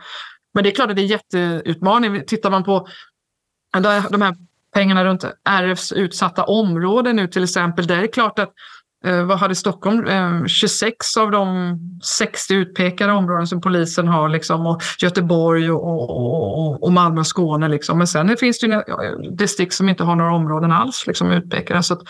Men 0.55 0.65
det 0.65 0.71
är 0.71 0.75
klart 0.75 0.91
att 0.91 0.97
det 0.97 1.03
är 1.03 1.07
jätteutmaning. 1.07 2.25
Tittar 2.27 2.51
man 2.51 2.65
på 2.65 2.89
de 4.11 4.23
här 4.23 4.35
pengarna 4.75 5.05
runt 5.05 5.25
RFs 5.49 5.93
utsatta 5.93 6.45
områden 6.45 7.17
nu 7.17 7.29
till 7.29 7.45
exempel. 7.45 7.87
Där 7.87 7.97
är 7.97 8.03
det 8.03 8.09
klart 8.09 8.39
att 8.39 8.53
Eh, 9.05 9.25
vad 9.25 9.39
hade 9.39 9.55
Stockholm? 9.55 10.07
Eh, 10.07 10.47
26 10.47 11.17
av 11.17 11.31
de 11.31 11.79
60 12.05 12.55
utpekade 12.55 13.13
områden 13.13 13.47
som 13.47 13.61
polisen 13.61 14.09
har, 14.09 14.29
liksom, 14.29 14.67
och 14.67 14.83
Göteborg 14.99 15.71
och, 15.71 16.11
och, 16.11 16.83
och 16.83 16.93
Malmö 16.93 17.21
och 17.21 17.27
Skåne. 17.27 17.69
Liksom. 17.69 17.99
Men 17.99 18.07
sen 18.07 18.37
finns 18.37 18.59
det 18.59 18.67
ju 18.67 18.83
distrikt 19.37 19.75
som 19.75 19.89
inte 19.89 20.05
har 20.05 20.17
några 20.17 20.35
områden 20.35 20.73
alls 20.73 21.07
liksom, 21.07 21.31
utpekade. 21.31 21.83
Så, 21.83 21.95
att, 21.95 22.01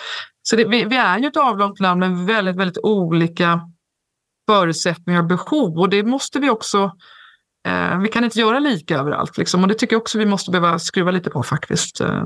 så 0.43 0.57
det, 0.57 0.65
vi, 0.65 0.85
vi, 0.85 0.97
är 0.97 1.19
ju 1.19 1.27
ett 1.27 1.37
avlångt 1.37 1.81
land 1.81 2.01
med 2.01 2.27
väldigt, 2.27 2.57
väldigt 2.57 2.79
olika 2.83 3.61
förutsättningar 4.49 5.21
och 5.21 5.27
behov 5.27 5.79
och 5.79 5.89
det 5.89 6.03
måste 6.03 6.39
vi 6.39 6.51
också 6.51 6.91
eh, 7.69 7.99
vi 7.99 8.09
kan 8.09 8.25
inte 8.25 8.41
göra 8.41 8.59
lika 8.59 8.99
överallt 8.99 9.39
liksom, 9.39 9.63
och 9.63 9.69
det 9.69 9.75
tycker 9.75 9.95
jag 9.95 10.03
också 10.03 10.19
vi 10.19 10.27
måste 10.27 10.51
behöva 10.51 10.79
skruva 10.79 11.11
lite 11.11 11.31
på 11.31 11.43
faktiskt. 11.43 12.01
Eh. 12.01 12.25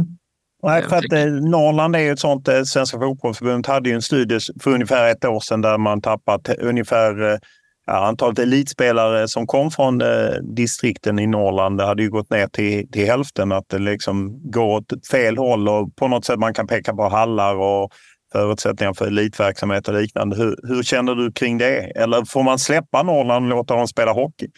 Nej, 0.63 0.83
för 0.83 0.97
att 0.97 1.13
eh, 1.13 1.27
Norrland 1.27 1.97
är 1.97 2.01
ju 2.01 2.11
ett 2.11 2.19
sånt. 2.19 2.49
Eh, 2.49 2.63
Svenska 2.63 2.99
fotbollsförbundet 2.99 3.67
hade 3.67 3.89
ju 3.89 3.95
en 3.95 4.03
studie 4.03 4.39
för 4.61 4.71
ungefär 4.71 5.11
ett 5.11 5.25
år 5.25 5.41
sedan 5.41 5.61
där 5.61 5.79
man 5.79 6.01
tappat 6.01 6.49
ungefär 6.49 7.33
eh, 7.33 7.39
ja, 7.87 8.07
antalet 8.07 8.39
elitspelare 8.39 9.29
som 9.29 9.47
kom 9.47 9.71
från 9.71 10.01
eh, 10.01 10.33
distrikten 10.57 11.19
i 11.19 11.27
Norrland. 11.27 11.79
Det 11.79 11.85
hade 11.85 12.03
ju 12.03 12.11
gått 12.11 12.31
ner 12.31 12.47
till, 12.47 12.91
till 12.91 13.07
hälften. 13.07 13.53
Att 13.53 13.69
det 13.69 13.79
liksom 13.79 14.41
går 14.51 14.77
åt 14.77 15.07
fel 15.11 15.39
håll 15.39 15.69
och 15.69 15.97
på 15.97 16.09
något 16.09 16.25
sätt 16.25 16.39
man 16.39 16.55
kan 16.55 16.67
peka 16.67 16.95
på 16.95 17.09
hallar 17.09 17.55
och 17.55 17.93
förutsättningar 18.33 18.93
för 18.93 19.07
elitverksamhet 19.07 19.89
och 19.89 19.95
liknande. 19.95 20.37
Hur, 20.37 20.57
hur 20.63 20.83
känner 20.83 21.15
du 21.15 21.33
kring 21.33 21.59
det? 21.59 21.79
Eller 21.79 22.25
får 22.25 22.43
man 22.43 22.59
släppa 22.59 23.03
Norrland 23.03 23.45
och 23.45 23.57
låta 23.57 23.77
dem 23.77 23.89
spela 23.89 24.13
hockey? 24.13 24.49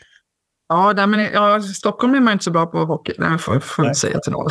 Ja, 0.69 0.93
där, 0.93 1.07
men, 1.07 1.21
ja, 1.33 1.61
Stockholm 1.63 2.15
är 2.15 2.21
man 2.21 2.33
inte 2.33 2.45
så 2.45 2.51
bra 2.51 2.67
på 2.67 2.79
hockey. 2.79 3.13
Det 3.19 3.39
får 3.39 3.63
jag 3.87 3.97
säga 3.97 4.19
till 4.19 4.33
någon. 4.33 4.51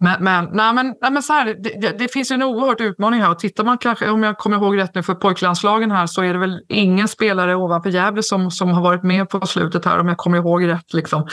Men, 0.00 0.24
men, 0.24 0.48
nej, 0.52 0.74
men, 0.74 0.94
nej, 1.02 1.10
men 1.10 1.22
så 1.22 1.32
här, 1.32 1.44
det, 1.46 1.80
det, 1.80 1.98
det, 1.98 2.12
finns 2.12 2.30
en 2.30 2.42
oerhört 2.42 2.80
utmaning 2.80 3.20
här. 3.20 3.30
Och 3.30 3.38
tittar 3.38 3.64
man 3.64 3.78
kanske, 3.78 4.10
om 4.10 4.22
jag 4.22 4.38
kommer 4.38 4.56
ihåg 4.56 4.78
rätt 4.78 4.94
nu 4.94 5.02
för 5.02 5.14
pojklandslagen 5.14 5.90
här, 5.90 6.06
så 6.06 6.22
är 6.22 6.32
det 6.32 6.38
väl 6.38 6.60
ingen 6.68 7.08
spelare 7.08 7.56
ovanför 7.56 7.90
Gävle 7.90 8.22
som, 8.22 8.50
som 8.50 8.70
har 8.70 8.82
varit 8.82 9.02
med 9.02 9.28
på 9.28 9.46
slutet 9.46 9.84
här, 9.84 9.98
om 9.98 10.08
jag 10.08 10.16
kommer 10.16 10.38
ihåg 10.38 10.68
rätt. 10.68 10.94
Liksom. 10.94 11.28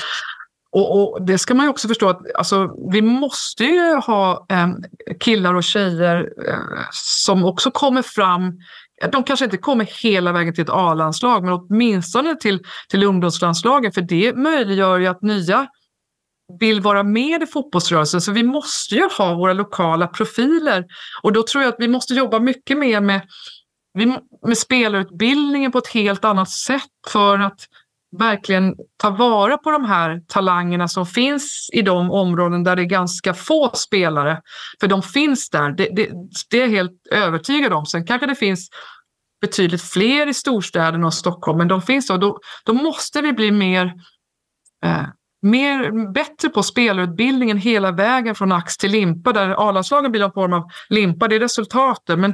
Och, 0.72 1.02
och, 1.02 1.26
det 1.26 1.38
ska 1.38 1.54
man 1.54 1.66
ju 1.66 1.70
också 1.70 1.88
förstå 1.88 2.10
att 2.10 2.36
alltså, 2.36 2.70
vi 2.92 3.02
måste 3.02 3.64
ju 3.64 3.96
ha 3.96 4.46
eh, 4.50 4.68
killar 5.20 5.54
och 5.54 5.64
tjejer 5.64 6.30
eh, 6.48 6.56
som 6.92 7.46
också 7.46 7.72
kommer 7.72 8.02
fram. 8.02 8.54
De 9.12 9.24
kanske 9.24 9.46
inte 9.46 9.58
kommer 9.58 10.04
hela 10.04 10.32
vägen 10.32 10.54
till 10.54 10.64
ett 10.64 10.70
A-landslag, 10.70 11.44
men 11.44 11.54
åtminstone 11.54 12.36
till, 12.36 12.60
till 12.90 13.04
ungdomslandslagen, 13.04 13.92
för 13.92 14.02
det 14.02 14.36
möjliggör 14.36 15.00
ju 15.00 15.08
att 15.08 15.22
nya 15.22 15.68
vill 16.60 16.82
vara 16.82 17.04
med 17.04 17.44
i 17.44 17.46
fotbollsrörelsen. 17.46 18.22
Så 18.22 18.32
vi 18.32 18.44
måste 18.44 18.96
ju 18.96 19.10
ha 19.18 19.34
våra 19.36 19.54
lokala 19.54 20.08
profiler. 20.08 20.86
Och 21.22 21.34
då 21.34 21.44
tror 21.44 21.64
jag 21.64 21.74
att 21.74 21.80
vi 21.80 21.88
måste 21.88 22.14
jobba 22.14 22.40
mycket 22.40 22.78
mer 22.78 23.02
med, 23.02 23.22
med 24.48 24.58
spelarutbildningen 24.58 25.72
på 25.72 25.78
ett 25.78 25.88
helt 25.88 26.26
annat 26.26 26.50
sätt 26.50 26.82
för 27.08 27.40
att 27.40 27.68
verkligen 28.18 28.76
ta 28.98 29.10
vara 29.10 29.58
på 29.58 29.72
de 29.72 29.86
här 29.86 30.22
talangerna 30.28 30.88
som 30.88 31.06
finns 31.06 31.70
i 31.74 31.82
de 31.82 32.12
områden 32.12 32.64
där 32.64 32.76
det 32.76 32.82
är 32.82 32.86
ganska 32.86 33.34
få 33.34 33.72
spelare. 33.74 34.42
För 34.80 34.88
de 34.88 35.02
finns 35.02 35.50
där, 35.50 35.72
det, 35.72 35.90
det, 35.96 36.10
det 36.50 36.58
är 36.58 36.62
jag 36.62 36.70
helt 36.70 37.08
övertygad 37.12 37.74
om. 37.74 37.86
Sen 37.86 38.06
kanske 38.06 38.28
det 38.28 38.36
finns 38.36 38.70
betydligt 39.42 39.82
fler 39.82 40.28
i 40.28 40.34
storstäderna 40.34 41.08
och 41.08 41.14
Stockholm, 41.14 41.58
men 41.58 41.68
de 41.68 41.82
finns 41.82 42.10
och 42.10 42.20
då, 42.20 42.40
då 42.66 42.74
måste 42.74 43.22
vi 43.22 43.34
bli 43.34 43.52
mer 43.52 43.94
eh, 44.86 45.06
mer, 45.42 46.12
bättre 46.14 46.50
på 46.50 46.64
spelarutbildningen 46.64 47.58
hela 47.58 47.92
vägen 47.92 48.36
från 48.36 48.52
ax 48.52 48.78
till 48.78 48.92
limpa 48.92 49.34
där 49.34 49.70
A-landslagen 49.70 50.12
blir 50.12 50.24
en 50.24 50.32
form 50.32 50.54
av 50.54 50.64
limpa, 50.90 51.28
det 51.28 51.36
är 51.36 51.40
resultatet. 51.40 52.20
Men 52.20 52.34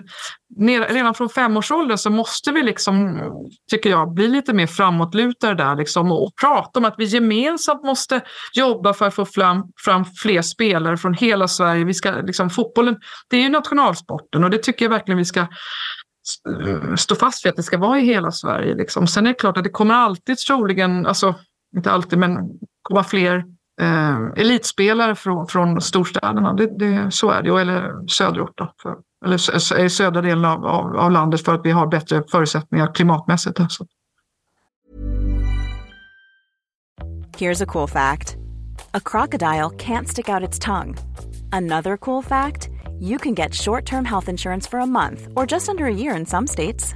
redan 0.90 1.14
från 1.14 1.30
femårsåldern 1.30 1.98
så 1.98 2.10
måste 2.10 2.52
vi, 2.52 2.64
liksom, 2.64 3.22
tycker 3.70 3.90
jag, 3.90 4.14
bli 4.14 4.28
lite 4.28 4.54
mer 4.54 4.68
framåtlutade 4.68 5.56
där 5.56 5.76
liksom, 5.76 6.12
och 6.12 6.32
prata 6.42 6.80
om 6.80 6.86
att 6.86 6.96
vi 6.98 7.06
gemensamt 7.06 7.84
måste 7.84 8.22
jobba 8.54 8.94
för 8.94 9.08
att 9.08 9.16
få 9.16 9.26
fram, 9.26 9.64
fram 9.86 10.06
fler 10.06 10.42
spelare 10.42 10.98
från 10.98 11.14
hela 11.14 11.48
Sverige. 11.48 11.86
Vi 11.86 11.94
ska, 11.94 12.12
liksom, 12.12 12.50
fotbollen, 12.50 12.96
det 13.30 13.38
är 13.38 13.42
ju 13.42 13.50
nationalsporten 13.50 14.44
och 14.44 14.50
det 14.50 14.64
tycker 14.64 14.86
jag 14.86 14.90
verkligen 14.90 15.18
vi 15.18 15.26
ska 15.26 15.48
stå 16.98 17.16
fast 17.16 17.46
vid 17.46 17.50
att 17.50 17.56
det 17.56 17.64
ska 17.64 17.78
vara 17.78 18.00
i 18.00 18.06
hela 18.06 18.32
Sverige. 18.32 18.76
Liksom. 18.76 19.08
Sen 19.08 19.26
är 19.26 19.30
det 19.30 19.40
klart 19.40 19.58
att 19.58 19.64
det 19.64 19.70
kommer 19.70 19.94
alltid 19.94 20.38
troligen, 20.38 21.06
alltså 21.06 21.36
inte 21.76 21.92
alltid, 21.92 22.20
men 22.20 22.38
komma 22.88 23.04
fler 23.04 23.44
eh, 23.82 24.26
elitspelare 24.36 25.16
från, 25.16 25.48
från 25.48 25.82
storstäderna. 25.82 26.54
Det, 26.54 26.80
det, 26.80 27.12
så 27.12 27.32
är 27.32 27.42
det, 27.42 27.62
eller 27.62 28.08
söderort. 28.08 28.54
Då, 28.56 28.74
för, 28.82 28.96
eller 29.26 29.80
i 29.86 29.90
södra 29.90 30.22
delen 30.22 30.46
av, 30.46 30.66
av, 30.66 30.98
av, 30.98 31.12
landet 31.12 31.46
för 31.46 31.56
att 31.56 31.66
vi 31.66 31.72
har 31.72 31.88
bättre 31.88 32.24
förutsättningar 32.32 32.96
klimatmässigt. 32.96 33.60
Alltså. 33.60 33.86
Here's 37.38 37.64
a 37.64 37.66
cool 37.66 37.88
fact. 37.88 38.36
A 38.94 39.00
crocodile 39.00 39.70
can't 39.78 40.08
stick 40.08 40.30
out 40.30 40.50
its 40.50 40.60
tongue. 40.60 40.96
Another 41.52 41.98
cool 41.98 42.24
fact. 42.24 42.70
You 43.00 43.20
can 43.20 43.36
get 43.36 43.54
short-term 43.54 44.06
health 44.06 44.30
insurance 44.30 44.70
for 44.70 44.80
a 44.80 44.86
month 44.86 45.28
or 45.36 45.46
just 45.52 45.70
under 45.70 45.86
a 45.86 45.94
year 45.94 46.20
in 46.20 46.26
some 46.26 46.48
states. 46.48 46.96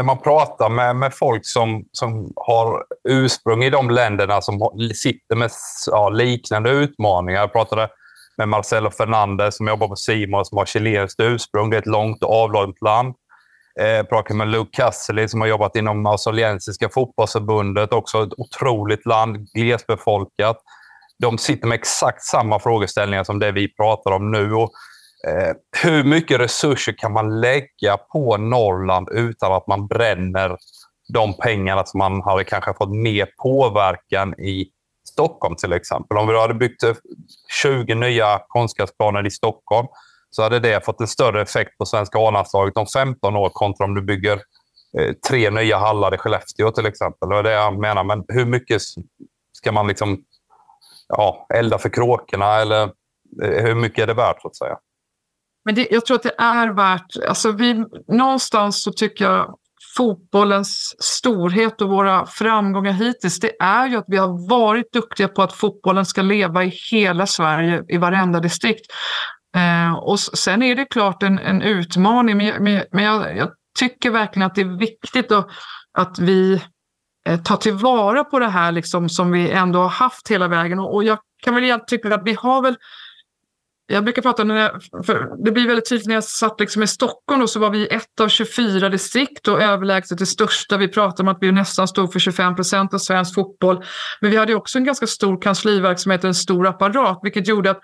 När 0.00 0.04
man 0.04 0.18
pratar 0.18 0.68
med, 0.68 0.96
med 0.96 1.14
folk 1.14 1.46
som, 1.46 1.84
som 1.92 2.32
har 2.36 2.84
ursprung 3.08 3.64
i 3.64 3.70
de 3.70 3.90
länderna 3.90 4.40
som 4.40 4.70
sitter 4.94 5.36
med 5.36 5.50
ja, 5.86 6.08
liknande 6.08 6.70
utmaningar. 6.70 7.40
Jag 7.40 7.52
pratade 7.52 7.88
med 8.36 8.48
Marcelo 8.48 8.90
Fernandez 8.90 9.56
som 9.56 9.68
jobbar 9.68 9.88
på 9.88 9.96
Simon 9.96 10.44
som 10.44 10.58
har 10.58 10.66
chilenskt 10.66 11.20
ursprung. 11.20 11.70
Det 11.70 11.76
är 11.76 11.80
ett 11.80 11.86
långt 11.86 12.22
och 12.22 12.34
avlångt 12.34 12.82
land. 12.82 13.14
Eh, 13.80 13.86
Jag 13.86 14.08
pratade 14.08 14.34
med 14.34 14.48
Luke 14.48 14.70
Cassidy 14.72 15.28
som 15.28 15.40
har 15.40 15.48
jobbat 15.48 15.76
inom 15.76 16.06
australiensiska 16.06 16.88
fotbollsförbundet. 16.88 17.92
Också 17.92 18.22
ett 18.22 18.32
otroligt 18.36 19.06
land, 19.06 19.52
glesbefolkat. 19.52 20.56
De 21.18 21.38
sitter 21.38 21.66
med 21.68 21.76
exakt 21.76 22.22
samma 22.22 22.58
frågeställningar 22.58 23.24
som 23.24 23.38
det 23.38 23.52
vi 23.52 23.74
pratar 23.74 24.10
om 24.10 24.30
nu. 24.30 24.54
Och, 24.54 24.70
eh, 25.28 25.54
hur 25.82 26.04
mycket 26.04 26.40
resurser 26.40 26.92
kan 26.92 27.12
man 27.12 27.40
lägga 27.40 27.96
på 28.12 28.36
Norrland 28.36 29.08
utan 29.12 29.52
att 29.52 29.66
man 29.66 29.86
bränner 29.86 30.56
de 31.12 31.34
pengarna 31.34 31.84
som 31.86 31.98
man 31.98 32.22
hade 32.22 32.44
kanske 32.44 32.74
fått 32.74 32.90
mer 32.90 33.28
påverkan 33.42 34.40
i 34.40 34.68
Stockholm 35.08 35.56
till 35.56 35.72
exempel. 35.72 36.18
Om 36.18 36.28
vi 36.28 36.38
hade 36.38 36.54
byggt 36.54 36.82
eh, 36.82 36.94
20 37.62 37.94
nya 37.94 38.40
konstgräsplaner 38.48 39.26
i 39.26 39.30
Stockholm 39.30 39.86
så 40.30 40.42
hade 40.42 40.58
det 40.58 40.84
fått 40.84 41.00
en 41.00 41.06
större 41.06 41.42
effekt 41.42 41.78
på 41.78 41.86
svenska 41.86 42.18
A-landslaget 42.18 42.76
om 42.76 42.86
15 42.86 43.36
år 43.36 43.50
kontra 43.52 43.84
om 43.84 43.94
du 43.94 44.02
bygger 44.02 44.40
eh, 44.98 45.12
tre 45.28 45.50
nya 45.50 45.78
hallar 45.78 46.14
i 46.14 46.18
Skellefteå 46.18 46.70
till 46.70 46.86
exempel. 46.86 47.28
Det 47.28 47.36
är 47.36 47.42
det 47.42 47.52
jag 47.52 47.78
menar. 47.78 48.04
Men 48.04 48.24
hur 48.28 48.44
mycket 48.44 48.82
ska 49.52 49.72
man 49.72 49.88
liksom 49.88 50.24
ja, 51.08 51.46
elda 51.54 51.78
för 51.78 51.88
kråkorna 51.88 52.54
eller 52.54 52.82
eh, 53.42 53.62
hur 53.64 53.74
mycket 53.74 54.02
är 54.02 54.06
det 54.06 54.14
värt 54.14 54.42
så 54.42 54.48
att 54.48 54.56
säga? 54.56 54.78
Men 55.64 55.74
det, 55.74 55.88
jag 55.90 56.06
tror 56.06 56.16
att 56.16 56.22
det 56.22 56.34
är 56.38 56.68
värt, 56.68 57.16
alltså 57.28 57.52
vi, 57.52 57.84
någonstans 58.08 58.82
så 58.82 58.92
tycker 58.92 59.24
jag 59.24 59.54
fotbollens 59.96 60.94
storhet 60.98 61.82
och 61.82 61.88
våra 61.88 62.26
framgångar 62.26 62.92
hittills, 62.92 63.40
det 63.40 63.62
är 63.62 63.88
ju 63.88 63.96
att 63.96 64.04
vi 64.08 64.16
har 64.16 64.48
varit 64.48 64.92
duktiga 64.92 65.28
på 65.28 65.42
att 65.42 65.52
fotbollen 65.52 66.06
ska 66.06 66.22
leva 66.22 66.64
i 66.64 66.72
hela 66.90 67.26
Sverige, 67.26 67.84
i 67.88 67.96
varenda 67.96 68.40
distrikt. 68.40 68.86
Eh, 69.56 69.92
och 69.92 70.20
sen 70.20 70.62
är 70.62 70.74
det 70.74 70.84
klart 70.84 71.22
en, 71.22 71.38
en 71.38 71.62
utmaning, 71.62 72.36
men, 72.36 72.64
men, 72.64 72.84
men 72.92 73.04
jag, 73.04 73.36
jag, 73.36 73.50
tycker 73.78 74.10
verkligen 74.10 74.46
att 74.46 74.54
det 74.54 74.60
är 74.60 74.78
viktigt 74.78 75.32
att, 75.32 75.48
att 75.98 76.18
vi 76.18 76.62
eh, 77.26 77.40
tar 77.42 77.56
tillvara 77.56 78.24
på 78.24 78.38
det 78.38 78.48
här 78.48 78.72
liksom, 78.72 79.08
som 79.08 79.32
vi 79.32 79.50
ändå 79.50 79.78
har 79.78 79.88
haft 79.88 80.30
hela 80.30 80.48
vägen. 80.48 80.78
Och, 80.78 80.94
och 80.94 81.04
jag 81.04 81.18
kan 81.42 81.54
väl 81.54 81.64
egentligen 81.64 82.02
tycka 82.02 82.14
att 82.14 82.26
vi 82.26 82.34
har 82.34 82.62
väl 82.62 82.76
jag 83.92 84.04
brukar 84.04 84.22
prata, 84.22 84.44
när 84.44 84.56
jag, 84.56 85.04
för 85.06 85.44
det 85.44 85.52
blir 85.52 85.66
väldigt 85.66 85.88
tydligt 85.88 86.06
när 86.06 86.14
jag 86.14 86.24
satt 86.24 86.60
liksom 86.60 86.82
i 86.82 86.86
Stockholm 86.86 87.40
då, 87.40 87.46
så 87.46 87.60
var 87.60 87.70
vi 87.70 87.86
ett 87.86 88.20
av 88.20 88.28
24 88.28 88.88
distrikt 88.88 89.48
och 89.48 89.62
överlägset 89.62 90.18
det 90.18 90.26
största. 90.26 90.76
Vi 90.76 90.88
pratade 90.88 91.22
om 91.22 91.28
att 91.28 91.38
vi 91.40 91.52
nästan 91.52 91.88
stod 91.88 92.12
för 92.12 92.18
25 92.18 92.56
procent 92.56 92.94
av 92.94 92.98
svensk 92.98 93.34
fotboll. 93.34 93.84
Men 94.20 94.30
vi 94.30 94.36
hade 94.36 94.54
också 94.54 94.78
en 94.78 94.84
ganska 94.84 95.06
stor 95.06 95.42
kansliverksamhet 95.42 96.24
och 96.24 96.28
en 96.28 96.34
stor 96.34 96.66
apparat, 96.66 97.20
vilket 97.22 97.48
gjorde 97.48 97.70
att 97.70 97.80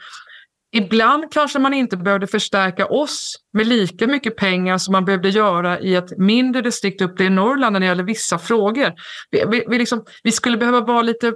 Ibland 0.72 1.32
kanske 1.32 1.58
man 1.58 1.74
inte 1.74 1.96
behövde 1.96 2.26
förstärka 2.26 2.86
oss 2.86 3.36
med 3.52 3.66
lika 3.66 4.06
mycket 4.06 4.36
pengar 4.36 4.78
som 4.78 4.92
man 4.92 5.04
behövde 5.04 5.28
göra 5.28 5.80
i 5.80 5.94
ett 5.94 6.18
mindre 6.18 6.62
distrikt 6.62 7.02
uppe 7.02 7.24
i 7.24 7.30
Norrland 7.30 7.72
när 7.72 7.80
det 7.80 7.86
gäller 7.86 8.04
vissa 8.04 8.38
frågor. 8.38 8.92
Vi, 9.30 9.44
vi, 9.48 9.64
vi, 9.68 9.78
liksom, 9.78 10.04
vi 10.22 10.32
skulle 10.32 10.56
behöva 10.56 10.80
vara 10.80 11.02
lite 11.02 11.26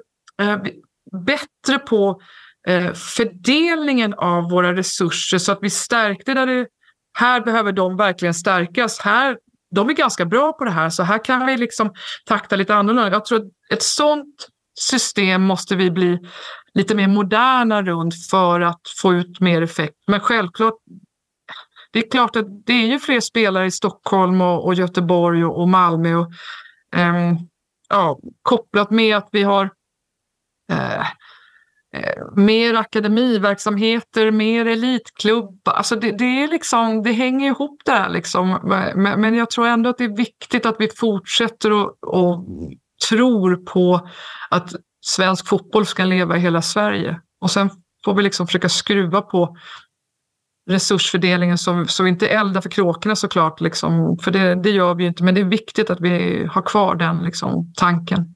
eh, 0.43 0.59
bättre 1.27 1.79
på 1.87 2.21
Eh, 2.69 2.93
fördelningen 2.93 4.15
av 4.15 4.51
våra 4.51 4.77
resurser 4.77 5.39
så 5.39 5.53
att 5.53 5.59
vi 5.63 5.71
stärkte 5.71 6.35
där 6.35 6.47
det, 6.47 6.67
här 7.19 7.41
behöver 7.41 7.73
de 7.73 7.97
verkligen 7.97 8.35
stärkas. 8.35 8.99
Här, 8.99 9.39
de 9.75 9.89
är 9.89 9.93
ganska 9.93 10.25
bra 10.25 10.53
på 10.53 10.65
det 10.65 10.71
här 10.71 10.91
så 10.91 11.03
här 11.03 11.25
kan 11.25 11.47
vi 11.47 11.57
liksom 11.57 11.93
takta 12.27 12.57
lite 12.57 12.75
annorlunda. 12.75 13.11
Jag 13.11 13.25
tror 13.25 13.39
att 13.39 13.49
ett 13.73 13.83
sånt 13.83 14.49
system 14.81 15.43
måste 15.43 15.77
vi 15.77 15.91
bli 15.91 16.19
lite 16.75 16.95
mer 16.95 17.09
moderna 17.09 17.83
runt 17.83 18.15
för 18.31 18.61
att 18.61 18.81
få 19.03 19.15
ut 19.15 19.41
mer 19.41 19.63
effekt. 19.63 19.95
Men 20.07 20.21
självklart, 20.21 20.75
det 21.93 21.99
är 21.99 22.11
klart 22.11 22.37
att 22.37 22.67
det 22.67 22.73
är 22.73 22.87
ju 22.87 22.99
fler 22.99 23.21
spelare 23.21 23.67
i 23.67 23.71
Stockholm 23.71 24.41
och, 24.41 24.67
och 24.67 24.75
Göteborg 24.75 25.45
och, 25.45 25.61
och 25.61 25.69
Malmö. 25.69 26.15
Och, 26.15 26.33
eh, 26.97 27.35
ja, 27.89 28.19
kopplat 28.43 28.91
med 28.91 29.17
att 29.17 29.29
vi 29.33 29.43
har 29.43 29.71
eh, 30.73 31.07
Eh, 31.93 32.25
mer 32.37 32.75
akademiverksamheter, 32.75 34.31
mer 34.31 34.67
elitklubb. 34.67 35.61
Alltså 35.65 35.97
det, 35.97 36.13
det, 36.13 36.25
är 36.25 36.49
liksom, 36.49 37.03
det 37.03 37.13
hänger 37.13 37.47
ihop 37.47 37.83
där. 37.85 38.09
Liksom. 38.09 38.59
Men, 38.97 39.21
men 39.21 39.35
jag 39.35 39.51
tror 39.51 39.67
ändå 39.67 39.91
att 39.91 39.99
det 39.99 40.05
är 40.05 40.17
viktigt 40.17 40.67
att 40.67 40.77
vi 40.79 40.89
fortsätter 40.89 41.73
och, 41.73 42.05
och 42.05 42.47
tror 43.09 43.57
på 43.57 44.09
att 44.51 44.73
svensk 45.07 45.49
fotboll 45.49 45.87
ska 45.87 46.05
leva 46.05 46.37
i 46.37 46.41
hela 46.41 46.63
Sverige. 46.63 47.21
Och 47.41 47.51
sen 47.51 47.71
får 48.05 48.15
vi 48.15 48.23
liksom 48.23 48.47
försöka 48.47 48.69
skruva 48.69 49.23
på 49.23 49.57
resursfördelningen 50.71 51.59
så, 51.59 51.85
så 51.89 52.03
vi 52.03 52.11
inte 52.11 52.29
eldar 52.29 52.61
för 52.61 52.71
kråkorna 52.71 53.17
såklart. 53.17 53.61
Liksom. 53.61 54.19
För 54.23 54.31
det, 54.31 54.55
det 54.55 54.71
gör 54.71 54.95
vi 54.95 55.03
ju 55.03 55.09
inte, 55.09 55.25
men 55.25 55.35
det 55.35 55.41
är 55.41 55.45
viktigt 55.45 55.91
att 55.91 56.01
vi 56.01 56.45
har 56.51 56.63
kvar 56.63 56.95
den 56.95 57.19
liksom, 57.19 57.73
tanken. 57.77 58.35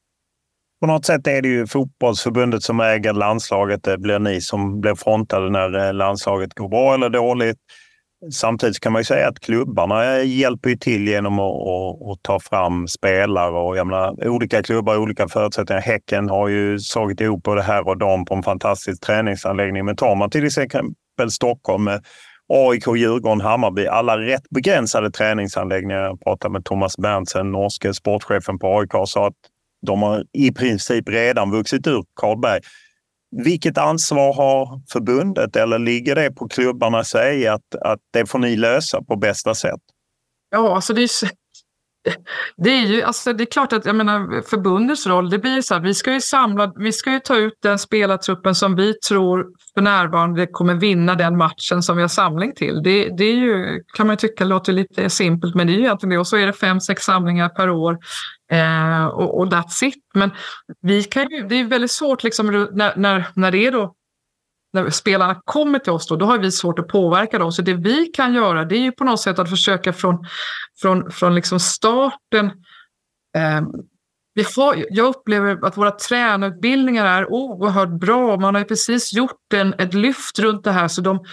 På 0.84 0.88
något 0.88 1.06
sätt 1.06 1.26
är 1.26 1.42
det 1.42 1.48
ju 1.48 1.66
fotbollsförbundet 1.66 2.62
som 2.62 2.80
äger 2.80 3.12
landslaget. 3.12 3.82
Det 3.82 3.98
blir 3.98 4.18
ni 4.18 4.40
som 4.40 4.80
blir 4.80 4.94
frontade 4.94 5.50
när 5.50 5.86
eh, 5.86 5.94
landslaget 5.94 6.54
går 6.54 6.68
bra 6.68 6.94
eller 6.94 7.08
dåligt. 7.08 7.56
Samtidigt 8.32 8.80
kan 8.80 8.92
man 8.92 9.00
ju 9.00 9.04
säga 9.04 9.28
att 9.28 9.40
klubbarna 9.40 10.16
eh, 10.16 10.38
hjälper 10.38 10.76
till 10.76 11.08
genom 11.08 11.38
att, 11.38 11.68
att, 11.68 12.10
att, 12.10 12.22
ta 12.22 12.40
fram 12.40 12.88
spelare. 12.88 13.50
Och 13.50 13.76
jag 13.76 13.86
menar, 13.86 14.28
olika 14.28 14.62
klubbar 14.62 14.94
har 14.94 15.00
olika 15.00 15.28
förutsättningar. 15.28 15.80
Häcken 15.82 16.28
har 16.28 16.48
ju 16.48 16.78
slagit 16.78 17.20
ihop 17.20 17.42
både 17.42 17.62
här 17.62 17.88
och 17.88 17.98
dam 17.98 18.24
på 18.24 18.34
en 18.34 18.42
fantastisk 18.42 19.02
träningsanläggning. 19.02 19.84
Men 19.84 19.96
tar 19.96 20.14
man 20.14 20.30
till 20.30 20.46
exempel 20.46 21.30
Stockholm 21.30 21.88
eh, 21.88 21.94
med 21.94 22.02
AIK, 22.48 22.86
Djurgården, 22.96 23.40
Hammarby. 23.40 23.86
Alla 23.86 24.18
rätt 24.18 24.50
begränsade 24.50 25.10
träningsanläggningar. 25.10 26.02
Jag 26.02 26.20
pratade 26.20 26.52
med 26.52 26.64
Thomas 26.64 26.96
Berntsen, 26.98 27.52
norske 27.52 27.94
sportchefen 27.94 28.58
på 28.58 28.78
AIK, 28.78 28.94
och 28.94 29.08
sa 29.08 29.26
att 29.26 29.34
de 29.84 30.02
har 30.02 30.24
i 30.32 30.52
princip 30.52 31.08
redan 31.08 31.50
vuxit 31.50 31.86
ur 31.86 32.04
Karlberg. 32.20 32.60
Vilket 33.44 33.78
ansvar 33.78 34.34
har 34.34 34.80
förbundet 34.92 35.56
eller 35.56 35.78
ligger 35.78 36.14
det 36.14 36.30
på 36.30 36.48
klubbarna 36.48 36.98
att 36.98 37.06
sig 37.06 37.46
att, 37.46 37.74
att 37.80 38.00
det 38.12 38.26
får 38.26 38.38
ni 38.38 38.56
lösa 38.56 39.02
på 39.02 39.16
bästa 39.16 39.54
sätt? 39.54 39.80
Ja, 40.50 40.74
alltså 40.74 40.94
det 40.94 41.02
är, 41.02 41.30
det 42.56 42.70
är 42.70 42.86
ju 42.86 43.02
alltså 43.02 43.32
det 43.32 43.44
är 43.44 43.46
klart 43.46 43.72
att 43.72 43.86
jag 43.86 43.96
menar, 43.96 44.42
förbundets 44.42 45.06
roll, 45.06 45.30
det 45.30 45.38
blir 45.38 45.62
så 45.62 45.74
här, 45.74 45.80
vi 45.80 45.94
ska 45.94 46.12
ju 46.12 46.20
samla, 46.20 46.72
vi 46.76 46.92
ska 46.92 47.12
ju 47.12 47.20
ta 47.20 47.36
ut 47.36 47.58
den 47.62 47.78
spelartruppen 47.78 48.54
som 48.54 48.76
vi 48.76 48.94
tror 48.94 49.46
för 49.74 49.82
närvarande 49.82 50.46
kommer 50.46 50.74
vinna 50.74 51.14
den 51.14 51.36
matchen 51.36 51.82
som 51.82 51.96
vi 51.96 52.02
har 52.02 52.08
samling 52.08 52.54
till. 52.54 52.82
Det, 52.82 53.08
det 53.08 53.24
är 53.24 53.34
ju, 53.34 53.82
kan 53.96 54.06
man 54.06 54.16
tycka 54.16 54.44
låter 54.44 54.72
lite 54.72 55.10
simpelt, 55.10 55.54
men 55.54 55.66
det 55.66 55.72
är 55.72 55.74
ju 55.74 55.80
egentligen 55.80 56.10
det. 56.10 56.18
Och 56.18 56.26
så 56.26 56.36
är 56.36 56.46
det 56.46 56.52
fem, 56.52 56.80
sex 56.80 57.02
samlingar 57.02 57.48
per 57.48 57.70
år 57.70 57.98
eh, 58.50 59.06
och, 59.06 59.38
och 59.38 59.46
that's 59.46 59.84
it. 59.84 59.94
Men 60.14 60.30
vi 60.82 61.04
kan 61.04 61.30
ju, 61.30 61.42
det 61.48 61.54
är 61.60 61.64
väldigt 61.64 61.90
svårt 61.90 62.24
liksom 62.24 62.68
när, 62.72 62.96
när, 62.96 63.24
när 63.34 63.50
det 63.50 63.66
är 63.66 63.72
då 63.72 63.94
när 64.74 64.90
spelarna 64.90 65.40
kommer 65.44 65.78
till 65.78 65.92
oss 65.92 66.06
då, 66.06 66.16
då 66.16 66.26
har 66.26 66.38
vi 66.38 66.50
svårt 66.50 66.78
att 66.78 66.88
påverka 66.88 67.38
dem. 67.38 67.52
Så 67.52 67.62
det 67.62 67.74
vi 67.74 68.06
kan 68.06 68.34
göra 68.34 68.64
det 68.64 68.76
är 68.76 68.80
ju 68.80 68.92
på 68.92 69.04
något 69.04 69.20
sätt 69.20 69.38
att 69.38 69.50
försöka 69.50 69.92
från, 69.92 70.26
från, 70.82 71.10
från 71.10 71.34
liksom 71.34 71.60
starten 71.60 72.46
eh, 73.36 73.62
vi 74.34 74.44
får, 74.44 74.84
jag 74.90 75.06
upplever 75.06 75.66
att 75.66 75.76
våra 75.76 75.90
tränarutbildningar 75.90 77.06
är 77.06 77.32
oerhört 77.32 78.00
bra. 78.00 78.36
Man 78.36 78.54
har 78.54 78.62
ju 78.62 78.68
precis 78.68 79.12
gjort 79.12 79.52
en, 79.54 79.74
ett 79.78 79.94
lyft 79.94 80.38
runt 80.38 80.64
det 80.64 80.72
här. 80.72 80.88
Så 80.88 81.00
de, 81.00 81.24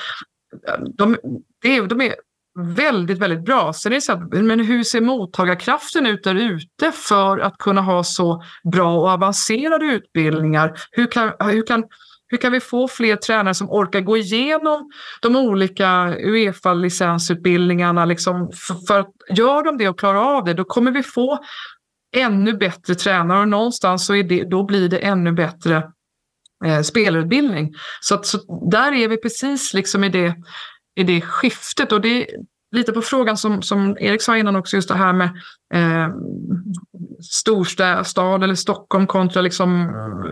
de, 0.97 1.17
de, 1.61 1.69
är, 1.69 1.87
de 1.87 2.01
är 2.01 2.15
väldigt, 2.59 3.17
väldigt 3.17 3.45
bra. 3.45 3.73
Sen 3.73 3.91
är 3.91 3.95
det 3.95 4.01
så 4.01 4.11
att, 4.11 4.33
men 4.33 4.59
hur 4.59 4.83
ser 4.83 5.01
mottagarkraften 5.01 6.05
ut 6.05 6.23
där 6.23 6.35
ute 6.35 6.91
för 6.91 7.39
att 7.39 7.57
kunna 7.57 7.81
ha 7.81 8.03
så 8.03 8.43
bra 8.71 8.97
och 8.97 9.09
avancerade 9.09 9.85
utbildningar? 9.85 10.73
Hur 10.91 11.11
kan, 11.11 11.31
hur 11.39 11.65
kan 11.65 11.83
hur 12.31 12.37
kan 12.37 12.51
vi 12.51 12.59
få 12.59 12.87
fler 12.87 13.15
tränare 13.15 13.53
som 13.53 13.71
orkar 13.71 14.01
gå 14.01 14.17
igenom 14.17 14.91
de 15.21 15.35
olika 15.35 16.15
Uefa-licensutbildningarna? 16.19 18.05
Liksom 18.05 18.51
för, 18.53 18.87
för 18.87 19.05
gör 19.29 19.63
de 19.63 19.77
det 19.77 19.89
och 19.89 19.99
klarar 19.99 20.37
av 20.37 20.43
det, 20.43 20.53
då 20.53 20.63
kommer 20.63 20.91
vi 20.91 21.03
få 21.03 21.39
ännu 22.15 22.53
bättre 22.53 22.95
tränare 22.95 23.39
och 23.39 23.47
någonstans 23.47 24.05
så 24.05 24.15
är 24.15 24.23
det, 24.23 24.43
då 24.43 24.63
blir 24.63 24.89
det 24.89 24.97
ännu 24.97 25.31
bättre 25.31 25.83
eh, 26.65 26.81
spelarutbildning. 26.81 27.73
Så, 28.01 28.15
att, 28.15 28.25
så 28.25 28.69
där 28.71 28.91
är 28.93 29.07
vi 29.07 29.17
precis 29.17 29.73
liksom 29.73 30.03
i 30.03 30.09
det, 30.09 30.35
i 30.95 31.03
det 31.03 31.21
skiftet 31.21 31.91
och 31.91 32.01
det, 32.01 32.27
lite 32.71 32.91
på 32.91 33.01
frågan 33.01 33.37
som, 33.37 33.61
som 33.61 33.97
Erik 33.99 34.21
sa 34.21 34.37
innan 34.37 34.55
också, 34.55 34.75
just 34.75 34.87
det 34.87 34.95
här 34.95 35.13
med 35.13 35.29
eh, 35.73 36.09
storstad 37.31 38.43
eller 38.43 38.55
Stockholm 38.55 39.07
kontra 39.07 39.41
liksom 39.41 39.85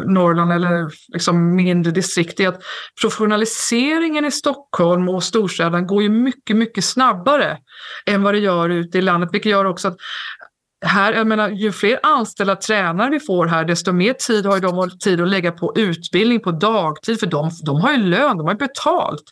Norrland 0.05 0.51
eller 0.51 0.89
liksom 1.13 1.55
mindre 1.55 1.91
distrikt. 1.91 2.39
är 2.39 2.47
att 2.47 2.61
professionaliseringen 3.01 4.25
i 4.25 4.31
Stockholm 4.31 5.09
och 5.09 5.23
storstäderna 5.23 5.81
går 5.81 6.03
ju 6.03 6.09
mycket, 6.09 6.55
mycket 6.55 6.85
snabbare 6.85 7.57
än 8.05 8.23
vad 8.23 8.33
det 8.33 8.39
gör 8.39 8.69
ute 8.69 8.97
i 8.97 9.01
landet, 9.01 9.29
vilket 9.31 9.51
gör 9.51 9.65
också 9.65 9.87
att 9.87 9.97
här, 10.85 11.13
jag 11.13 11.27
menar, 11.27 11.49
ju 11.49 11.71
fler 11.71 11.99
anställda 12.03 12.55
tränare 12.55 13.09
vi 13.09 13.19
får 13.19 13.45
här, 13.45 13.65
desto 13.65 13.91
mer 13.91 14.13
tid 14.13 14.45
har 14.45 14.59
de 14.59 14.97
tid 14.99 15.21
att 15.21 15.27
lägga 15.27 15.51
på 15.51 15.73
utbildning 15.75 16.39
på 16.39 16.51
dagtid, 16.51 17.19
för 17.19 17.27
de, 17.27 17.51
de 17.65 17.81
har 17.81 17.91
ju 17.91 17.97
lön, 17.97 18.37
de 18.37 18.47
har 18.47 18.55
betalt. 18.55 19.23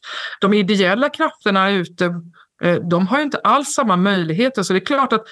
De 0.41 0.53
ideella 0.53 1.09
krafterna 1.09 1.71
ute 1.71 2.21
Eh, 2.63 2.75
de 2.75 3.07
har 3.07 3.17
ju 3.17 3.23
inte 3.23 3.39
alls 3.43 3.73
samma 3.73 3.95
möjligheter. 3.95 4.63
Så 4.63 4.73
det 4.73 4.79
är 4.79 4.85
klart 4.85 5.13
att 5.13 5.23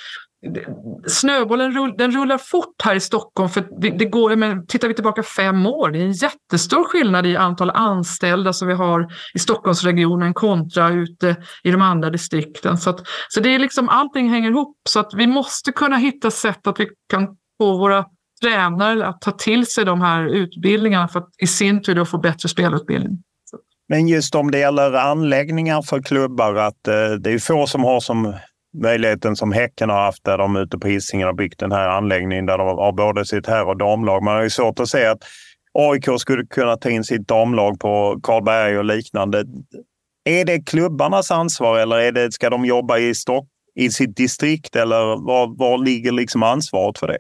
snöbollen 1.08 1.94
den 1.98 2.12
rullar 2.12 2.38
fort 2.38 2.82
här 2.84 2.96
i 2.96 3.00
Stockholm. 3.00 3.50
För 3.50 3.68
det, 3.82 4.06
går, 4.06 4.36
men 4.36 4.68
tittar 4.68 4.88
vi 4.88 4.94
tillbaka 4.94 5.24
fem 5.24 5.66
år, 5.66 5.92
det 5.92 6.00
är 6.00 6.04
en 6.04 6.12
jättestor 6.12 6.84
skillnad 6.84 7.26
i 7.26 7.36
antal 7.36 7.70
anställda 7.70 8.54
som 8.54 8.68
vi 8.68 8.74
har 8.74 9.08
i 9.34 9.40
Stockholmsregionen 9.40 10.34
kontra 10.34 10.90
ute 10.90 11.36
i 11.64 11.72
de 11.72 11.82
andra 11.82 12.10
distrikten. 12.10 12.78
Så, 12.78 12.90
att, 12.90 13.08
så 13.30 13.40
det 13.40 13.50
är 13.56 13.60
liksom, 13.60 13.90
allting 13.90 14.30
hänger 14.30 14.50
ihop. 14.50 14.78
Så 14.90 15.00
att 15.00 15.14
vi 15.14 15.28
måste 15.28 15.72
kunna 15.72 15.98
hitta 15.98 16.32
sätt 16.32 16.68
att 16.68 16.80
vi 16.80 16.88
kan 17.10 17.28
få 17.62 17.78
våra 17.78 18.06
tränare 18.42 19.08
att 19.08 19.22
ta 19.22 19.32
till 19.32 19.66
sig 19.66 19.86
de 19.86 20.02
här 20.02 20.26
utbildningarna 20.26 21.08
för 21.08 21.20
att 21.20 21.30
i 21.38 21.48
sin 21.48 21.84
tur 21.84 21.96
då 21.96 22.06
få 22.06 22.18
bättre 22.18 22.50
spelutbildning. 22.50 23.24
Men 23.88 24.08
just 24.08 24.36
om 24.36 24.52
det 24.52 24.60
gäller 24.60 24.94
anläggningar 24.94 25.82
för 25.82 26.02
klubbar, 26.02 26.56
att 26.56 26.88
eh, 26.88 27.12
det 27.12 27.32
är 27.32 27.40
få 27.40 27.68
som 27.68 27.84
har 27.84 28.00
som 28.00 28.34
möjligheten 28.82 29.36
som 29.36 29.52
Häcken 29.52 29.90
har 29.90 30.02
haft 30.02 30.24
där 30.24 30.38
de 30.38 30.56
ute 30.56 30.78
på 30.78 30.88
Hisingen 30.88 31.28
har 31.28 31.34
byggt 31.34 31.60
den 31.60 31.72
här 31.72 31.88
anläggningen 31.90 32.46
där 32.46 32.58
de 32.58 32.68
har 32.68 32.92
både 32.92 33.26
sitt 33.26 33.48
herr 33.48 33.68
och 33.68 33.78
damlag. 33.78 34.24
Man 34.24 34.36
har 34.36 34.44
ju 34.44 34.50
svårt 34.50 34.80
att 34.80 34.90
se 34.90 35.06
att 35.06 35.24
AIK 35.74 36.20
skulle 36.20 36.46
kunna 36.46 36.78
ta 36.78 36.90
in 36.90 37.04
sitt 37.04 37.28
damlag 37.28 37.80
på 37.80 38.20
Karlberg 38.24 38.78
och 38.78 38.86
liknande. 38.86 39.46
Är 40.30 40.46
det 40.46 40.60
klubbarnas 40.60 41.32
ansvar 41.32 41.80
eller 41.80 41.98
är 41.98 42.12
det, 42.12 42.32
ska 42.32 42.50
de 42.50 42.66
jobba 42.66 42.98
i, 42.98 43.16
Stock, 43.16 43.48
i 43.76 43.90
sitt 43.90 44.18
distrikt 44.18 44.76
eller 44.76 45.26
var, 45.26 45.58
var 45.58 45.78
ligger 45.78 46.12
liksom 46.12 46.44
ansvaret 46.44 46.98
för 46.98 47.08
det? 47.08 47.18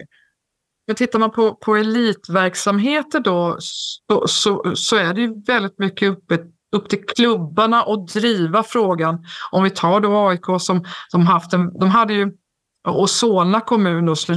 Men 0.87 0.95
tittar 0.95 1.19
man 1.19 1.31
på, 1.31 1.55
på 1.55 1.75
elitverksamheter 1.75 3.19
då 3.19 3.57
så, 3.59 4.27
så, 4.27 4.71
så 4.75 4.95
är 4.95 5.13
det 5.13 5.21
ju 5.21 5.41
väldigt 5.47 5.79
mycket 5.79 6.09
uppe 6.09 6.37
upp 6.75 6.89
till 6.89 7.05
klubbarna 7.07 7.83
att 7.83 8.07
driva 8.07 8.63
frågan. 8.63 9.25
Om 9.51 9.63
vi 9.63 9.69
tar 9.69 9.99
då 9.99 10.27
AIK 10.27 10.45
som, 10.59 10.85
som 11.11 11.27
haft 11.27 11.53
en, 11.53 11.79
de 11.79 11.89
hade 11.89 12.13
ju, 12.13 12.31
och 12.87 13.09
Solna 13.09 13.61
kommun 13.61 14.05
då, 14.05 14.15
så 14.15 14.33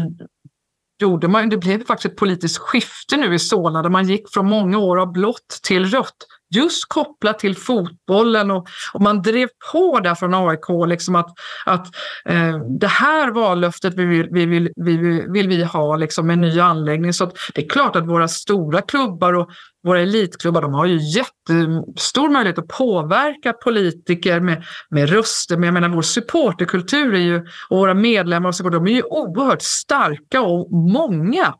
gjorde 1.03 1.29
man, 1.29 1.49
det 1.49 1.57
blev 1.57 1.85
faktiskt 1.85 2.13
ett 2.13 2.19
politiskt 2.19 2.59
skifte 2.59 3.17
nu 3.17 3.35
i 3.35 3.39
Solna 3.39 3.83
där 3.83 3.91
man 3.91 4.09
gick 4.09 4.33
från 4.33 4.47
många 4.47 4.79
år 4.79 5.01
av 5.01 5.13
blått 5.13 5.61
till 5.63 5.85
rött. 5.85 6.17
just 6.55 6.89
kopplat 6.89 7.39
till 7.39 7.57
fotbollen 7.57 8.51
och, 8.51 8.69
och 8.93 9.01
man 9.01 9.23
drev 9.23 9.49
på 9.73 10.01
där 10.01 10.15
från 10.15 10.35
AIK 10.35 10.89
liksom 10.89 11.15
att, 11.15 11.31
att 11.67 11.87
eh, 12.25 12.59
det 12.81 12.87
här 12.87 13.31
vallöftet 13.31 13.95
vi 13.95 14.05
vill, 14.05 14.29
vi 14.31 14.47
vill, 14.47 14.71
vi 14.77 14.97
vill, 14.97 15.27
vill 15.29 15.49
vi 15.49 15.65
ha 15.65 15.97
liksom 15.97 16.31
en 16.31 16.41
ny 16.41 16.61
anläggning. 16.61 17.13
Så 17.13 17.31
det 17.55 17.65
är 17.65 17.69
klart 17.69 17.97
att 17.97 18.09
våra 18.09 18.29
stora 18.29 18.83
klubbar 18.83 19.33
och 19.33 19.51
våra 19.89 20.01
elitklubbar 20.01 20.63
de 20.63 20.75
har 20.75 20.87
ju 20.87 20.99
jättestor 20.99 22.29
möjlighet 22.29 22.59
att 22.59 22.69
påverka 22.69 23.53
politiker 23.53 24.41
med, 24.41 24.65
med 24.91 25.11
röster. 25.11 25.57
Men 25.57 25.65
jag 25.65 25.75
menar 25.75 25.89
vår 25.89 26.03
supporterkultur 26.03 27.15
är 27.15 27.19
ju, 27.19 27.47
och 27.69 27.79
våra 27.79 27.95
medlemmar 27.95 28.49
och 28.49 28.55
så, 28.55 28.69
de 28.69 28.87
är 28.87 28.91
ju 28.91 29.03
oerhört 29.03 29.63
starka 29.63 30.41
och 30.41 30.73
många. 30.73 31.55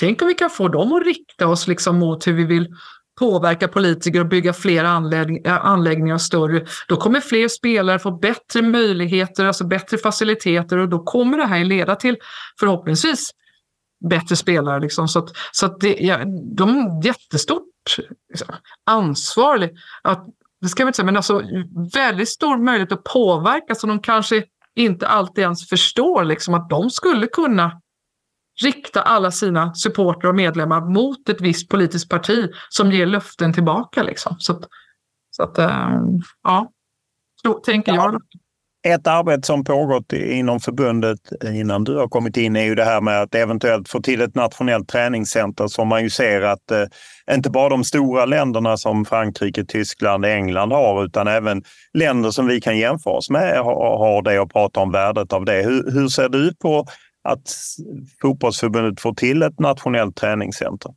Tänk 0.00 0.22
om 0.22 0.28
vi 0.28 0.34
kan 0.34 0.50
få 0.50 0.68
dem 0.68 0.92
att 0.92 1.06
rikta 1.06 1.46
oss 1.46 1.68
liksom 1.68 1.98
mot 1.98 2.26
hur 2.26 2.32
vi 2.32 2.44
vill 2.44 2.68
påverka 3.20 3.68
politiker 3.68 4.20
och 4.20 4.26
bygga 4.26 4.52
fler 4.52 4.84
anläggning, 4.84 5.42
anläggningar 5.46 6.18
större. 6.18 6.66
Då 6.88 6.96
kommer 6.96 7.20
fler 7.20 7.48
spelare 7.48 7.98
få 7.98 8.10
bättre 8.10 8.62
möjligheter, 8.62 9.44
alltså 9.44 9.66
bättre 9.66 9.98
faciliteter 9.98 10.78
och 10.78 10.88
då 10.88 10.98
kommer 10.98 11.38
det 11.38 11.46
här 11.46 11.64
leda 11.64 11.96
till 11.96 12.16
förhoppningsvis 12.60 13.30
bättre 14.08 14.36
spelare. 14.36 14.80
Liksom. 14.80 15.08
Så, 15.08 15.18
att, 15.18 15.30
så 15.52 15.66
att 15.66 15.80
det, 15.80 15.96
ja, 16.00 16.24
de 16.56 16.76
har 16.76 17.04
jättestort 17.04 17.96
liksom, 18.28 18.54
ansvar. 18.86 19.70
Att, 20.02 20.26
det 20.60 20.68
ska 20.68 20.82
jag 20.82 20.88
inte 20.88 20.96
säga, 20.96 21.06
men 21.06 21.16
alltså 21.16 21.42
väldigt 21.94 22.28
stor 22.28 22.58
möjlighet 22.58 22.92
att 22.92 23.04
påverka 23.04 23.74
som 23.74 23.88
de 23.88 24.00
kanske 24.00 24.44
inte 24.74 25.08
alltid 25.08 25.44
ens 25.44 25.68
förstår 25.68 26.24
liksom, 26.24 26.54
att 26.54 26.70
de 26.70 26.90
skulle 26.90 27.26
kunna 27.26 27.80
rikta 28.62 29.02
alla 29.02 29.30
sina 29.30 29.74
supportrar 29.74 30.30
och 30.30 30.36
medlemmar 30.36 30.80
mot 30.80 31.28
ett 31.28 31.40
visst 31.40 31.68
politiskt 31.68 32.08
parti 32.08 32.50
som 32.68 32.92
ger 32.92 33.06
löften 33.06 33.52
tillbaka. 33.52 34.02
Liksom. 34.02 34.36
Så 34.38 34.52
att, 34.52 34.64
så 35.30 35.42
att 35.42 35.58
ähm, 35.58 36.22
ja, 36.42 36.70
så 37.42 37.52
tänker 37.54 37.94
jag. 37.94 38.22
Ett 38.84 39.06
arbete 39.06 39.46
som 39.46 39.64
pågått 39.64 40.12
inom 40.12 40.60
förbundet 40.60 41.18
innan 41.44 41.84
du 41.84 41.96
har 41.96 42.08
kommit 42.08 42.36
in 42.36 42.56
är 42.56 42.64
ju 42.64 42.74
det 42.74 42.84
här 42.84 43.00
med 43.00 43.22
att 43.22 43.34
eventuellt 43.34 43.88
få 43.88 44.00
till 44.00 44.20
ett 44.20 44.34
nationellt 44.34 44.88
träningscenter 44.88 45.66
som 45.66 45.88
man 45.88 46.02
ju 46.02 46.10
ser 46.10 46.42
att 46.42 46.70
eh, 46.70 46.84
inte 47.34 47.50
bara 47.50 47.68
de 47.68 47.84
stora 47.84 48.24
länderna 48.24 48.76
som 48.76 49.04
Frankrike, 49.04 49.64
Tyskland, 49.64 50.24
England 50.24 50.72
har 50.72 51.04
utan 51.04 51.28
även 51.28 51.62
länder 51.94 52.30
som 52.30 52.46
vi 52.46 52.60
kan 52.60 52.78
jämföra 52.78 53.14
oss 53.14 53.30
med 53.30 53.58
har, 53.58 53.98
har 53.98 54.22
det 54.22 54.40
och 54.40 54.52
prata 54.52 54.80
om 54.80 54.92
värdet 54.92 55.32
av 55.32 55.44
det. 55.44 55.62
Hur, 55.62 55.92
hur 55.92 56.08
ser 56.08 56.28
du 56.28 56.54
på 56.54 56.86
att 57.28 57.48
fotbollsförbundet 58.22 59.00
får 59.00 59.14
till 59.14 59.42
ett 59.42 59.60
nationellt 59.60 60.16
träningscenter? 60.16 60.92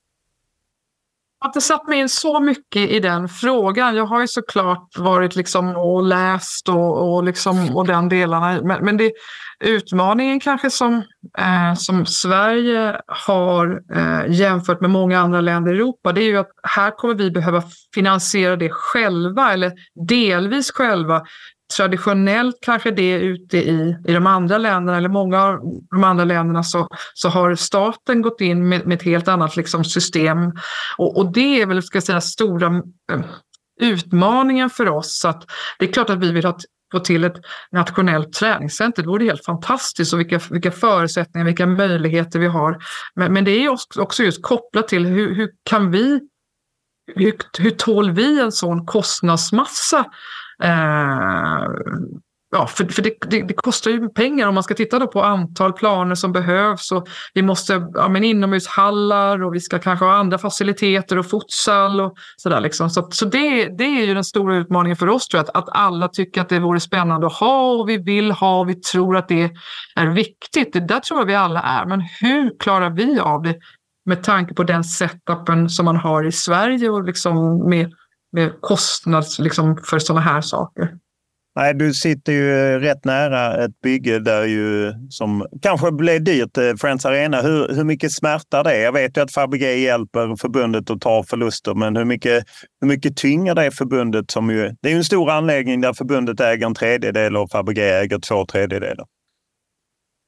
Jag 1.40 1.46
har 1.46 1.50
inte 1.50 1.62
satt 1.62 1.88
mig 1.88 2.00
in 2.00 2.10
så 2.10 2.40
mycket 2.40 2.90
i 2.90 3.00
den 3.00 3.30
frågan. 3.30 3.96
Jag 3.96 4.06
har 4.06 4.22
ju 4.22 4.28
såklart 4.28 4.98
varit 4.98 5.36
liksom 5.36 5.76
och 5.76 6.04
läst 6.04 6.70
och, 6.70 7.14
och, 7.14 7.24
liksom, 7.24 7.76
och 7.76 7.88
den 7.88 8.10
delarna. 8.10 8.62
Men, 8.62 8.86
men 8.86 8.98
det, 8.98 9.12
utmaningen 9.60 10.40
kanske 10.40 10.70
som, 10.70 11.04
eh, 11.38 11.74
som 11.78 12.06
Sverige 12.06 13.02
har 13.08 13.82
eh, 13.96 14.32
jämfört 14.34 14.82
med 14.82 14.90
många 14.90 15.20
andra 15.20 15.42
länder 15.42 15.74
i 15.74 15.76
Europa, 15.76 16.12
det 16.12 16.22
är 16.22 16.28
ju 16.28 16.38
att 16.38 16.52
här 16.64 16.92
kommer 16.92 17.16
vi 17.16 17.32
behöva 17.32 17.64
finansiera 17.94 18.56
det 18.56 18.70
själva 18.70 19.54
eller 19.54 19.72
delvis 20.08 20.72
själva 20.72 21.24
traditionellt 21.78 22.56
kanske 22.62 22.92
det 22.92 23.14
är 23.14 23.20
ute 23.20 23.58
i, 23.58 23.98
i 24.08 24.14
de 24.14 24.28
andra 24.28 24.58
länderna, 24.58 24.98
eller 24.98 25.10
många 25.10 25.44
av 25.44 25.60
de 25.92 26.04
andra 26.04 26.24
länderna, 26.24 26.64
så, 26.64 26.88
så 27.14 27.30
har 27.30 27.56
staten 27.56 28.22
gått 28.22 28.42
in 28.42 28.70
med, 28.70 28.88
med 28.88 28.96
ett 28.96 29.04
helt 29.04 29.28
annat 29.28 29.56
liksom, 29.56 29.84
system. 29.84 30.52
Och, 30.98 31.18
och 31.18 31.34
det 31.34 31.62
är 31.62 31.66
väl, 31.66 31.84
ska 31.84 31.96
jag 31.96 32.04
säga, 32.04 32.22
stora 32.22 32.68
äh, 33.12 33.22
utmaningen 33.82 34.70
för 34.70 34.90
oss. 34.90 35.20
Så 35.20 35.28
att 35.28 35.46
det 35.80 35.86
är 35.86 35.94
klart 35.94 36.10
att 36.10 36.20
vi 36.20 36.32
vill 36.32 36.46
ha 36.46 36.58
få 36.92 37.00
till 37.00 37.24
ett 37.24 37.38
nationellt 37.72 38.34
träningscenter. 38.34 39.02
Det 39.02 39.08
vore 39.08 39.26
helt 39.26 39.46
fantastiskt 39.46 40.14
och 40.14 40.20
vilka, 40.20 40.40
vilka 40.50 40.72
förutsättningar, 40.72 41.46
vilka 41.46 41.66
möjligheter 41.66 42.40
vi 42.40 42.48
har. 42.48 42.78
Men, 43.16 43.34
men 43.34 43.46
det 43.46 43.52
är 43.52 43.78
också 44.00 44.24
just 44.24 44.44
kopplat 44.44 44.88
till 44.88 45.06
hur, 45.06 45.36
hur 45.36 45.50
kan 45.64 45.92
vi 45.92 46.20
hur, 47.16 47.34
hur 47.60 47.72
tål 47.72 48.12
vi 48.12 48.42
en 48.42 48.52
sån 48.52 48.86
kostnadsmassa 48.86 50.06
Eh, 50.64 51.68
ja, 52.52 52.68
för, 52.68 52.86
för 52.86 53.02
det, 53.02 53.14
det, 53.30 53.42
det, 53.42 53.54
kostar 53.54 53.92
ju 53.92 54.10
pengar 54.10 54.48
om 54.48 54.54
man 54.54 54.64
ska 54.64 54.74
titta 54.74 55.00
då 55.00 55.08
på 55.08 55.24
antal 55.24 55.74
planer 55.74 56.16
som 56.16 56.32
behövs. 56.32 56.92
Och 56.92 57.08
vi 57.34 57.42
måste 57.42 57.88
ja, 57.94 58.10
men 58.10 58.24
inomhushallar 58.24 59.44
och 59.44 59.56
vi 59.56 59.60
ska 59.60 59.80
kanske 59.80 60.06
ha 60.06 60.14
andra 60.14 60.38
faciliteter 60.38 61.18
och 61.18 61.26
futsal 61.26 62.02
och 62.02 62.14
sådär. 62.38 62.62
Liksom. 62.62 62.90
Så, 62.90 63.08
så 63.12 63.26
det, 63.26 63.78
det 63.78 63.84
är 63.84 64.06
ju 64.06 64.14
den 64.14 64.24
stora 64.24 64.56
utmaningen 64.56 64.96
för 64.96 65.10
oss, 65.10 65.28
tror 65.28 65.40
jag, 65.40 65.50
att, 65.50 65.56
att 65.56 65.76
alla 65.76 66.08
tycker 66.08 66.42
att 66.42 66.50
det 66.50 66.60
vore 66.60 66.80
spännande 66.80 67.28
att 67.28 67.34
ha 67.34 67.72
och 67.72 67.90
vi 67.90 67.98
vill 67.98 68.32
ha 68.32 68.60
och 68.60 68.70
vi 68.70 68.76
tror 68.76 69.18
att 69.18 69.28
det 69.28 69.52
är 69.96 70.08
viktigt. 70.08 70.74
Det 70.74 70.88
där 70.88 71.00
tror 71.00 71.20
jag 71.20 71.26
vi 71.26 71.36
alla 71.36 71.62
är. 71.62 71.86
Men 71.86 72.02
hur 72.22 72.60
klarar 72.60 72.90
vi 72.90 73.20
av 73.20 73.42
det 73.42 73.56
med 74.06 74.24
tanke 74.24 74.54
på 74.54 74.64
den 74.64 74.84
setupen 74.84 75.70
som 75.70 75.86
man 75.86 75.96
har 75.96 76.24
i 76.24 76.32
Sverige 76.32 76.90
och 76.90 77.04
liksom 77.04 77.70
med 77.70 77.92
med 78.36 78.62
kostnad 78.62 79.26
liksom, 79.40 79.78
för 79.90 80.00
sådana 80.00 80.22
här 80.22 80.42
saker. 80.42 80.90
Nej, 81.56 81.74
du 81.74 81.94
sitter 81.94 82.34
ju 82.34 82.80
rätt 82.80 83.06
nära 83.06 83.66
ett 83.66 83.82
bygge 83.82 84.20
där 84.20 84.44
ju, 84.46 84.94
som 85.10 85.46
kanske 85.62 85.92
blev 85.92 86.24
dyrt, 86.24 86.58
eh, 86.58 86.76
Friends 86.82 87.06
Arena. 87.06 87.42
Hur, 87.42 87.76
hur 87.76 87.84
mycket 87.84 88.12
smärtar 88.12 88.64
det? 88.64 88.78
Jag 88.82 88.92
vet 88.92 89.18
ju 89.18 89.22
att 89.22 89.32
Fabege 89.32 89.76
hjälper 89.76 90.36
förbundet 90.36 90.90
att 90.90 91.02
ta 91.02 91.24
förluster, 91.24 91.74
men 91.74 91.96
hur 91.96 92.06
mycket, 92.06 92.46
hur 92.82 92.88
mycket 92.88 93.18
tynger 93.18 93.56
det 93.56 93.72
förbundet? 93.72 94.32
Som 94.32 94.50
ju, 94.50 94.76
det 94.82 94.90
är 94.90 94.92
ju 94.92 94.98
en 94.98 95.04
stor 95.04 95.32
anläggning 95.32 95.82
där 95.82 95.94
förbundet 95.94 96.40
äger 96.40 96.66
en 96.66 96.76
tredjedel 96.76 97.38
och 97.38 97.52
Fabege 97.52 98.00
äger 98.02 98.20
två 98.20 98.46
tredjedelar. 98.46 99.06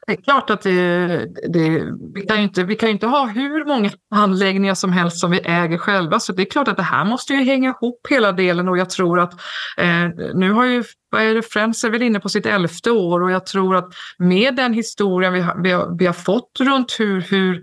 Det 0.08 0.14
är 0.14 0.22
klart 0.22 0.50
att 0.50 0.62
det, 0.62 1.26
det, 1.50 1.84
vi, 2.14 2.22
kan 2.28 2.38
ju 2.38 2.44
inte, 2.44 2.64
vi 2.64 2.76
kan 2.76 2.90
inte 2.90 3.08
ha 3.08 3.26
hur 3.26 3.66
många 3.66 3.90
anläggningar 4.16 4.76
som 4.76 4.92
helst 4.92 5.20
som 5.20 5.32
vi 5.32 5.40
äger 5.40 5.78
själva. 5.78 6.20
Så 6.20 6.34
det 6.34 6.44
är 6.44 6.50
klart 6.50 6.68
att 6.68 6.78
det 6.78 6.84
här 6.84 7.06
måste 7.06 7.34
ju 7.34 7.44
hänga 7.44 7.70
ihop 7.70 8.08
hela 8.10 8.32
delen 8.32 8.70
och 8.70 8.78
jag 8.78 8.90
tror 8.90 9.20
att 9.20 9.34
eh, 9.78 10.10
nu 10.34 10.52
har 10.52 10.66
ju 10.66 10.84
vad 11.10 11.22
är 11.22 11.36
det, 11.36 11.42
Friends 11.42 11.84
är 11.84 11.90
väl 11.90 12.02
inne 12.02 12.20
på 12.20 12.30
sitt 12.30 12.46
elfte 12.46 12.92
år 12.92 13.24
och 13.24 13.32
jag 13.32 13.46
tror 13.46 13.76
att 13.76 13.94
med 14.18 14.56
den 14.56 14.74
historien 14.74 15.34
vi 15.34 15.42
har, 15.42 15.62
vi 15.64 15.72
har, 15.72 15.98
vi 16.00 16.06
har 16.06 16.14
fått 16.14 16.60
runt 16.60 16.96
hur, 17.00 17.22
hur 17.22 17.62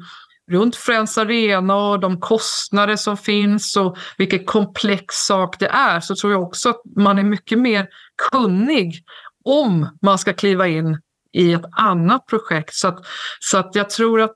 runt 0.50 0.76
Friends 0.76 1.18
Arena 1.18 1.76
och 1.76 2.00
de 2.00 2.20
kostnader 2.20 2.96
som 2.96 3.16
finns 3.16 3.76
och 3.76 3.96
vilken 4.18 4.44
komplex 4.44 5.14
sak 5.14 5.58
det 5.58 5.68
är 5.68 6.00
så 6.00 6.14
tror 6.14 6.32
jag 6.32 6.42
också 6.42 6.68
att 6.68 6.80
man 6.96 7.18
är 7.18 7.22
mycket 7.22 7.58
mer 7.58 7.86
kunnig 8.32 9.04
om 9.44 9.98
man 10.02 10.18
ska 10.18 10.32
kliva 10.32 10.68
in 10.68 10.98
i 11.34 11.52
ett 11.52 11.64
annat 11.76 12.26
projekt. 12.26 12.74
Så 12.74 12.88
att, 12.88 12.98
så 13.40 13.58
att 13.58 13.74
jag 13.74 13.90
tror 13.90 14.20
att 14.20 14.34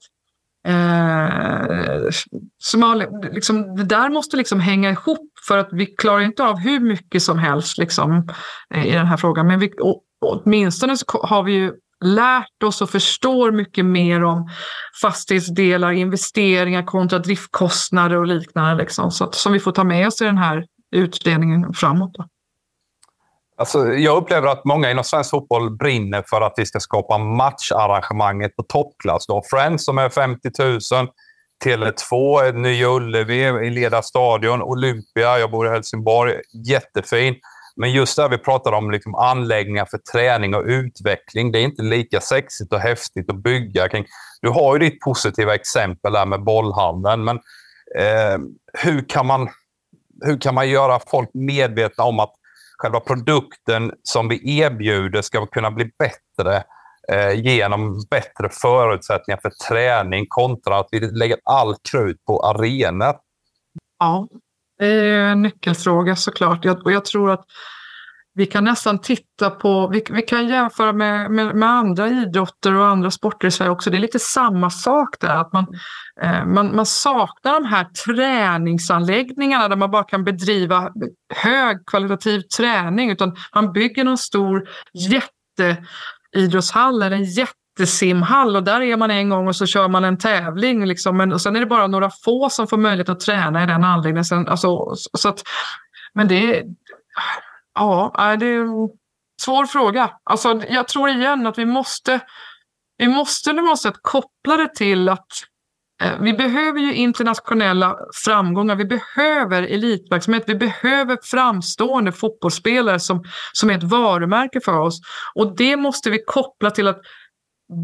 eh, 0.68 2.10
Somalia, 2.58 3.08
liksom, 3.32 3.76
det 3.76 3.84
där 3.84 4.10
måste 4.10 4.36
liksom 4.36 4.60
hänga 4.60 4.90
ihop 4.90 5.28
för 5.48 5.58
att 5.58 5.68
vi 5.72 5.86
klarar 5.86 6.20
inte 6.20 6.44
av 6.44 6.58
hur 6.58 6.80
mycket 6.80 7.22
som 7.22 7.38
helst 7.38 7.78
liksom, 7.78 8.28
eh, 8.74 8.86
i 8.86 8.92
den 8.92 9.06
här 9.06 9.16
frågan. 9.16 9.46
Men 9.46 9.58
vi, 9.58 9.70
å, 9.80 10.02
åtminstone 10.20 10.96
så 10.96 11.04
har 11.22 11.42
vi 11.42 11.52
ju 11.52 11.72
lärt 12.04 12.62
oss 12.64 12.82
och 12.82 12.90
förstår 12.90 13.52
mycket 13.52 13.84
mer 13.84 14.24
om 14.24 14.48
fastighetsdelar, 15.02 15.92
investeringar 15.92 16.82
kontra 16.82 17.18
driftkostnader 17.18 18.16
och 18.16 18.26
liknande. 18.26 18.82
Liksom, 18.82 19.10
så 19.10 19.24
att, 19.24 19.34
som 19.34 19.52
vi 19.52 19.60
får 19.60 19.72
ta 19.72 19.84
med 19.84 20.06
oss 20.06 20.22
i 20.22 20.24
den 20.24 20.38
här 20.38 20.64
utredningen 20.92 21.72
framåt. 21.74 22.14
Då. 22.14 22.24
Alltså, 23.58 23.86
jag 23.86 24.16
upplever 24.16 24.48
att 24.48 24.64
många 24.64 24.90
inom 24.90 25.04
svensk 25.04 25.30
fotboll 25.30 25.76
brinner 25.76 26.24
för 26.26 26.40
att 26.40 26.54
vi 26.56 26.66
ska 26.66 26.80
skapa 26.80 27.18
matcharrangemanget 27.18 28.56
på 28.56 28.62
toppklass. 28.62 29.26
Då. 29.26 29.42
Friends 29.50 29.84
som 29.84 29.98
är 29.98 30.08
50 30.08 30.50
000, 30.58 30.78
Tele2, 31.64 32.52
Nya 32.52 32.88
Ullevi 32.88 33.66
i 33.66 33.70
Leda 33.70 34.02
stadion, 34.02 34.62
Olympia, 34.62 35.38
jag 35.38 35.50
bor 35.50 35.66
i 35.66 35.70
Helsingborg, 35.70 36.34
jättefin. 36.66 37.34
Men 37.76 37.92
just 37.92 38.16
där 38.16 38.28
vi 38.28 38.38
pratar 38.38 38.72
om 38.72 38.90
liksom 38.90 39.14
anläggningar 39.14 39.84
för 39.84 39.98
träning 39.98 40.54
och 40.54 40.64
utveckling, 40.66 41.52
det 41.52 41.58
är 41.58 41.62
inte 41.62 41.82
lika 41.82 42.20
sexigt 42.20 42.72
och 42.72 42.80
häftigt 42.80 43.30
att 43.30 43.42
bygga 43.42 43.88
kring. 43.88 44.04
Du 44.42 44.48
har 44.48 44.74
ju 44.74 44.78
ditt 44.78 45.00
positiva 45.00 45.54
exempel 45.54 46.12
där 46.12 46.26
med 46.26 46.44
bollhandeln, 46.44 47.24
men 47.24 47.36
eh, 47.96 48.38
hur, 48.72 49.08
kan 49.08 49.26
man, 49.26 49.48
hur 50.24 50.40
kan 50.40 50.54
man 50.54 50.68
göra 50.68 51.00
folk 51.10 51.30
medvetna 51.34 52.04
om 52.04 52.20
att 52.20 52.34
själva 52.78 53.00
produkten 53.00 53.92
som 54.02 54.28
vi 54.28 54.58
erbjuder 54.58 55.22
ska 55.22 55.46
kunna 55.46 55.70
bli 55.70 55.90
bättre 55.98 56.62
eh, 57.12 57.32
genom 57.32 58.04
bättre 58.10 58.48
förutsättningar 58.52 59.40
för 59.42 59.50
träning 59.68 60.26
kontra 60.28 60.78
att 60.78 60.88
vi 60.90 61.00
lägger 61.00 61.38
all 61.44 61.74
krut 61.90 62.24
på 62.24 62.40
arenor? 62.40 63.14
Ja, 63.98 64.28
det 64.78 64.86
är 64.86 65.18
en 65.18 65.42
nyckelfråga 65.42 66.16
såklart. 66.16 66.64
Jag, 66.64 66.84
och 66.84 66.92
jag 66.92 67.04
tror 67.04 67.30
att 67.30 67.44
vi 68.38 68.46
kan 68.46 68.64
nästan 68.64 68.98
titta 68.98 69.50
på, 69.50 69.88
vi, 69.88 70.02
vi 70.10 70.22
kan 70.22 70.48
jämföra 70.48 70.92
med, 70.92 71.30
med, 71.30 71.56
med, 71.56 71.68
andra 71.68 72.08
idrotter 72.08 72.74
och 72.74 72.86
andra 72.86 73.10
sporter 73.10 73.48
i 73.48 73.50
Sverige 73.50 73.70
också. 73.70 73.90
Det 73.90 73.96
är 73.96 74.00
lite 74.00 74.18
samma 74.18 74.70
sak 74.70 75.08
där, 75.20 75.36
att 75.36 75.52
man, 75.52 75.66
eh, 76.22 76.44
man, 76.44 76.76
man 76.76 76.86
saknar 76.86 77.60
de 77.60 77.64
här 77.64 77.84
träningsanläggningarna 77.84 79.68
där 79.68 79.76
man 79.76 79.90
bara 79.90 80.04
kan 80.04 80.24
bedriva 80.24 80.92
högkvalitativ 81.34 82.40
träning, 82.40 83.10
utan 83.10 83.36
man 83.54 83.72
bygger 83.72 84.04
någon 84.04 84.18
stor 84.18 84.68
jätteidrottshall 84.94 87.02
eller 87.02 87.16
en 87.16 87.24
jättesimhall 87.24 88.56
och 88.56 88.62
där 88.62 88.80
är 88.80 88.96
man 88.96 89.10
en 89.10 89.28
gång 89.28 89.48
och 89.48 89.56
så 89.56 89.66
kör 89.66 89.88
man 89.88 90.04
en 90.04 90.18
tävling. 90.18 90.86
Liksom. 90.86 91.16
Men, 91.16 91.32
och 91.32 91.40
sen 91.40 91.56
är 91.56 91.60
det 91.60 91.66
bara 91.66 91.86
några 91.86 92.10
få 92.24 92.50
som 92.50 92.66
får 92.66 92.76
möjlighet 92.76 93.08
att 93.08 93.20
träna 93.20 93.62
i 93.62 93.66
den 93.66 93.84
anläggningen. 93.84 94.24
Sen, 94.24 94.48
alltså, 94.48 94.94
så 94.94 95.28
att, 95.28 95.42
men 96.14 96.28
det, 96.28 96.64
Ja, 97.78 98.36
det 98.40 98.46
är 98.46 98.60
en 98.60 98.88
svår 99.42 99.66
fråga. 99.66 100.10
Alltså, 100.24 100.62
jag 100.68 100.88
tror 100.88 101.08
igen 101.08 101.46
att 101.46 101.58
vi 101.58 101.64
måste, 101.64 102.20
vi 102.98 103.08
måste 103.08 103.54
på 103.54 103.60
något 103.60 103.80
sätt 103.80 103.94
koppla 104.02 104.56
det 104.56 104.74
till 104.74 105.08
att 105.08 105.26
eh, 106.02 106.20
vi 106.20 106.32
behöver 106.32 106.80
ju 106.80 106.94
internationella 106.94 107.96
framgångar, 108.24 108.76
vi 108.76 108.84
behöver 108.84 109.62
elitverksamhet, 109.62 110.44
vi 110.46 110.54
behöver 110.54 111.18
framstående 111.22 112.12
fotbollsspelare 112.12 113.00
som, 113.00 113.24
som 113.52 113.70
är 113.70 113.78
ett 113.78 113.82
varumärke 113.82 114.60
för 114.60 114.78
oss. 114.78 115.00
Och 115.34 115.56
det 115.56 115.76
måste 115.76 116.10
vi 116.10 116.24
koppla 116.26 116.70
till 116.70 116.88
att 116.88 117.00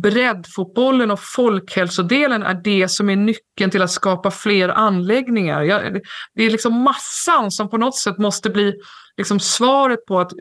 breddfotbollen 0.03 1.11
och 1.11 1.20
folkhälsodelen 1.20 2.43
är 2.43 2.55
det 2.55 2.89
som 2.89 3.11
är 3.11 3.16
nyckeln 3.16 3.70
till 3.70 3.82
att 3.82 3.91
skapa 3.91 4.30
fler 4.30 4.68
anläggningar. 4.68 5.61
Det 6.35 6.43
är 6.43 6.51
liksom 6.51 6.82
massan 6.82 7.51
som 7.51 7.70
på 7.70 7.76
något 7.76 7.97
sätt 7.97 8.18
måste 8.18 8.51
bli 8.51 8.74
liksom 9.16 9.41
svaret 9.41 10.07
på 10.07 10.20
att 10.20 10.32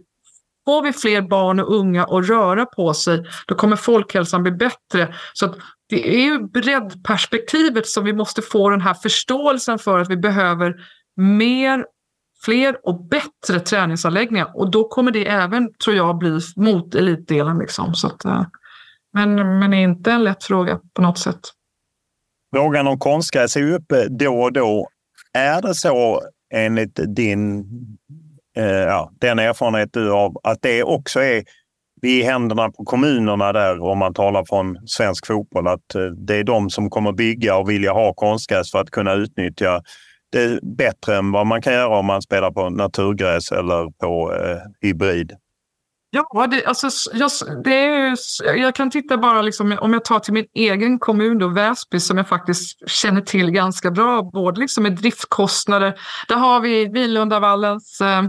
får 0.65 0.83
vi 0.83 0.93
fler 0.93 1.21
barn 1.21 1.59
och 1.59 1.75
unga 1.75 2.03
att 2.03 2.29
röra 2.29 2.65
på 2.65 2.93
sig, 2.93 3.23
då 3.47 3.55
kommer 3.55 3.75
folkhälsan 3.75 4.43
bli 4.43 4.51
bättre. 4.51 5.15
Så 5.33 5.55
det 5.89 6.15
är 6.15 6.21
ju 6.21 6.39
breddperspektivet 6.39 7.87
som 7.87 8.05
vi 8.05 8.13
måste 8.13 8.41
få 8.41 8.69
den 8.69 8.81
här 8.81 8.93
förståelsen 8.93 9.79
för 9.79 9.99
att 9.99 10.09
vi 10.09 10.17
behöver 10.17 10.75
mer, 11.15 11.85
fler 12.43 12.77
och 12.83 13.07
bättre 13.07 13.59
träningsanläggningar. 13.59 14.51
Och 14.55 14.71
då 14.71 14.87
kommer 14.87 15.11
det 15.11 15.27
även, 15.27 15.73
tror 15.83 15.95
jag, 15.95 16.17
bli 16.17 16.39
mot 16.55 16.95
elitdelen. 16.95 17.57
Liksom. 17.57 17.95
Så 17.95 18.07
att, 18.07 18.25
eh, 18.25 18.43
men 19.13 19.59
men, 19.59 19.73
är 19.73 19.83
inte 19.83 20.11
en 20.11 20.23
lätt 20.23 20.43
fråga 20.43 20.79
på 20.93 21.01
något 21.01 21.19
sätt. 21.19 21.39
Frågan 22.55 22.87
om 22.87 22.99
konstgräs 22.99 23.55
är 23.55 23.59
ju 23.59 23.73
uppe 23.73 24.01
eh, 24.01 24.05
då 24.05 24.41
och 24.41 24.53
då. 24.53 24.87
Är 25.33 25.61
det 25.61 25.75
så 25.75 26.21
enligt 26.53 26.99
din 27.15 27.65
eh, 28.57 28.65
ja, 28.65 29.11
den 29.19 29.39
erfarenhet 29.39 29.89
du 29.93 30.09
har, 30.09 30.33
att 30.43 30.61
det 30.61 30.83
också 30.83 31.19
är 31.19 31.43
i 32.03 32.23
händerna 32.23 32.71
på 32.71 32.83
kommunerna 32.83 33.53
där, 33.53 33.79
om 33.79 33.97
man 33.97 34.13
talar 34.13 34.45
från 34.45 34.87
svensk 34.87 35.27
fotboll, 35.27 35.67
att 35.67 35.95
eh, 35.95 36.01
det 36.01 36.35
är 36.35 36.43
de 36.43 36.69
som 36.69 36.89
kommer 36.89 37.11
bygga 37.11 37.57
och 37.57 37.69
vilja 37.69 37.91
ha 37.91 38.13
konstgräs 38.13 38.71
för 38.71 38.79
att 38.79 38.91
kunna 38.91 39.13
utnyttja 39.13 39.81
det 40.31 40.59
bättre 40.77 41.17
än 41.17 41.31
vad 41.31 41.47
man 41.47 41.61
kan 41.61 41.73
göra 41.73 41.97
om 41.97 42.05
man 42.05 42.21
spelar 42.21 42.51
på 42.51 42.69
naturgräs 42.69 43.51
eller 43.51 43.91
på 43.99 44.33
eh, 44.35 44.57
hybrid. 44.81 45.31
Ja, 46.15 46.47
det, 46.47 46.65
alltså, 46.65 46.89
jag, 47.13 47.31
det 47.63 47.85
är, 47.85 48.17
jag 48.57 48.75
kan 48.75 48.89
titta 48.91 49.17
bara, 49.17 49.41
liksom, 49.41 49.77
om 49.81 49.93
jag 49.93 50.05
tar 50.05 50.19
till 50.19 50.33
min 50.33 50.45
egen 50.53 50.99
kommun, 50.99 51.37
då, 51.37 51.47
Väsby, 51.47 51.99
som 51.99 52.17
jag 52.17 52.27
faktiskt 52.27 52.89
känner 52.89 53.21
till 53.21 53.51
ganska 53.51 53.91
bra, 53.91 54.21
både 54.21 54.61
liksom 54.61 54.83
med 54.83 54.91
driftkostnader. 54.91 55.93
Där 56.27 56.35
har 56.35 56.59
vi 56.59 56.85
Vilundavallens 56.85 58.01
eh, 58.01 58.23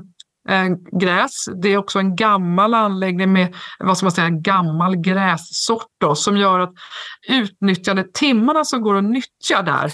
eh, 0.48 0.68
gräs. 1.00 1.48
Det 1.62 1.68
är 1.68 1.76
också 1.76 1.98
en 1.98 2.16
gammal 2.16 2.74
anläggning 2.74 3.32
med 3.32 3.54
vad 3.78 3.96
ska 3.96 4.04
man 4.04 4.12
säga, 4.12 4.26
en 4.26 4.42
gammal 4.42 4.96
grässort 4.96 5.88
då, 6.00 6.14
som 6.14 6.36
gör 6.36 6.60
att 6.60 6.72
utnyttjande 7.28 8.04
timmarna 8.14 8.64
som 8.64 8.82
går 8.82 8.96
att 8.96 9.04
nyttja 9.04 9.62
där, 9.62 9.92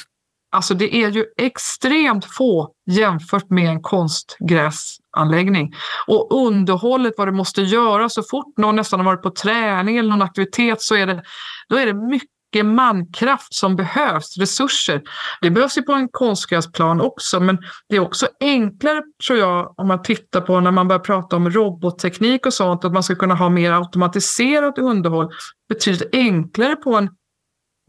alltså 0.51 0.75
det 0.75 0.95
är 0.95 1.11
ju 1.11 1.25
extremt 1.37 2.25
få 2.25 2.73
jämfört 2.91 3.51
med 3.51 3.69
en 3.69 3.83
konstgräsanläggning. 3.83 5.75
Och 6.07 6.47
underhållet, 6.47 7.15
vad 7.17 7.29
det 7.29 7.33
måste 7.33 7.63
göra 7.63 8.09
så 8.09 8.23
fort 8.23 8.59
någon 8.59 8.77
nästan 8.77 9.01
har 9.01 9.07
varit 9.07 9.23
på 9.23 9.31
träning 9.31 9.97
eller 9.97 10.11
någon 10.11 10.23
aktivitet 10.23 10.83
så 10.83 10.95
är 10.95 11.07
det, 11.07 11.23
då 11.69 11.77
är 11.77 11.87
det 11.87 11.95
mycket 11.95 12.31
mycket 12.53 12.67
mankraft 12.67 13.55
som 13.55 13.77
behövs, 13.77 14.39
resurser. 14.39 15.03
Det 15.41 15.51
behövs 15.51 15.79
ju 15.79 15.83
på 15.83 15.93
en 15.93 16.09
konstgräsplan 16.09 17.01
också, 17.01 17.41
men 17.41 17.59
det 17.89 17.97
är 17.97 18.01
också 18.01 18.27
enklare 18.41 19.03
tror 19.27 19.39
jag 19.39 19.75
om 19.77 19.89
man 19.89 20.03
tittar 20.03 20.41
på 20.41 20.61
när 20.61 20.71
man 20.71 20.89
börjar 20.89 21.01
prata 21.01 21.37
om 21.37 21.51
robotteknik 21.51 22.47
och 22.47 22.55
sånt, 22.55 22.85
att 22.85 22.93
man 22.93 23.03
ska 23.03 23.15
kunna 23.15 23.35
ha 23.35 23.49
mer 23.49 23.73
automatiserat 23.73 24.79
underhåll. 24.79 25.31
Betydligt 25.69 26.15
enklare 26.15 26.77
på 26.77 26.97
en, 26.97 27.09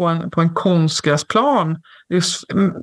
på 0.02 0.08
en, 0.08 0.30
på 0.30 0.42
en 0.42 0.54
konstgräsplan 0.54 1.78
just 2.10 2.52
mm, 2.52 2.74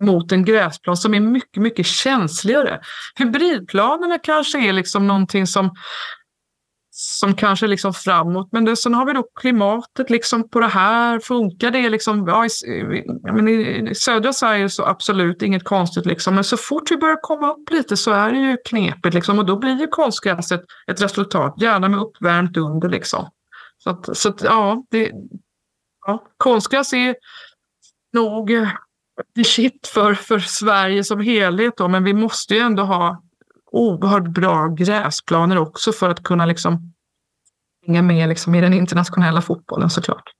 mot 0.00 0.32
en 0.32 0.44
gräsplan 0.44 0.96
som 0.96 1.14
är 1.14 1.20
mycket, 1.20 1.62
mycket 1.62 1.86
känsligare. 1.86 2.80
Hybridplanerna 3.18 4.18
kanske 4.18 4.68
är 4.68 4.72
liksom 4.72 5.06
någonting 5.06 5.46
som 5.46 5.70
som 6.90 7.34
kanske 7.34 7.66
liksom 7.66 7.94
framåt. 7.94 8.48
Men 8.52 8.64
det, 8.64 8.76
sen 8.76 8.94
har 8.94 9.06
vi 9.06 9.12
då 9.12 9.24
klimatet 9.40 10.10
liksom 10.10 10.50
på 10.50 10.60
det 10.60 10.66
här. 10.66 11.20
Funkar 11.20 11.70
det 11.70 11.88
liksom? 11.88 12.28
Ja, 12.28 12.46
i, 12.46 13.04
men 13.32 13.48
i, 13.48 13.88
i 13.90 13.94
södra 13.94 14.32
Sverige 14.32 14.68
så 14.68 14.84
absolut 14.84 15.42
inget 15.42 15.64
konstigt 15.64 16.06
liksom. 16.06 16.34
Men 16.34 16.44
så 16.44 16.56
fort 16.56 16.90
vi 16.90 16.96
börjar 16.96 17.20
komma 17.22 17.52
upp 17.52 17.70
lite 17.70 17.96
så 17.96 18.10
är 18.10 18.32
det 18.32 18.38
ju 18.38 18.56
knepigt 18.68 19.14
liksom. 19.14 19.38
Och 19.38 19.46
då 19.46 19.58
blir 19.58 19.80
ju 19.80 19.86
konstgräset 19.86 20.60
ett 20.90 21.02
resultat. 21.02 21.54
Gärna 21.60 21.88
med 21.88 22.00
uppvärmt 22.00 22.56
under 22.56 22.88
liksom. 22.88 23.30
Så 23.78 23.90
att, 23.90 24.16
så 24.16 24.28
att 24.28 24.42
ja, 24.42 24.84
det, 24.90 25.12
ja, 26.06 26.22
konstgräs 26.36 26.92
är 26.92 27.16
nog 28.12 28.50
the 29.36 29.44
shit 29.44 29.86
för, 29.86 30.14
för 30.14 30.38
Sverige 30.38 31.04
som 31.04 31.20
helhet 31.20 31.74
då. 31.76 31.88
Men 31.88 32.04
vi 32.04 32.12
måste 32.12 32.54
ju 32.54 32.60
ändå 32.60 32.82
ha 32.82 33.22
oerhört 33.72 34.28
bra 34.28 34.68
gräsplaner 34.68 35.58
också 35.58 35.92
för 35.92 36.08
att 36.08 36.22
kunna 36.22 36.46
liksom 36.46 36.92
hänga 37.86 38.02
med 38.02 38.28
liksom 38.28 38.54
i 38.54 38.60
den 38.60 38.72
internationella 38.72 39.42
fotbollen 39.42 39.90
såklart. 39.90 40.32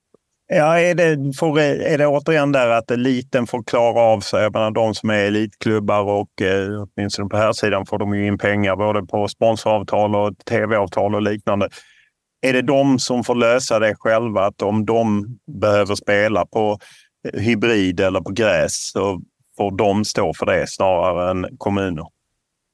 Ja, 0.48 0.78
är 0.78 0.94
det, 0.94 1.36
får, 1.38 1.60
är 1.60 1.98
det 1.98 2.06
återigen 2.06 2.52
där 2.52 2.68
att 2.68 2.90
eliten 2.90 3.46
får 3.46 3.62
klara 3.62 4.00
av 4.00 4.20
sig? 4.20 4.42
Jag 4.42 4.52
menar, 4.52 4.70
de 4.70 4.94
som 4.94 5.10
är 5.10 5.24
elitklubbar 5.24 6.02
och 6.02 6.42
eh, 6.42 6.82
åtminstone 6.82 7.28
på 7.28 7.36
här 7.36 7.52
sidan 7.52 7.86
får 7.86 7.98
de 7.98 8.14
ju 8.14 8.26
in 8.26 8.38
pengar 8.38 8.76
både 8.76 9.02
på 9.02 9.28
sponsoravtal 9.28 10.16
och 10.16 10.32
tv-avtal 10.44 11.14
och 11.14 11.22
liknande. 11.22 11.68
Är 12.40 12.52
det 12.52 12.62
de 12.62 12.98
som 12.98 13.24
får 13.24 13.34
lösa 13.34 13.78
det 13.78 13.94
själva? 13.94 14.46
Att 14.46 14.62
om 14.62 14.86
de 14.86 15.26
behöver 15.60 15.94
spela 15.94 16.46
på 16.46 16.78
hybrid 17.32 18.00
eller 18.00 18.20
på 18.20 18.32
gräs 18.32 18.90
så 18.90 19.22
får 19.56 19.76
de 19.78 20.04
stå 20.04 20.34
för 20.34 20.46
det 20.46 20.70
snarare 20.70 21.30
än 21.30 21.56
kommuner? 21.58 22.04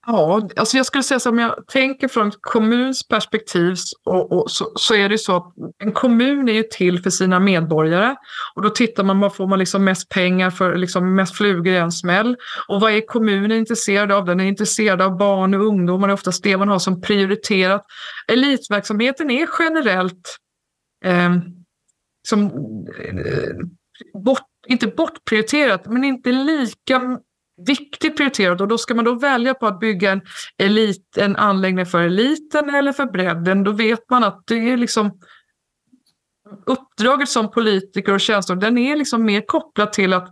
Ja, 0.06 0.48
alltså 0.56 0.76
jag 0.76 0.86
skulle 0.86 1.02
säga 1.02 1.20
så 1.20 1.30
om 1.30 1.38
jag 1.38 1.66
tänker 1.66 2.08
från 2.08 2.32
kommuns 2.40 3.08
perspektiv 3.08 3.76
och, 4.04 4.32
och 4.32 4.50
så, 4.50 4.72
så, 4.74 4.94
är 4.94 5.08
det 5.08 5.18
så 5.18 5.36
att 5.36 5.54
en 5.78 5.92
kommun 5.92 6.48
är 6.48 6.52
ju 6.52 6.62
till 6.62 7.02
för 7.02 7.10
sina 7.10 7.40
medborgare 7.40 8.16
och 8.54 8.62
då 8.62 8.70
tittar 8.70 9.04
man 9.04 9.20
vad 9.20 9.34
får 9.34 9.46
man 9.46 9.58
liksom 9.58 9.84
mest 9.84 10.08
pengar 10.08 10.50
för, 10.50 10.76
liksom 10.76 11.14
mest 11.14 11.36
flugor 11.36 11.74
i 11.74 11.76
en 11.76 11.92
smäll. 11.92 12.36
Och 12.68 12.80
vad 12.80 12.92
är 12.92 13.06
kommunen 13.06 13.52
intresserad 13.52 14.12
av? 14.12 14.24
Den 14.24 14.40
är 14.40 14.44
intresserad 14.44 15.02
av 15.02 15.16
barn 15.18 15.54
och 15.54 15.66
ungdomar, 15.66 16.08
det 16.08 16.12
är 16.12 16.14
oftast 16.14 16.42
det 16.42 16.56
man 16.56 16.68
har 16.68 16.78
som 16.78 17.00
prioriterat. 17.00 17.84
Elitverksamheten 18.28 19.30
är 19.30 19.48
generellt 19.58 20.38
eh, 21.04 21.30
som, 22.28 22.44
eh, 22.98 23.54
bort, 24.22 24.46
inte 24.68 24.86
bortprioriterat, 24.86 25.86
men 25.86 26.04
inte 26.04 26.32
lika 26.32 27.18
viktigt 27.66 28.16
prioriterat 28.16 28.60
och 28.60 28.68
då 28.68 28.78
ska 28.78 28.94
man 28.94 29.04
då 29.04 29.14
välja 29.14 29.54
på 29.54 29.66
att 29.66 29.80
bygga 29.80 30.10
en, 30.12 30.20
elit, 30.58 31.16
en 31.16 31.36
anläggning 31.36 31.86
för 31.86 32.02
eliten 32.02 32.74
eller 32.74 32.92
för 32.92 33.06
bredden, 33.06 33.64
då 33.64 33.72
vet 33.72 34.10
man 34.10 34.24
att 34.24 34.42
det 34.46 34.70
är 34.70 34.76
liksom 34.76 35.18
uppdraget 36.66 37.28
som 37.28 37.50
politiker 37.50 38.12
och 38.12 38.20
tjänsteman, 38.20 38.60
den 38.60 38.78
är 38.78 38.96
liksom 38.96 39.24
mer 39.24 39.42
kopplat 39.46 39.92
till 39.92 40.12
att 40.12 40.28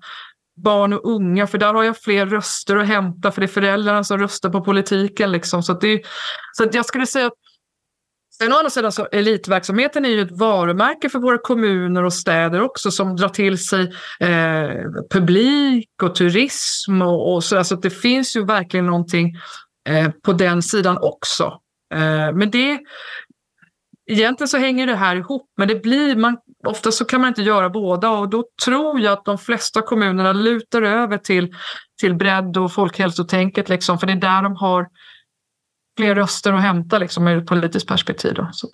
barn 0.56 0.92
och 0.92 1.10
unga, 1.10 1.46
för 1.46 1.58
där 1.58 1.74
har 1.74 1.84
jag 1.84 1.98
fler 1.98 2.26
röster 2.26 2.76
att 2.76 2.86
hämta, 2.86 3.30
för 3.30 3.40
det 3.40 3.44
är 3.44 3.48
föräldrarna 3.48 4.04
som 4.04 4.18
röstar 4.18 4.50
på 4.50 4.60
politiken. 4.60 5.32
Liksom. 5.32 5.62
Så, 5.62 5.72
det, 5.72 6.02
så 6.52 6.68
jag 6.72 6.86
skulle 6.86 7.06
säga 7.06 7.26
att 7.26 7.32
Sen 8.42 8.52
å 8.52 8.56
andra 8.56 8.70
sidan 8.70 8.92
så 8.92 9.06
elitverksamheten 9.12 10.04
är 10.04 10.08
ju 10.08 10.22
ett 10.22 10.38
varumärke 10.38 11.08
för 11.08 11.18
våra 11.18 11.38
kommuner 11.38 12.04
och 12.04 12.12
städer 12.12 12.60
också 12.60 12.90
som 12.90 13.16
drar 13.16 13.28
till 13.28 13.58
sig 13.58 13.92
eh, 14.20 14.70
publik 15.10 16.02
och 16.02 16.14
turism 16.14 17.02
och, 17.02 17.34
och 17.34 17.44
så. 17.44 17.58
Alltså 17.58 17.76
det 17.76 17.90
finns 17.90 18.36
ju 18.36 18.44
verkligen 18.44 18.86
någonting 18.86 19.36
eh, 19.88 20.10
på 20.22 20.32
den 20.32 20.62
sidan 20.62 20.98
också. 20.98 21.60
Eh, 21.94 22.32
men 22.32 22.50
det, 22.50 22.80
egentligen 24.10 24.48
så 24.48 24.58
hänger 24.58 24.86
det 24.86 24.96
här 24.96 25.16
ihop, 25.16 25.46
men 25.56 25.68
det 25.68 25.82
blir, 25.82 26.16
man, 26.16 26.36
ofta 26.66 26.92
så 26.92 27.04
kan 27.04 27.20
man 27.20 27.28
inte 27.28 27.42
göra 27.42 27.70
båda 27.70 28.10
och 28.10 28.28
då 28.28 28.44
tror 28.64 29.00
jag 29.00 29.12
att 29.12 29.24
de 29.24 29.38
flesta 29.38 29.82
kommunerna 29.82 30.32
lutar 30.32 30.82
över 30.82 31.18
till, 31.18 31.54
till 32.00 32.14
bredd 32.14 32.56
och 32.56 32.72
folkhälsotänket, 32.72 33.68
liksom, 33.68 33.98
för 33.98 34.06
det 34.06 34.12
är 34.12 34.16
där 34.16 34.42
de 34.42 34.56
har 34.56 34.86
fler 36.00 36.14
röster 36.14 36.52
att 36.52 36.62
hämta 36.62 36.98
liksom, 36.98 37.28
ur 37.28 37.38
ett 37.38 37.46
politiskt 37.46 37.88
perspektiv. 37.88 38.34
Då. 38.34 38.48
Så. 38.52 38.68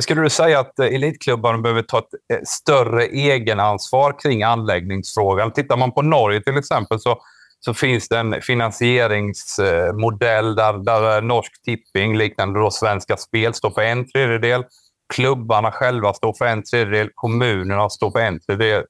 Skulle 0.00 0.22
du 0.22 0.30
säga 0.30 0.60
att 0.60 0.78
eh, 0.78 0.86
elitklubbarna 0.86 1.58
behöver 1.58 1.82
ta 1.82 1.98
ett 1.98 2.04
eh, 2.32 2.38
större 2.46 3.04
egenansvar 3.04 4.14
kring 4.22 4.42
anläggningsfrågan? 4.42 5.52
Tittar 5.52 5.76
man 5.76 5.92
på 5.92 6.02
Norge 6.02 6.42
till 6.42 6.56
exempel 6.56 7.00
så, 7.00 7.18
så 7.60 7.74
finns 7.74 8.08
det 8.08 8.18
en 8.18 8.42
finansieringsmodell 8.42 10.54
där, 10.54 10.84
där 10.84 11.16
eh, 11.16 11.22
Norsk 11.22 11.52
Tipping, 11.64 12.16
liknande 12.16 12.60
då 12.60 12.70
Svenska 12.70 13.16
Spel, 13.16 13.54
står 13.54 13.70
för 13.70 13.82
en 13.82 14.10
tredjedel. 14.10 14.64
Klubbarna 15.14 15.72
själva 15.72 16.14
står 16.14 16.34
för 16.38 16.46
en 16.46 16.62
tredjedel. 16.62 17.10
Kommunerna 17.14 17.90
står 17.90 18.10
för 18.10 18.20
en 18.20 18.40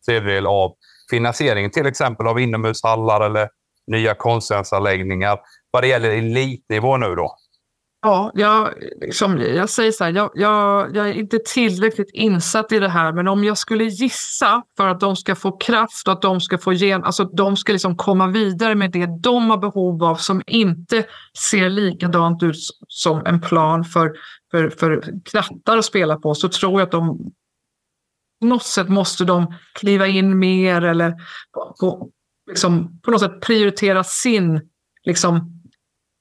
tredjedel 0.07 0.47
av 0.47 0.75
finansieringen, 1.11 1.71
till 1.71 1.87
exempel 1.87 2.27
av 2.27 2.41
inomhushallar 2.41 3.21
eller 3.21 3.49
nya 3.87 4.15
konstnärsanläggningar. 4.15 5.39
Vad 5.71 5.83
det 5.83 5.87
gäller 5.87 6.11
elitnivå 6.11 6.97
nu 6.97 7.15
då? 7.15 7.37
Ja, 8.03 8.31
jag, 8.35 8.75
liksom, 9.01 9.39
jag 9.39 9.71
säger 9.71 9.93
så 9.93 10.05
här, 10.05 10.13
jag, 10.13 10.31
jag, 10.35 10.97
jag, 10.97 11.09
är 11.09 11.13
inte 11.13 11.39
tillräckligt 11.39 12.11
insatt 12.13 12.73
i 12.73 12.79
det 12.79 12.89
här, 12.89 13.13
men 13.13 13.29
om 13.29 13.45
jag 13.45 13.59
skulle 13.59 13.85
gissa 13.85 14.63
för 14.77 14.89
att 14.89 15.01
de 15.01 15.17
ska 15.17 15.35
få 15.35 15.57
kraft 15.57 16.07
och 16.07 16.13
att 16.13 16.23
de 16.23 16.41
ska 16.41 16.59
få 16.59 16.73
gen, 16.73 17.05
alltså 17.05 17.25
de 17.25 17.57
ska 17.57 17.73
liksom 17.73 17.97
komma 17.97 18.27
vidare 18.27 18.75
med 18.75 18.93
det 18.93 19.07
de 19.21 19.51
har 19.51 19.59
behov 19.59 20.05
av 20.05 20.17
som 20.17 20.43
inte 20.47 21.05
ser 21.51 21.69
likadant 21.69 22.43
ut 22.43 22.57
som 22.89 23.27
en 23.27 23.41
plan 23.41 23.85
för, 23.85 24.13
för, 24.51 24.71
för 24.71 25.21
knattar 25.25 25.79
att 25.79 25.85
spela 25.85 26.17
på, 26.17 26.35
så 26.35 26.49
tror 26.49 26.73
jag 26.73 26.83
att 26.83 26.93
de 26.93 27.33
på 28.41 28.47
något 28.47 28.65
sätt 28.65 28.89
måste 28.89 29.25
de 29.25 29.55
kliva 29.73 30.07
in 30.07 30.39
mer 30.39 30.83
eller 30.83 31.11
på, 31.53 31.75
på, 31.81 32.11
liksom, 32.49 33.01
på 33.01 33.11
något 33.11 33.21
sätt 33.21 33.41
prioritera 33.41 34.05
sin 34.05 34.61
liksom, 35.05 35.60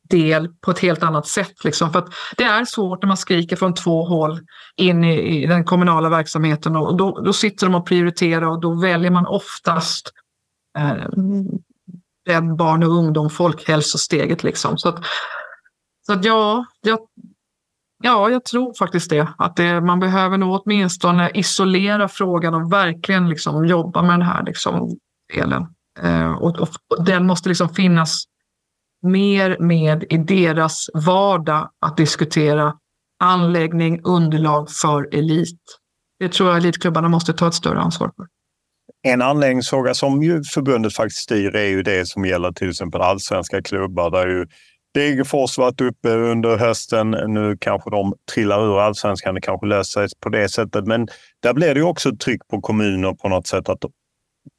del 0.09 0.47
på 0.61 0.71
ett 0.71 0.79
helt 0.79 1.03
annat 1.03 1.27
sätt. 1.27 1.63
Liksom. 1.63 1.93
För 1.93 2.03
det 2.37 2.43
är 2.43 2.65
svårt 2.65 3.01
när 3.01 3.07
man 3.07 3.17
skriker 3.17 3.55
från 3.55 3.73
två 3.73 4.05
håll 4.05 4.39
in 4.75 5.03
i, 5.03 5.43
i 5.43 5.47
den 5.47 5.63
kommunala 5.63 6.09
verksamheten 6.09 6.75
och 6.75 6.97
då, 6.97 7.21
då, 7.21 7.33
sitter 7.33 7.65
de 7.67 7.75
och 7.75 7.85
prioriterar 7.85 8.47
och 8.47 8.61
då 8.61 8.81
väljer 8.81 9.11
man 9.11 9.25
oftast 9.27 10.13
eh, 10.77 11.09
den 12.25 12.55
barn 12.55 12.83
och 12.83 12.89
ungdom, 12.89 13.29
folkhälsosteget. 13.29 14.43
Liksom. 14.43 14.77
Så, 14.77 14.89
att, 14.89 15.05
så 16.05 16.13
att 16.13 16.25
ja, 16.25 16.65
jag, 16.81 16.99
ja, 18.03 18.29
jag 18.29 18.45
tror 18.45 18.73
faktiskt 18.73 19.09
det. 19.09 19.27
Att 19.37 19.55
det, 19.55 19.81
man 19.81 19.99
behöver 19.99 20.37
nog 20.37 20.61
åtminstone 20.61 21.29
isolera 21.33 22.07
frågan 22.07 22.53
och 22.53 22.73
verkligen 22.73 23.29
liksom 23.29 23.65
jobba 23.65 24.01
med 24.01 24.11
den 24.11 24.21
här 24.21 24.43
liksom, 24.43 24.97
delen. 25.33 25.67
Eh, 25.99 26.31
och, 26.31 26.59
och, 26.59 26.69
och 26.97 27.03
den 27.03 27.27
måste 27.27 27.49
liksom 27.49 27.69
finnas 27.69 28.23
mer 29.01 29.57
med 29.59 30.03
i 30.09 30.17
deras 30.17 30.89
vardag 30.93 31.69
att 31.85 31.97
diskutera 31.97 32.73
anläggning, 33.23 34.01
underlag 34.03 34.69
för 34.71 35.15
elit. 35.15 35.59
Det 36.19 36.29
tror 36.29 36.49
jag 36.49 36.57
elitklubbarna 36.57 37.09
måste 37.09 37.33
ta 37.33 37.47
ett 37.47 37.53
större 37.53 37.79
ansvar 37.79 38.11
för. 38.15 38.25
En 39.07 39.21
anläggningsfråga 39.21 39.93
som 39.93 40.23
ju 40.23 40.43
förbundet 40.43 40.93
faktiskt 40.93 41.21
styr 41.21 41.55
är 41.55 41.67
ju 41.67 41.83
det 41.83 42.07
som 42.07 42.25
gäller 42.25 42.51
till 42.51 42.69
exempel 42.69 43.01
allsvenska 43.01 43.61
klubbar 43.61 44.11
där 44.11 44.27
ju 44.27 44.45
Degerfors 44.93 45.57
varit 45.57 45.81
uppe 45.81 46.09
under 46.09 46.57
hösten. 46.57 47.11
Nu 47.11 47.57
kanske 47.61 47.89
de 47.89 48.13
trillar 48.33 48.65
ur 48.65 48.79
allsvenskan. 48.79 49.35
Det 49.35 49.41
kanske 49.41 49.67
löser 49.67 50.07
sig 50.07 50.19
på 50.23 50.29
det 50.29 50.49
sättet. 50.49 50.85
Men 50.85 51.07
där 51.43 51.53
blir 51.53 51.75
det 51.75 51.81
också 51.81 52.09
ett 52.09 52.19
tryck 52.19 52.47
på 52.47 52.61
kommuner 52.61 53.13
på 53.13 53.29
något 53.29 53.47
sätt 53.47 53.69
att 53.69 53.85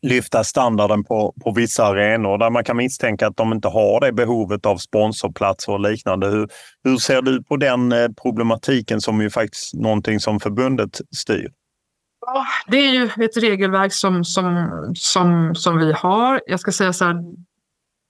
lyfta 0.03 0.45
standarden 0.45 1.05
på, 1.05 1.35
på 1.45 1.53
vissa 1.53 1.85
arenor 1.85 2.39
där 2.39 2.51
man 2.51 2.65
kan 2.65 2.77
misstänka 2.77 3.27
att 3.27 3.37
de 3.37 3.53
inte 3.53 3.69
har 3.69 4.01
det 4.01 4.13
behovet 4.13 4.67
av 4.67 4.77
sponsorplatser 4.77 5.73
och 5.73 5.81
liknande. 5.81 6.27
Hur, 6.27 6.49
hur 6.85 6.97
ser 6.97 7.23
du 7.23 7.43
på 7.43 7.57
den 7.57 7.93
eh, 7.93 8.09
problematiken 8.23 9.01
som 9.01 9.21
ju 9.21 9.31
faktiskt 9.31 9.75
någonting 9.75 10.21
som 10.21 10.41
förbundet 10.41 11.01
styr? 11.17 11.51
Ja, 12.27 12.47
det 12.67 12.77
är 12.77 12.93
ju 12.93 13.25
ett 13.25 13.37
regelverk 13.37 13.93
som, 13.93 14.25
som, 14.25 14.69
som, 14.95 15.55
som 15.55 15.79
vi 15.79 15.93
har. 15.93 16.41
Jag 16.47 16.61
ska 16.61 16.73
säga 16.73 16.93
så 16.93 17.05
här, 17.05 17.17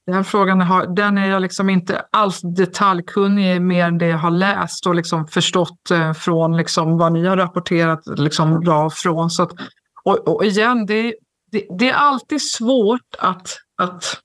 den 0.06 0.24
frågan 0.24 0.60
har, 0.60 0.86
den 0.86 1.18
är 1.18 1.30
jag 1.30 1.42
liksom 1.42 1.70
inte 1.70 2.04
alls 2.10 2.40
detaljkunnig 2.40 3.56
i 3.56 3.60
mer 3.60 3.84
än 3.84 3.98
det 3.98 4.06
jag 4.06 4.18
har 4.18 4.30
läst 4.30 4.86
och 4.86 4.94
liksom 4.94 5.26
förstått 5.26 5.90
eh, 5.90 6.12
från 6.12 6.56
liksom 6.56 6.98
vad 6.98 7.12
ni 7.12 7.26
har 7.26 7.36
rapporterat 7.36 8.00
liksom 8.06 8.60
bra 8.60 8.90
från. 8.90 9.30
Så 9.30 9.42
att, 9.42 9.52
och, 10.04 10.28
och 10.28 10.44
igen, 10.44 10.86
det, 10.86 11.14
det, 11.52 11.66
det, 11.78 11.90
är 11.90 11.94
alltid 11.94 12.42
svårt 12.42 13.14
att, 13.18 13.56
att 13.82 14.20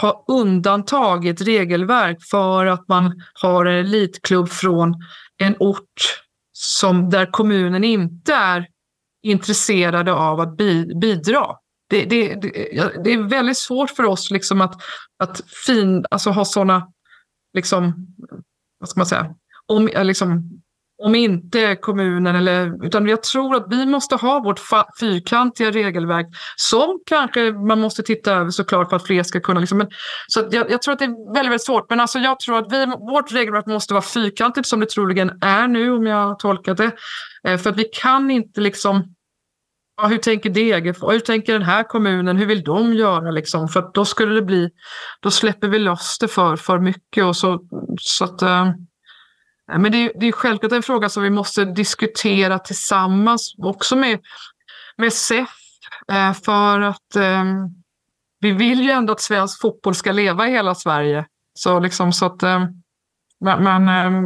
ha 0.00 0.24
undantag 0.28 1.26
i 1.26 1.28
ett 1.28 1.40
regelverk 1.40 2.22
för 2.30 2.66
att 2.66 2.88
man 2.88 3.22
har 3.34 3.66
en 3.66 3.86
elitklubb 3.86 4.48
från 4.48 4.94
en 5.38 5.56
ort 5.58 6.22
som, 6.52 7.10
där 7.10 7.26
kommunen 7.30 7.84
inte 7.84 8.34
är 8.34 8.68
intresserade 9.22 10.12
av 10.12 10.40
att 10.40 10.56
bi, 10.56 10.94
bidra. 10.94 11.56
Det, 11.90 12.04
det, 12.04 12.34
det, 12.34 12.50
det, 13.04 13.12
är 13.12 13.28
väldigt 13.28 13.58
svårt 13.58 13.90
för 13.90 14.04
oss 14.04 14.30
liksom 14.30 14.60
att, 14.60 14.82
att 15.18 15.40
fin, 15.66 16.04
alltså 16.10 16.30
ha 16.30 16.44
sådana, 16.44 16.92
liksom, 17.54 18.06
vad 18.78 18.88
ska 18.88 19.00
man 19.00 19.06
säga, 19.06 19.34
om, 19.66 19.90
liksom, 20.02 20.57
om 20.98 21.14
inte 21.14 21.76
kommunen 21.76 22.36
eller, 22.36 22.86
utan 22.86 23.08
jag 23.08 23.22
tror 23.22 23.56
att 23.56 23.66
vi 23.70 23.86
måste 23.86 24.16
ha 24.16 24.40
vårt 24.40 24.60
fyrkantiga 25.00 25.70
regelverk 25.70 26.26
som 26.56 27.00
kanske 27.06 27.52
man 27.52 27.80
måste 27.80 28.02
titta 28.02 28.32
över 28.32 28.50
såklart 28.50 28.88
för 28.88 28.96
att 28.96 29.06
fler 29.06 29.22
ska 29.22 29.40
kunna. 29.40 29.60
Liksom, 29.60 29.78
men, 29.78 29.88
så 30.28 30.48
jag, 30.50 30.70
jag, 30.70 30.82
tror 30.82 30.92
att 30.92 30.98
det 30.98 31.04
är 31.04 31.34
väldigt, 31.34 31.50
väldigt 31.50 31.66
svårt. 31.66 31.90
Men 31.90 32.00
alltså 32.00 32.18
jag 32.18 32.40
tror 32.40 32.58
att 32.58 32.72
vi, 32.72 32.86
vårt 32.86 33.32
regelverk 33.32 33.66
måste 33.66 33.94
vara 33.94 34.02
fyrkantigt 34.02 34.68
som 34.68 34.80
det 34.80 34.86
troligen 34.86 35.38
är 35.40 35.68
nu 35.68 35.92
om 35.92 36.06
jag 36.06 36.26
har 36.26 36.34
tolkat 36.34 36.76
det. 36.76 36.90
Eh, 37.44 37.58
för 37.58 37.70
att 37.70 37.76
vi 37.76 37.84
kan 37.84 38.30
inte 38.30 38.60
liksom 38.60 39.14
Ja, 40.00 40.06
hur 40.06 40.18
tänker 40.18 40.50
Degerfors? 40.50 41.12
Hur 41.12 41.20
tänker 41.20 41.52
den 41.52 41.62
här 41.62 41.82
kommunen? 41.82 42.36
Hur 42.36 42.46
vill 42.46 42.62
de 42.62 42.94
göra? 42.94 43.30
Liksom? 43.30 43.68
För 43.68 43.90
då 43.94 44.04
skulle 44.04 44.34
det 44.34 44.42
bli, 44.42 44.70
då 45.20 45.30
släpper 45.30 45.68
vi 45.68 45.78
loss 45.78 46.18
det 46.20 46.28
för, 46.28 46.56
för 46.56 46.78
mycket. 46.78 47.24
Och 47.24 47.36
så, 47.36 47.60
så 48.00 48.24
att, 48.24 48.42
eh, 48.42 48.70
men 49.68 49.92
det 49.92 49.98
är, 49.98 50.12
det 50.20 50.26
är 50.26 50.32
självklart 50.32 50.72
en 50.72 50.82
fråga 50.82 51.08
som 51.08 51.22
vi 51.22 51.30
måste 51.30 51.64
diskutera 51.64 52.58
tillsammans 52.58 53.54
också 53.58 53.96
med, 53.96 54.20
med 54.96 55.12
SEF. 55.12 55.48
Eh, 56.12 56.32
för 56.32 56.80
att 56.80 57.16
ehm, 57.16 57.68
vi 58.40 58.52
vill 58.52 58.80
ju 58.80 58.90
ändå 58.90 59.12
att 59.12 59.20
svensk 59.20 59.60
fotboll 59.60 59.94
ska 59.94 60.12
leva 60.12 60.48
i 60.48 60.50
hela 60.50 60.74
Sverige. 60.74 61.26
Så 61.54 61.80
liksom 61.80 62.12
så 62.12 62.26
att, 62.26 62.42
ehm, 62.42 62.66
men, 63.40 63.64
men 63.64 63.88
ehm, 63.88 64.24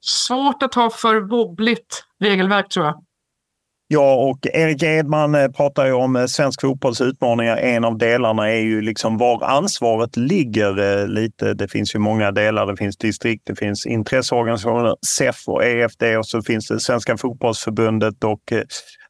svårt 0.00 0.62
att 0.62 0.74
ha 0.74 0.90
för 0.90 1.20
wobbligt 1.20 2.04
regelverk 2.20 2.68
tror 2.68 2.86
jag. 2.86 3.05
Ja, 3.88 4.14
och 4.14 4.46
Erik 4.52 4.82
Edman 4.82 5.34
eh, 5.34 5.48
pratar 5.48 5.86
ju 5.86 5.92
om 5.92 6.16
eh, 6.16 6.26
svensk 6.26 6.60
fotbolls 6.60 7.00
utmaningar. 7.00 7.56
En 7.56 7.84
av 7.84 7.98
delarna 7.98 8.50
är 8.50 8.60
ju 8.60 8.80
liksom 8.80 9.18
var 9.18 9.44
ansvaret 9.44 10.16
ligger 10.16 11.00
eh, 11.00 11.08
lite. 11.08 11.54
Det 11.54 11.68
finns 11.68 11.94
ju 11.94 11.98
många 11.98 12.32
delar. 12.32 12.66
Det 12.66 12.76
finns 12.76 12.96
distrikt, 12.96 13.42
det 13.46 13.56
finns 13.56 13.86
intresseorganisationer, 13.86 14.96
SEF 15.06 15.48
och 15.48 15.64
EFD 15.64 16.02
och 16.18 16.26
så 16.26 16.42
finns 16.42 16.68
det 16.68 16.80
Svenska 16.80 17.16
fotbollsförbundet 17.16 18.24
och 18.24 18.52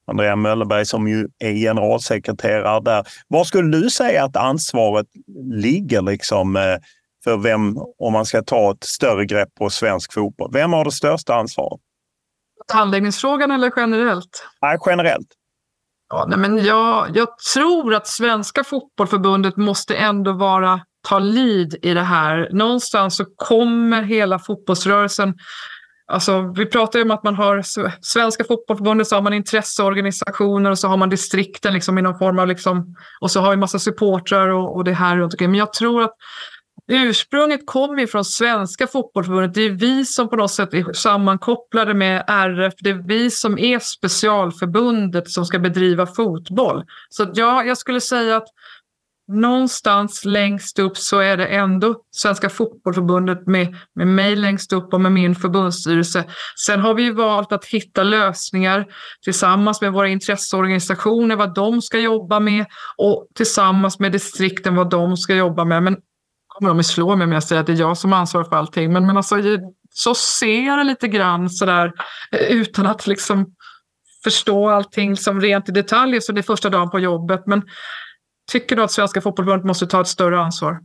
Andrea 0.06 0.36
Möllerberg 0.36 0.86
som 0.86 1.08
ju 1.08 1.28
är 1.38 1.52
generalsekreterare 1.52 2.80
där. 2.80 3.06
Var 3.28 3.44
skulle 3.44 3.78
du 3.78 3.90
säga 3.90 4.24
att 4.24 4.36
ansvaret 4.36 5.06
ligger 5.52 6.02
liksom 6.02 6.78
för 7.24 7.36
vem, 7.36 7.76
om 7.98 8.12
man 8.12 8.26
ska 8.26 8.42
ta 8.42 8.70
ett 8.70 8.84
större 8.84 9.24
grepp 9.24 9.48
på 9.58 9.70
svensk 9.70 10.12
fotboll? 10.12 10.50
Vem 10.52 10.72
har 10.72 10.84
det 10.84 10.92
största 10.92 11.34
ansvaret? 11.34 11.80
Handläggningsfrågan 12.72 13.50
eller 13.50 13.72
generellt? 13.76 14.46
Nej, 14.62 14.78
generellt. 14.86 15.28
Ja, 16.08 16.26
nej, 16.28 16.38
men 16.38 16.64
jag, 16.64 17.16
jag 17.16 17.38
tror 17.54 17.94
att 17.94 18.06
Svenska 18.06 18.64
fotbollförbundet 18.64 19.56
måste 19.56 19.96
ändå 19.96 20.32
vara 20.32 20.80
ta 21.08 21.18
lead 21.18 21.74
i 21.82 21.94
det 21.94 22.02
här. 22.02 22.48
Någonstans 22.52 23.16
så 23.16 23.24
kommer 23.24 24.02
hela 24.02 24.38
fotbollsrörelsen 24.38 25.34
Alltså, 26.08 26.52
vi 26.56 26.66
pratar 26.66 26.98
ju 26.98 27.04
om 27.04 27.10
att 27.10 27.24
man 27.24 27.34
har 27.34 27.62
Svenska 28.00 28.44
fotbollförbundet, 28.44 29.06
så 29.06 29.14
har 29.14 29.22
man 29.22 29.32
intresseorganisationer 29.32 30.70
och 30.70 30.78
så 30.78 30.88
har 30.88 30.96
man 30.96 31.08
distrikten 31.08 31.72
liksom 31.72 31.98
i 31.98 32.02
någon 32.02 32.18
form 32.18 32.38
av... 32.38 32.46
Liksom, 32.46 32.96
och 33.20 33.30
så 33.30 33.40
har 33.40 33.50
vi 33.50 33.56
massa 33.56 33.78
supportrar 33.78 34.48
och, 34.48 34.76
och 34.76 34.84
det 34.84 34.92
här 34.92 35.16
runt 35.16 35.34
omkring. 35.34 35.50
Men 35.50 35.58
jag 35.58 35.72
tror 35.72 36.02
att 36.02 36.14
Ursprunget 36.88 37.66
kommer 37.66 37.98
ju 37.98 38.06
från 38.06 38.24
Svenska 38.24 38.86
fotbollförbundet. 38.86 39.54
Det 39.54 39.62
är 39.62 39.70
vi 39.70 40.04
som 40.04 40.28
på 40.28 40.36
något 40.36 40.50
sätt 40.50 40.74
är 40.74 40.92
sammankopplade 40.92 41.94
med 41.94 42.24
RF. 42.28 42.74
Det 42.78 42.90
är 42.90 43.08
vi 43.08 43.30
som 43.30 43.58
är 43.58 43.78
specialförbundet 43.78 45.30
som 45.30 45.46
ska 45.46 45.58
bedriva 45.58 46.06
fotboll. 46.06 46.84
Så 47.08 47.30
ja, 47.34 47.64
jag 47.64 47.78
skulle 47.78 48.00
säga 48.00 48.36
att 48.36 48.48
någonstans 49.28 50.24
längst 50.24 50.78
upp 50.78 50.96
så 50.96 51.18
är 51.18 51.36
det 51.36 51.46
ändå 51.46 52.02
Svenska 52.10 52.50
fotbollförbundet 52.50 53.46
med, 53.46 53.76
med 53.94 54.06
mig 54.06 54.36
längst 54.36 54.72
upp 54.72 54.94
och 54.94 55.00
med 55.00 55.12
min 55.12 55.34
förbundsstyrelse. 55.34 56.24
Sen 56.66 56.80
har 56.80 56.94
vi 56.94 57.10
valt 57.10 57.52
att 57.52 57.64
hitta 57.64 58.02
lösningar 58.02 58.86
tillsammans 59.24 59.80
med 59.80 59.92
våra 59.92 60.08
intresseorganisationer, 60.08 61.36
vad 61.36 61.54
de 61.54 61.82
ska 61.82 61.98
jobba 61.98 62.40
med 62.40 62.66
och 62.96 63.26
tillsammans 63.34 63.98
med 63.98 64.12
distrikten 64.12 64.74
vad 64.74 64.90
de 64.90 65.16
ska 65.16 65.34
jobba 65.34 65.64
med. 65.64 65.82
Men 65.82 65.96
kommer 66.58 66.70
de 66.70 66.78
att 66.78 66.86
slå 66.86 67.16
mig 67.16 67.24
om 67.24 67.32
jag 67.32 67.42
säger 67.42 67.60
att 67.60 67.66
det 67.66 67.72
är 67.72 67.80
jag 67.80 67.98
som 67.98 68.12
ansvarar 68.12 68.44
för 68.44 68.56
allting. 68.56 68.92
Men, 68.92 69.06
men 69.06 69.16
alltså, 69.16 69.36
så 69.90 70.14
ser 70.14 70.66
jag 70.66 70.78
det 70.78 70.84
lite 70.84 71.08
grann 71.08 71.50
sådär 71.50 71.92
eh, 72.32 72.40
utan 72.40 72.86
att 72.86 73.06
liksom 73.06 73.46
förstå 74.24 74.68
allting 74.68 75.16
som 75.16 75.40
rent 75.40 75.68
i 75.68 75.72
detalj 75.72 76.20
så 76.20 76.32
det 76.32 76.40
är 76.40 76.42
första 76.42 76.70
dagen 76.70 76.90
på 76.90 76.98
jobbet. 76.98 77.42
Men 77.46 77.62
tycker 78.52 78.76
du 78.76 78.82
att 78.82 78.92
Svenska 78.92 79.20
Fotbollförbundet 79.20 79.66
måste 79.66 79.86
ta 79.86 80.00
ett 80.00 80.06
större 80.06 80.40
ansvar? 80.40 80.78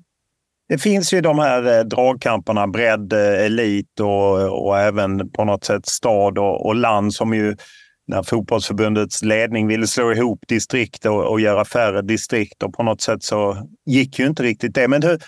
Det 0.69 0.77
finns 0.77 1.13
ju 1.13 1.21
de 1.21 1.39
här 1.39 1.77
eh, 1.77 1.83
dragkamperna, 1.83 2.67
bredd, 2.67 3.13
eh, 3.13 3.45
elit 3.45 3.99
och, 3.99 4.65
och 4.65 4.79
även 4.79 5.31
på 5.31 5.45
något 5.45 5.63
sätt 5.63 5.85
stad 5.85 6.37
och, 6.37 6.65
och 6.65 6.75
land 6.75 7.13
som 7.13 7.33
ju 7.33 7.55
när 8.07 8.23
fotbollsförbundets 8.23 9.23
ledning 9.23 9.67
ville 9.67 9.87
slå 9.87 10.11
ihop 10.11 10.39
distrikt 10.47 11.05
och, 11.05 11.31
och 11.31 11.41
göra 11.41 11.65
färre 11.65 12.01
distrikt 12.01 12.63
och 12.63 12.73
på 12.73 12.83
något 12.83 13.01
sätt 13.01 13.23
så 13.23 13.57
gick 13.85 14.19
ju 14.19 14.27
inte 14.27 14.43
riktigt 14.43 14.75
det. 14.75 14.87
Men 14.87 15.03
hur, 15.03 15.19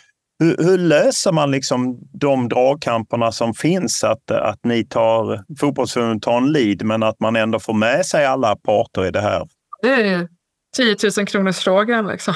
hur, 0.44 0.58
hur, 0.58 0.78
löser 0.78 1.32
man 1.32 1.52
liksom 1.52 2.00
de 2.14 2.50
dragkamperna 2.50 3.32
som 3.32 3.54
finns? 3.54 4.04
Att, 4.04 4.32
att 4.32 4.60
ni 4.64 4.86
tar, 4.86 5.44
fotbollsförbundet 5.60 6.24
tar 6.24 6.38
en 6.38 6.52
lead 6.52 6.84
men 6.84 7.04
att 7.04 7.20
man 7.20 7.36
ändå 7.36 7.60
får 7.60 7.74
med 7.74 8.06
sig 8.06 8.26
alla 8.26 8.56
parter 8.56 9.06
i 9.06 9.12
det 9.12 9.22
här? 9.22 9.48
Det 9.82 9.94
är 9.94 10.28
10 10.76 10.96
000 11.18 11.28
kronors 11.28 11.60
frågan 11.60 12.08
liksom. 12.08 12.34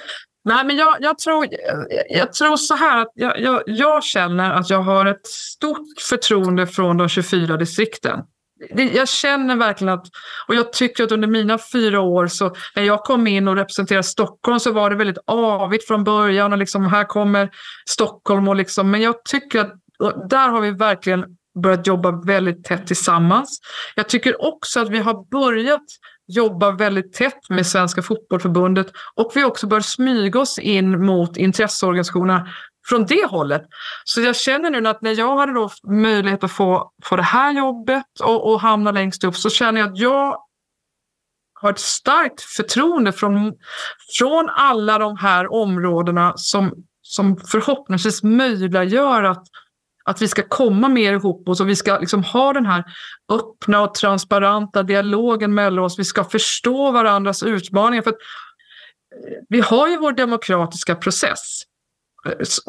Nej, 0.44 0.64
men 0.64 0.76
jag, 0.76 0.96
jag, 1.00 1.18
tror, 1.18 1.46
jag 1.50 1.86
jag, 2.08 2.32
tror 2.32 2.56
så 2.56 2.74
här 2.74 2.98
att 2.98 3.12
jag, 3.14 3.40
jag, 3.40 3.62
jag, 3.66 4.04
känner 4.04 4.50
att 4.50 4.70
jag 4.70 4.82
har 4.82 5.06
ett 5.06 5.26
stort 5.26 6.00
förtroende 6.08 6.66
från 6.66 6.96
de 6.96 7.08
24 7.08 7.56
distrikten. 7.56 8.20
Jag 8.94 9.08
känner 9.08 9.56
verkligen 9.56 9.94
att, 9.94 10.06
och 10.48 10.54
jag 10.54 10.72
tycker 10.72 11.04
att 11.04 11.12
under 11.12 11.28
mina 11.28 11.58
fyra 11.72 12.00
år, 12.00 12.26
så 12.26 12.54
när 12.76 12.82
jag 12.82 13.00
kom 13.00 13.26
in 13.26 13.48
och 13.48 13.56
representerade 13.56 14.02
Stockholm 14.02 14.60
så 14.60 14.72
var 14.72 14.90
det 14.90 14.96
väldigt 14.96 15.18
avigt 15.26 15.86
från 15.86 16.04
början 16.04 16.52
och 16.52 16.58
liksom 16.58 16.86
här 16.86 17.04
kommer 17.04 17.50
Stockholm 17.88 18.48
och 18.48 18.56
liksom, 18.56 18.90
men 18.90 19.02
jag 19.02 19.24
tycker 19.24 19.60
att 19.60 19.74
där 20.30 20.48
har 20.48 20.60
vi 20.60 20.70
verkligen 20.70 21.24
börjat 21.62 21.86
jobba 21.86 22.10
väldigt 22.10 22.64
tätt 22.64 22.86
tillsammans. 22.86 23.60
Jag 23.94 24.08
tycker 24.08 24.44
också 24.44 24.80
att 24.80 24.88
vi 24.88 24.98
har 24.98 25.30
börjat 25.30 25.84
jobba 26.26 26.70
väldigt 26.70 27.12
tätt 27.12 27.48
med 27.48 27.66
Svenska 27.66 28.02
Fotbollförbundet 28.02 28.86
och 29.14 29.32
vi 29.34 29.44
också 29.44 29.66
bör 29.66 29.80
smyga 29.80 30.40
oss 30.40 30.58
in 30.58 31.06
mot 31.06 31.36
intresseorganisationerna 31.36 32.48
från 32.88 33.06
det 33.06 33.26
hållet. 33.26 33.62
Så 34.04 34.20
jag 34.20 34.36
känner 34.36 34.70
nu 34.70 34.88
att 34.88 35.02
när 35.02 35.18
jag 35.18 35.36
hade 35.36 35.52
då 35.52 35.70
möjlighet 35.82 36.44
att 36.44 36.52
få, 36.52 36.92
få 37.04 37.16
det 37.16 37.22
här 37.22 37.52
jobbet 37.52 38.20
och, 38.22 38.52
och 38.52 38.60
hamna 38.60 38.90
längst 38.90 39.24
upp 39.24 39.36
så 39.36 39.50
känner 39.50 39.80
jag 39.80 39.90
att 39.90 39.98
jag 39.98 40.36
har 41.60 41.70
ett 41.70 41.78
starkt 41.78 42.40
förtroende 42.40 43.12
från, 43.12 43.52
från 44.18 44.48
alla 44.48 44.98
de 44.98 45.16
här 45.16 45.52
områdena 45.52 46.32
som, 46.36 46.72
som 47.02 47.36
förhoppningsvis 47.36 48.22
möjliggör 48.22 49.22
att 49.22 49.44
att 50.04 50.22
vi 50.22 50.28
ska 50.28 50.42
komma 50.42 50.88
mer 50.88 51.12
ihop 51.12 51.48
oss 51.48 51.60
och 51.60 51.68
vi 51.68 51.76
ska 51.76 51.98
liksom 51.98 52.24
ha 52.24 52.52
den 52.52 52.66
här 52.66 52.84
öppna 53.32 53.82
och 53.82 53.94
transparenta 53.94 54.82
dialogen 54.82 55.54
mellan 55.54 55.84
oss. 55.84 55.98
Vi 55.98 56.04
ska 56.04 56.24
förstå 56.24 56.90
varandras 56.90 57.42
utmaningar. 57.42 58.02
För 58.02 58.10
eh, 58.10 58.16
vi 59.48 59.60
har 59.60 59.88
ju 59.88 59.96
vår 59.96 60.12
demokratiska 60.12 60.94
process. 60.94 61.62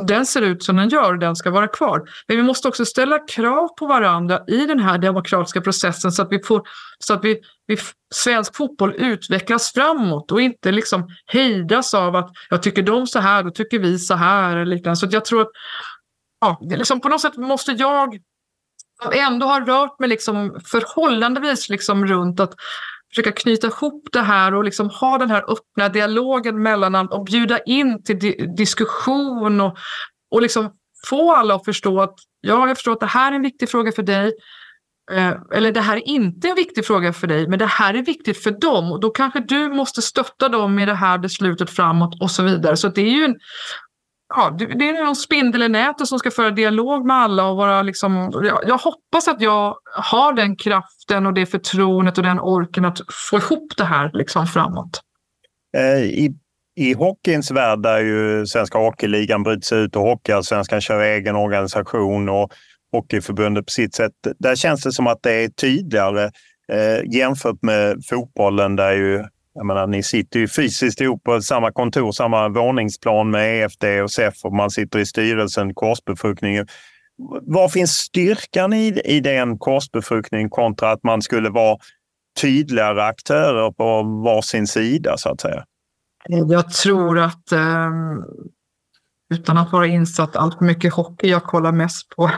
Den 0.07 0.25
ser 0.25 0.41
ut 0.41 0.63
som 0.63 0.75
den 0.75 0.89
gör 0.89 1.13
och 1.13 1.19
den 1.19 1.35
ska 1.35 1.51
vara 1.51 1.67
kvar. 1.67 2.09
Men 2.27 2.37
vi 2.37 2.43
måste 2.43 2.67
också 2.67 2.85
ställa 2.85 3.19
krav 3.19 3.67
på 3.67 3.87
varandra 3.87 4.39
i 4.47 4.65
den 4.65 4.79
här 4.79 4.97
demokratiska 4.97 5.61
processen 5.61 6.11
så 6.11 6.21
att 6.21 6.31
vi 6.31 6.43
får 6.43 6.61
så 6.99 7.13
att 7.13 7.23
vi, 7.23 7.41
vi, 7.67 7.77
svensk 8.13 8.55
fotboll 8.55 8.95
utvecklas 8.95 9.73
framåt 9.73 10.31
och 10.31 10.41
inte 10.41 10.71
liksom 10.71 11.09
hejdas 11.25 11.93
av 11.93 12.15
att 12.15 12.31
jag 12.49 12.63
tycker 12.63 12.83
de 12.83 13.07
så 13.07 13.19
här, 13.19 13.43
då 13.43 13.51
tycker 13.51 13.79
vi 13.79 13.99
så 13.99 14.13
här. 14.13 14.57
Eller 14.57 14.65
liknande. 14.65 14.97
Så 14.97 15.07
jag 15.11 15.25
tror 15.25 15.41
att 15.41 15.51
ja, 16.41 16.59
liksom 16.61 17.01
på 17.01 17.09
något 17.09 17.21
sätt 17.21 17.37
måste 17.37 17.71
jag 17.71 18.19
ändå 19.13 19.45
ha 19.45 19.59
rört 19.59 19.99
mig 19.99 20.09
liksom 20.09 20.59
förhållandevis 20.65 21.69
liksom 21.69 22.07
runt 22.07 22.39
att 22.39 22.53
försöka 23.15 23.31
knyta 23.31 23.67
ihop 23.67 24.07
det 24.11 24.21
här 24.21 24.53
och 24.53 24.63
liksom 24.63 24.89
ha 24.89 25.17
den 25.17 25.29
här 25.29 25.51
öppna 25.51 25.89
dialogen 25.89 26.63
mellan 26.63 26.95
allt 26.95 27.13
och 27.13 27.25
bjuda 27.25 27.59
in 27.59 28.03
till 28.03 28.19
di 28.19 28.53
diskussion 28.57 29.61
och, 29.61 29.77
och 30.31 30.41
liksom 30.41 30.71
få 31.07 31.35
alla 31.35 31.55
att 31.55 31.65
förstå 31.65 32.01
att 32.01 32.15
ja, 32.41 32.67
jag 32.67 32.77
förstår 32.77 32.91
att 32.91 32.99
det 32.99 33.05
här 33.05 33.31
är 33.31 33.35
en 33.35 33.41
viktig 33.41 33.69
fråga 33.69 33.91
för 33.91 34.03
dig. 34.03 34.33
Eh, 35.11 35.33
eller 35.53 35.71
det 35.71 35.81
här 35.81 35.97
är 35.97 36.07
inte 36.07 36.49
en 36.49 36.55
viktig 36.55 36.85
fråga 36.85 37.13
för 37.13 37.27
dig, 37.27 37.47
men 37.47 37.59
det 37.59 37.65
här 37.65 37.93
är 37.93 38.03
viktigt 38.03 38.43
för 38.43 38.51
dem 38.51 38.91
och 38.91 38.99
då 38.99 39.09
kanske 39.09 39.39
du 39.39 39.69
måste 39.69 40.01
stötta 40.01 40.49
dem 40.49 40.79
i 40.79 40.85
det 40.85 40.93
här 40.93 41.17
beslutet 41.17 41.69
framåt 41.69 42.21
och 42.21 42.31
så 42.31 42.43
vidare. 42.43 42.77
Så 42.77 42.87
det 42.87 43.01
är 43.01 43.11
ju 43.11 43.25
en, 43.25 43.35
ja, 44.35 44.55
det 44.57 44.89
är 44.89 45.05
någon 45.05 45.15
spindel 45.15 45.63
i 45.63 45.69
nätet 45.69 46.07
som 46.07 46.19
ska 46.19 46.31
föra 46.31 46.51
dialog 46.51 47.05
med 47.05 47.15
alla 47.15 47.49
och 47.49 47.57
vara 47.57 47.81
liksom, 47.81 48.31
jag, 48.43 48.59
jag, 48.67 48.77
hoppas 48.77 49.27
att 49.27 49.41
jag 49.41 49.75
har 49.95 50.33
den 50.33 50.55
kraften 50.55 51.25
och 51.25 51.33
det 51.33 51.45
förtroendet 51.45 52.17
och 52.17 52.23
den 52.23 52.39
orken 52.39 52.85
att 52.85 52.99
få 53.29 53.37
ihop 53.37 53.73
det 53.77 53.83
här 53.83 54.11
liksom 54.13 54.47
framåt. 54.47 55.01
Eh, 55.77 56.03
I, 56.03 56.35
I 56.75 56.93
hockeyns 56.93 57.51
värld 57.51 57.83
där 57.83 57.99
ju 57.99 58.45
Svenska 58.45 58.77
Hockeyligan 58.77 59.43
bryts 59.43 59.67
sig 59.67 59.79
ut 59.79 59.95
och 59.95 60.01
Hockeyallsvenskan 60.01 60.81
kör 60.81 61.01
egen 61.01 61.35
organisation 61.35 62.29
och 62.29 62.51
Hockeyförbundet 62.91 63.65
på 63.65 63.71
sitt 63.71 63.95
sätt. 63.95 64.11
Där 64.39 64.55
känns 64.55 64.83
det 64.83 64.91
som 64.91 65.07
att 65.07 65.23
det 65.23 65.31
är 65.43 65.49
tydligare 65.49 66.23
eh, 66.71 67.13
jämfört 67.13 67.61
med 67.61 67.97
fotbollen 68.09 68.75
där 68.75 68.91
ju 68.91 69.25
jag 69.53 69.65
menar, 69.65 69.87
ni 69.87 70.03
sitter 70.03 70.39
ju 70.39 70.47
fysiskt 70.47 71.01
ihop 71.01 71.23
på 71.23 71.41
samma 71.41 71.71
kontor, 71.71 72.11
samma 72.11 72.49
våningsplan 72.49 73.31
med 73.31 73.63
EFD 73.63 73.83
och 74.03 74.11
SEF 74.11 74.33
och 74.43 74.53
man 74.53 74.71
sitter 74.71 74.99
i 74.99 75.05
styrelsen, 75.05 75.73
korsbefruktning. 75.73 76.65
Var 77.41 77.69
finns 77.69 77.91
styrkan 77.91 78.73
i, 78.73 79.01
i 79.05 79.19
den 79.19 79.57
korsbefruktningen 79.57 80.49
kontra 80.49 80.91
att 80.91 81.03
man 81.03 81.21
skulle 81.21 81.49
vara 81.49 81.77
tydligare 82.41 83.03
aktörer 83.03 83.71
på 83.71 84.03
varsin 84.03 84.67
sida 84.67 85.17
så 85.17 85.29
att 85.29 85.41
säga? 85.41 85.65
Jag 86.27 86.69
tror 86.73 87.19
att 87.19 87.51
ehm, 87.51 88.23
utan 89.33 89.57
att 89.57 89.71
vara 89.71 89.87
insatt 89.87 90.35
allt 90.35 90.57
för 90.57 90.65
mycket 90.65 90.93
hockey, 90.93 91.27
jag 91.27 91.43
kollar 91.43 91.71
mest 91.71 92.09
på, 92.09 92.31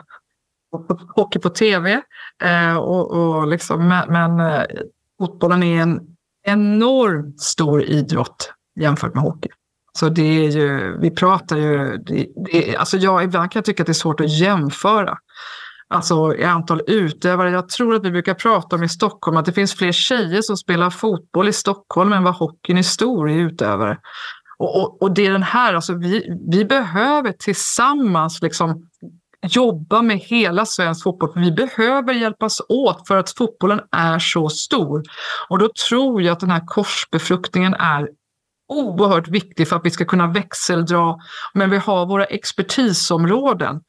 på 0.71 0.99
hockey 1.15 1.39
på 1.39 1.49
tv. 1.49 2.01
Eh, 2.43 2.77
och, 2.77 3.11
och 3.11 3.47
liksom, 3.47 3.87
men, 3.87 4.11
men 4.11 4.53
eh, 4.53 4.63
fotbollen 5.19 5.63
är 5.63 5.81
en 5.81 6.12
enormt 6.43 7.41
stor 7.41 7.83
idrott 7.83 8.53
jämfört 8.79 9.13
med 9.13 9.23
hockey. 9.23 9.49
Så 9.99 10.09
det 10.09 10.45
är 10.45 10.49
ju, 10.49 10.97
vi 10.99 11.11
pratar 11.11 11.57
ju, 11.57 11.97
det, 11.97 12.27
det, 12.51 12.75
alltså 12.75 12.97
jag, 12.97 13.23
ibland 13.23 13.51
kan 13.51 13.59
jag 13.59 13.65
tycka 13.65 13.83
att 13.83 13.87
det 13.87 13.91
är 13.91 13.93
svårt 13.93 14.19
att 14.19 14.39
jämföra. 14.39 15.17
Alltså 15.87 16.35
i 16.35 16.43
antal 16.43 16.81
utövare. 16.87 17.51
Jag 17.51 17.69
tror 17.69 17.95
att 17.95 18.05
vi 18.05 18.11
brukar 18.11 18.33
prata 18.33 18.75
om 18.75 18.83
i 18.83 18.89
Stockholm 18.89 19.37
att 19.37 19.45
det 19.45 19.53
finns 19.53 19.75
fler 19.75 19.91
tjejer 19.91 20.41
som 20.41 20.57
spelar 20.57 20.89
fotboll 20.89 21.47
i 21.47 21.53
Stockholm 21.53 22.13
än 22.13 22.23
vad 22.23 22.35
hockeyn 22.35 22.77
är 22.77 22.83
stor 22.83 23.29
i 23.29 23.33
utövare. 23.33 23.97
Och, 24.57 24.81
och, 24.81 25.01
och, 25.01 25.13
det 25.13 25.25
är 25.25 25.31
den 25.31 25.43
här, 25.43 25.73
alltså 25.73 25.93
vi, 25.93 26.37
vi 26.51 26.65
behöver 26.65 27.31
tillsammans 27.31 28.41
liksom 28.41 28.87
jobba 29.43 30.01
med 30.01 30.17
hela 30.17 30.65
svensk 30.65 31.03
fotboll. 31.03 31.33
för 31.33 31.39
vi 31.39 31.51
behöver 31.51 32.13
hjälpas 32.13 32.61
åt 32.69 33.07
för 33.07 33.17
att 33.17 33.31
fotbollen 33.31 33.79
är 33.91 34.19
så 34.19 34.49
stor. 34.49 35.03
Och 35.49 35.59
då 35.59 35.69
tror 35.89 36.21
jag 36.21 36.33
att 36.33 36.39
den 36.39 36.51
här 36.51 36.65
korsbefruktningen 36.65 37.73
är 37.73 38.07
oerhört 38.73 39.27
viktig 39.27 39.67
för 39.67 39.75
att 39.75 39.85
vi 39.85 39.89
ska 39.89 40.05
kunna 40.05 40.27
växeldra. 40.27 41.15
Men 41.53 41.69
vi 41.69 41.77
har 41.77 42.05
våra 42.05 42.25
expertisområden. 42.25 43.81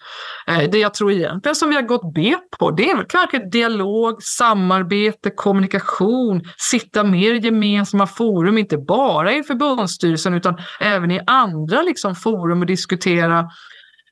Eh, 0.46 0.70
det 0.70 0.78
jag 0.78 0.94
tror 0.94 1.12
egentligen 1.12 1.54
som 1.54 1.68
vi 1.68 1.74
har 1.74 1.82
gått 1.82 2.14
bet 2.14 2.50
på, 2.58 2.70
det 2.70 2.90
är 2.90 2.96
väl 2.96 3.06
kanske 3.08 3.50
dialog, 3.50 4.22
samarbete, 4.22 5.30
kommunikation, 5.30 6.42
sitta 6.56 7.04
mer 7.04 7.34
i 7.34 7.38
gemensamma 7.38 8.06
forum, 8.06 8.58
inte 8.58 8.78
bara 8.78 9.32
i 9.32 9.42
förbundsstyrelsen 9.42 10.34
utan 10.34 10.56
även 10.80 11.10
i 11.10 11.20
andra 11.26 11.82
liksom, 11.82 12.14
forum 12.14 12.60
och 12.60 12.66
diskutera 12.66 13.50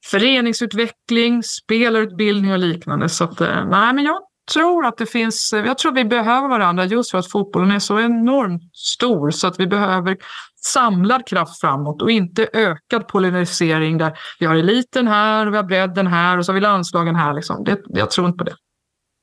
föreningsutveckling, 0.04 1.42
spelarutbildning 1.42 2.52
och 2.52 2.58
liknande. 2.58 3.08
Så 3.08 3.24
att, 3.24 3.40
eh, 3.40 3.68
nej, 3.68 3.92
men 3.92 4.04
jag 4.04 4.18
tror 4.52 4.86
att 4.86 4.98
det 4.98 5.06
finns, 5.06 5.52
eh, 5.52 5.66
jag 5.66 5.78
tror 5.78 5.92
vi 5.92 6.04
behöver 6.04 6.48
varandra 6.48 6.84
just 6.84 7.10
för 7.10 7.18
att 7.18 7.30
fotbollen 7.30 7.70
är 7.70 7.78
så 7.78 8.00
enormt 8.00 8.76
stor 8.76 9.30
så 9.30 9.46
att 9.46 9.60
vi 9.60 9.66
behöver 9.66 10.16
samlad 10.64 11.26
kraft 11.26 11.60
framåt 11.60 12.02
och 12.02 12.10
inte 12.10 12.48
ökad 12.52 13.08
polarisering 13.08 13.98
där 13.98 14.18
vi 14.40 14.46
har 14.46 14.54
eliten 14.54 15.08
här, 15.08 15.46
och 15.46 15.52
vi 15.52 15.56
har 15.56 15.64
bredden 15.64 16.06
här 16.06 16.38
och 16.38 16.46
så 16.46 16.52
har 16.52 16.54
vi 16.54 16.60
landslagen 16.60 17.16
här. 17.16 17.34
Liksom. 17.34 17.64
Det, 17.64 17.78
jag 17.86 18.10
tror 18.10 18.26
inte 18.26 18.38
på 18.38 18.44
det. 18.44 18.54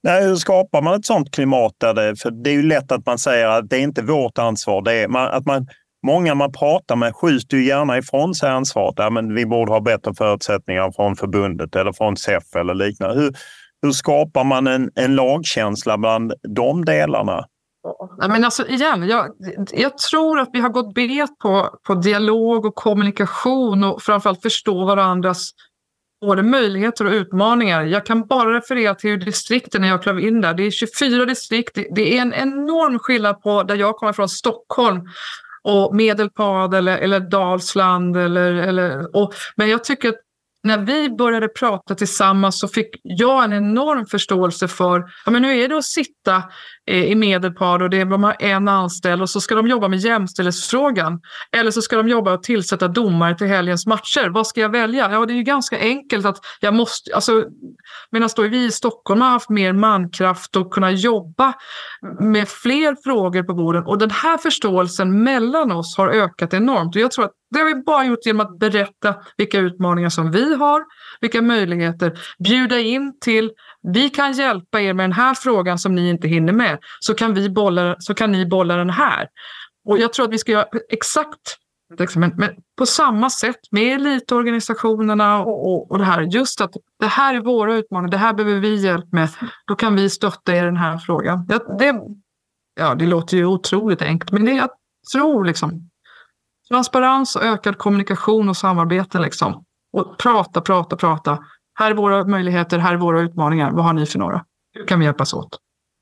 Nej, 0.03 0.23
hur 0.23 0.35
skapar 0.35 0.81
man 0.81 0.93
ett 0.93 1.05
sånt 1.05 1.31
klimat? 1.31 1.73
Där 1.77 1.93
det, 1.93 2.15
för 2.15 2.31
det 2.43 2.49
är 2.49 2.53
ju 2.53 2.63
lätt 2.63 2.91
att 2.91 3.05
man 3.05 3.17
säger 3.17 3.47
att 3.47 3.69
det 3.69 3.77
är 3.77 3.81
inte 3.81 4.01
vårt 4.01 4.37
ansvar. 4.37 4.81
Det 4.81 4.93
är, 4.93 5.07
man, 5.07 5.27
att 5.27 5.45
man 5.45 5.67
Många 6.05 6.35
man 6.35 6.51
pratar 6.51 6.95
med 6.95 7.15
skjuter 7.15 7.57
ju 7.57 7.65
gärna 7.65 7.97
ifrån 7.97 8.35
sig 8.35 8.49
ansvaret. 8.49 8.93
Ja, 8.97 9.09
men 9.09 9.35
vi 9.35 9.45
borde 9.45 9.71
ha 9.71 9.79
bättre 9.79 10.13
förutsättningar 10.13 10.91
från 10.91 11.15
förbundet 11.15 11.75
eller 11.75 11.93
från 11.93 12.17
SEF 12.17 12.55
eller 12.55 12.73
liknande. 12.73 13.21
Hur, 13.21 13.33
hur 13.81 13.91
skapar 13.91 14.43
man 14.43 14.67
en, 14.67 14.91
en 14.95 15.15
lagkänsla 15.15 15.97
bland 15.97 16.33
de 16.47 16.85
delarna? 16.85 17.45
Ja, 18.17 18.27
men 18.27 18.45
alltså 18.45 18.67
igen, 18.67 19.07
jag, 19.07 19.27
jag 19.71 19.97
tror 19.97 20.39
att 20.39 20.49
vi 20.53 20.59
har 20.59 20.69
gått 20.69 20.93
bet 20.93 21.37
på, 21.39 21.69
på 21.87 21.95
dialog 21.95 22.65
och 22.65 22.75
kommunikation 22.75 23.83
och 23.83 24.01
framförallt 24.01 24.41
förstå 24.41 24.85
varandras 24.85 25.51
både 26.21 26.43
möjligheter 26.43 27.05
och 27.05 27.11
utmaningar. 27.11 27.83
Jag 27.83 28.05
kan 28.05 28.27
bara 28.27 28.57
referera 28.57 28.95
till 28.95 29.19
distrikten 29.19 29.81
när 29.81 29.87
jag 29.87 30.03
klev 30.03 30.19
in 30.19 30.41
där. 30.41 30.53
Det 30.53 30.63
är 30.63 30.71
24 30.71 31.25
distrikt. 31.25 31.77
Det 31.95 32.17
är 32.17 32.21
en 32.21 32.33
enorm 32.33 32.99
skillnad 32.99 33.41
på 33.41 33.63
där 33.63 33.75
jag 33.75 33.95
kommer 33.95 34.13
från, 34.13 34.29
Stockholm 34.29 35.01
och 35.61 35.95
Medelpad 35.95 36.73
eller, 36.73 36.97
eller 36.97 37.19
Dalsland. 37.19 38.17
Eller, 38.17 38.53
eller, 38.53 39.15
och, 39.15 39.33
men 39.55 39.69
jag 39.69 39.83
tycker 39.83 40.09
att 40.09 40.19
när 40.63 40.77
vi 40.77 41.09
började 41.09 41.47
prata 41.47 41.95
tillsammans 41.95 42.59
så 42.59 42.67
fick 42.67 42.89
jag 43.03 43.43
en 43.43 43.53
enorm 43.53 44.05
förståelse 44.05 44.67
för, 44.67 45.11
ja 45.25 45.31
men 45.31 45.43
hur 45.43 45.53
är 45.53 45.67
det 45.67 45.77
att 45.77 45.85
sitta 45.85 46.43
Eh, 46.89 47.11
i 47.11 47.15
Medelpad 47.15 47.81
och 47.81 47.89
det, 47.89 48.03
de 48.03 48.23
har 48.23 48.35
en 48.39 48.67
anställd 48.67 49.21
och 49.21 49.29
så 49.29 49.41
ska 49.41 49.55
de 49.55 49.67
jobba 49.67 49.87
med 49.87 49.99
jämställdhetsfrågan. 49.99 51.21
Eller 51.51 51.71
så 51.71 51.81
ska 51.81 51.95
de 51.97 52.07
jobba 52.07 52.33
och 52.33 52.43
tillsätta 52.43 52.87
domare 52.87 53.37
till 53.37 53.47
helgens 53.47 53.85
matcher. 53.85 54.29
Vad 54.29 54.47
ska 54.47 54.61
jag 54.61 54.69
välja? 54.69 55.11
Ja, 55.11 55.25
det 55.25 55.33
är 55.33 55.35
ju 55.35 55.43
ganska 55.43 55.79
enkelt 55.79 56.25
att 56.25 56.37
jag 56.59 56.73
måste, 56.73 57.15
alltså 57.15 57.43
medan 58.11 58.29
då 58.35 58.41
vi 58.41 58.65
i 58.65 58.71
Stockholm 58.71 59.21
har 59.21 59.29
haft 59.29 59.49
mer 59.49 59.73
mankraft 59.73 60.55
och 60.55 60.73
kunna 60.73 60.91
jobba 60.91 61.53
med 62.19 62.47
fler 62.47 62.95
frågor 63.03 63.43
på 63.43 63.53
borden. 63.53 63.83
Och 63.85 63.97
den 63.97 64.11
här 64.11 64.37
förståelsen 64.37 65.23
mellan 65.23 65.71
oss 65.71 65.97
har 65.97 66.09
ökat 66.09 66.53
enormt. 66.53 66.95
Och 66.95 67.01
jag 67.01 67.11
tror 67.11 67.25
att 67.25 67.31
det 67.51 67.59
har 67.59 67.65
vi 67.65 67.75
bara 67.75 68.05
gjort 68.05 68.25
genom 68.25 68.39
att 68.39 68.59
berätta 68.59 69.15
vilka 69.37 69.59
utmaningar 69.59 70.09
som 70.09 70.31
vi 70.31 70.55
har, 70.55 70.83
vilka 71.21 71.41
möjligheter, 71.41 72.19
bjuda 72.43 72.79
in 72.79 73.19
till 73.19 73.51
vi 73.81 74.09
kan 74.09 74.33
hjälpa 74.33 74.81
er 74.81 74.93
med 74.93 75.03
den 75.03 75.13
här 75.13 75.33
frågan 75.33 75.79
som 75.79 75.95
ni 75.95 76.09
inte 76.09 76.27
hinner 76.27 76.53
med, 76.53 76.77
så 76.99 77.13
kan, 77.13 77.33
vi 77.33 77.49
bolla, 77.49 77.95
så 77.99 78.13
kan 78.13 78.31
ni 78.31 78.45
bolla 78.45 78.75
den 78.75 78.89
här. 78.89 79.27
Och 79.85 79.97
jag 79.97 80.13
tror 80.13 80.25
att 80.25 80.33
vi 80.33 80.37
ska 80.37 80.51
göra 80.51 80.67
exakt 80.89 81.57
liksom, 81.97 82.31
men, 82.37 82.55
på 82.77 82.85
samma 82.85 83.29
sätt 83.29 83.59
med 83.71 83.95
elitorganisationerna 83.95 85.39
och, 85.43 85.67
och, 85.67 85.91
och 85.91 85.97
det 85.97 86.05
här. 86.05 86.21
Just 86.21 86.61
att 86.61 86.73
det 86.99 87.07
här 87.07 87.35
är 87.35 87.39
våra 87.39 87.75
utmaningar, 87.75 88.11
det 88.11 88.17
här 88.17 88.33
behöver 88.33 88.59
vi 88.59 88.75
hjälp 88.75 89.11
med. 89.11 89.29
Då 89.67 89.75
kan 89.75 89.95
vi 89.95 90.09
stötta 90.09 90.55
er 90.55 90.63
i 90.63 90.65
den 90.65 90.77
här 90.77 90.97
frågan. 90.97 91.45
Ja, 91.49 91.59
det, 91.79 92.01
ja, 92.79 92.95
det 92.95 93.05
låter 93.05 93.37
ju 93.37 93.45
otroligt 93.45 94.01
enkelt, 94.01 94.31
men 94.31 94.45
det, 94.45 94.51
jag 94.51 94.69
tror 95.13 95.45
liksom 95.45 95.89
transparens 96.69 97.35
och 97.35 97.43
ökad 97.43 97.77
kommunikation 97.77 98.49
och 98.49 98.57
samarbete. 98.57 99.19
Liksom. 99.19 99.63
Och 99.93 100.17
prata, 100.17 100.61
prata, 100.61 100.97
prata. 100.97 101.39
Här 101.79 101.91
är 101.91 101.95
våra 101.95 102.23
möjligheter, 102.23 102.77
här 102.77 102.93
är 102.93 102.97
våra 102.97 103.21
utmaningar. 103.21 103.71
Vad 103.71 103.85
har 103.85 103.93
ni 103.93 104.05
för 104.05 104.19
några? 104.19 104.45
Hur 104.73 104.85
kan 104.85 104.99
vi 104.99 105.05
hjälpas 105.05 105.33
åt? 105.33 105.49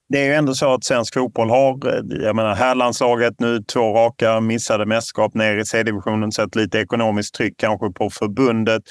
Det 0.09 0.17
är 0.17 0.25
ju 0.25 0.33
ändå 0.33 0.53
så 0.53 0.73
att 0.73 0.83
svensk 0.83 1.13
fotboll 1.13 1.49
har, 1.49 1.79
jag 2.23 2.35
menar 2.35 2.55
herrlandslaget 2.55 3.39
nu 3.39 3.63
två 3.63 3.93
raka 3.93 4.39
missade 4.39 4.85
mästerskap 4.85 5.33
ner 5.33 5.57
i 5.57 5.65
C-divisionen, 5.65 6.31
sett 6.31 6.55
lite 6.55 6.79
ekonomiskt 6.79 7.35
tryck 7.35 7.53
kanske 7.57 7.91
på 7.91 8.09
förbundet. 8.09 8.83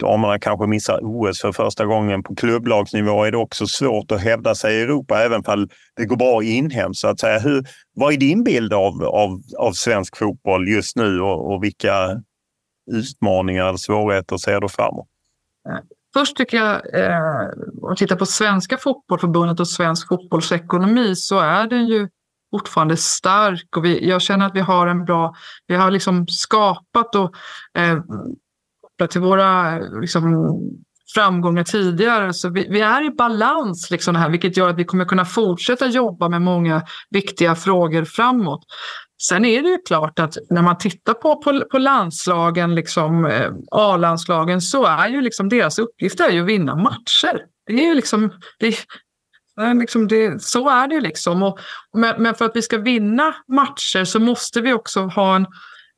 Damerna 0.00 0.38
kanske 0.38 0.66
missar 0.66 1.00
OS 1.02 1.40
för 1.40 1.52
första 1.52 1.86
gången. 1.86 2.22
På 2.22 2.34
klubblagsnivå 2.34 3.24
är 3.24 3.30
det 3.30 3.38
också 3.38 3.66
svårt 3.66 4.12
att 4.12 4.20
hävda 4.20 4.54
sig 4.54 4.76
i 4.76 4.82
Europa, 4.82 5.22
även 5.24 5.42
om 5.46 5.68
det 5.96 6.04
går 6.04 6.16
bra 6.16 6.42
inhemskt. 6.42 7.00
Så 7.00 7.08
att 7.08 7.20
säga. 7.20 7.38
Hur, 7.38 7.64
vad 7.94 8.12
är 8.12 8.16
din 8.16 8.44
bild 8.44 8.72
av, 8.72 9.04
av, 9.04 9.42
av 9.58 9.72
svensk 9.72 10.16
fotboll 10.16 10.68
just 10.68 10.96
nu 10.96 11.20
och, 11.20 11.54
och 11.54 11.64
vilka 11.64 12.22
utmaningar 12.90 13.72
och 13.72 13.80
svårigheter 13.80 14.36
ser 14.36 14.60
du 14.60 14.68
framåt? 14.68 15.08
Först 16.14 16.36
tycker 16.36 16.56
jag, 16.56 16.94
eh, 16.94 17.48
om 17.82 17.88
man 17.88 17.96
tittar 17.96 18.16
på 18.16 18.26
Svenska 18.26 18.76
fotbollförbundet 18.76 19.60
och 19.60 19.68
svensk 19.68 20.08
fotbollsekonomi 20.08 21.16
så 21.16 21.38
är 21.38 21.66
den 21.66 21.86
ju 21.86 22.08
fortfarande 22.50 22.96
stark 22.96 23.76
och 23.76 23.84
vi, 23.84 24.08
jag 24.08 24.22
känner 24.22 24.46
att 24.46 24.54
vi 24.54 24.60
har 24.60 24.86
en 24.86 25.04
bra, 25.04 25.34
vi 25.66 25.74
har 25.74 25.90
liksom 25.90 26.26
skapat 26.28 27.14
och 27.14 27.34
eh, 27.78 27.98
till 29.06 29.20
våra 29.20 29.76
eh, 29.76 30.00
liksom, 30.00 30.50
framgångar 31.14 31.64
tidigare. 31.64 32.32
Så 32.32 32.48
vi, 32.48 32.66
vi, 32.70 32.80
är 32.80 33.06
i 33.06 33.10
balans, 33.10 33.90
liksom 33.90 34.16
här, 34.16 34.30
vilket 34.30 34.56
gör 34.56 34.68
att 34.68 34.78
vi 34.78 34.84
kommer 34.84 35.04
kunna 35.04 35.24
fortsätta 35.24 35.86
jobba 35.86 36.28
med 36.28 36.42
många 36.42 36.82
viktiga 37.10 37.54
frågor 37.54 38.04
framåt. 38.04 38.64
Sen 39.22 39.44
är 39.44 39.62
det 39.62 39.68
ju 39.68 39.78
klart 39.78 40.18
att 40.18 40.36
när 40.50 40.62
man 40.62 40.78
tittar 40.78 41.14
på, 41.14 41.42
på, 41.42 41.64
på 41.70 41.78
landslagen, 41.78 42.74
liksom, 42.74 43.24
eh, 43.24 43.50
A-landslagen, 43.70 44.60
så 44.60 44.86
är 44.86 45.08
ju 45.08 45.20
liksom 45.20 45.48
deras 45.48 45.78
uppgift 45.78 46.20
är 46.20 46.30
ju 46.30 46.40
att 46.40 46.48
vinna 46.48 46.76
matcher. 46.76 47.40
Det 47.66 47.72
är 47.72 47.88
ju 47.88 47.94
liksom, 47.94 48.30
det, 48.58 48.76
Liksom 49.74 50.08
det, 50.08 50.42
så 50.42 50.68
är 50.68 50.88
det 50.88 51.00
liksom. 51.00 51.42
Och, 51.42 51.58
men, 51.94 52.22
men, 52.22 52.34
för 52.34 52.44
att 52.44 52.56
vi 52.56 52.62
ska 52.62 52.78
vinna 52.78 53.34
matcher 53.48 54.04
så 54.04 54.20
måste 54.20 54.60
vi 54.60 54.72
också 54.72 55.00
ha 55.00 55.36
en, 55.36 55.46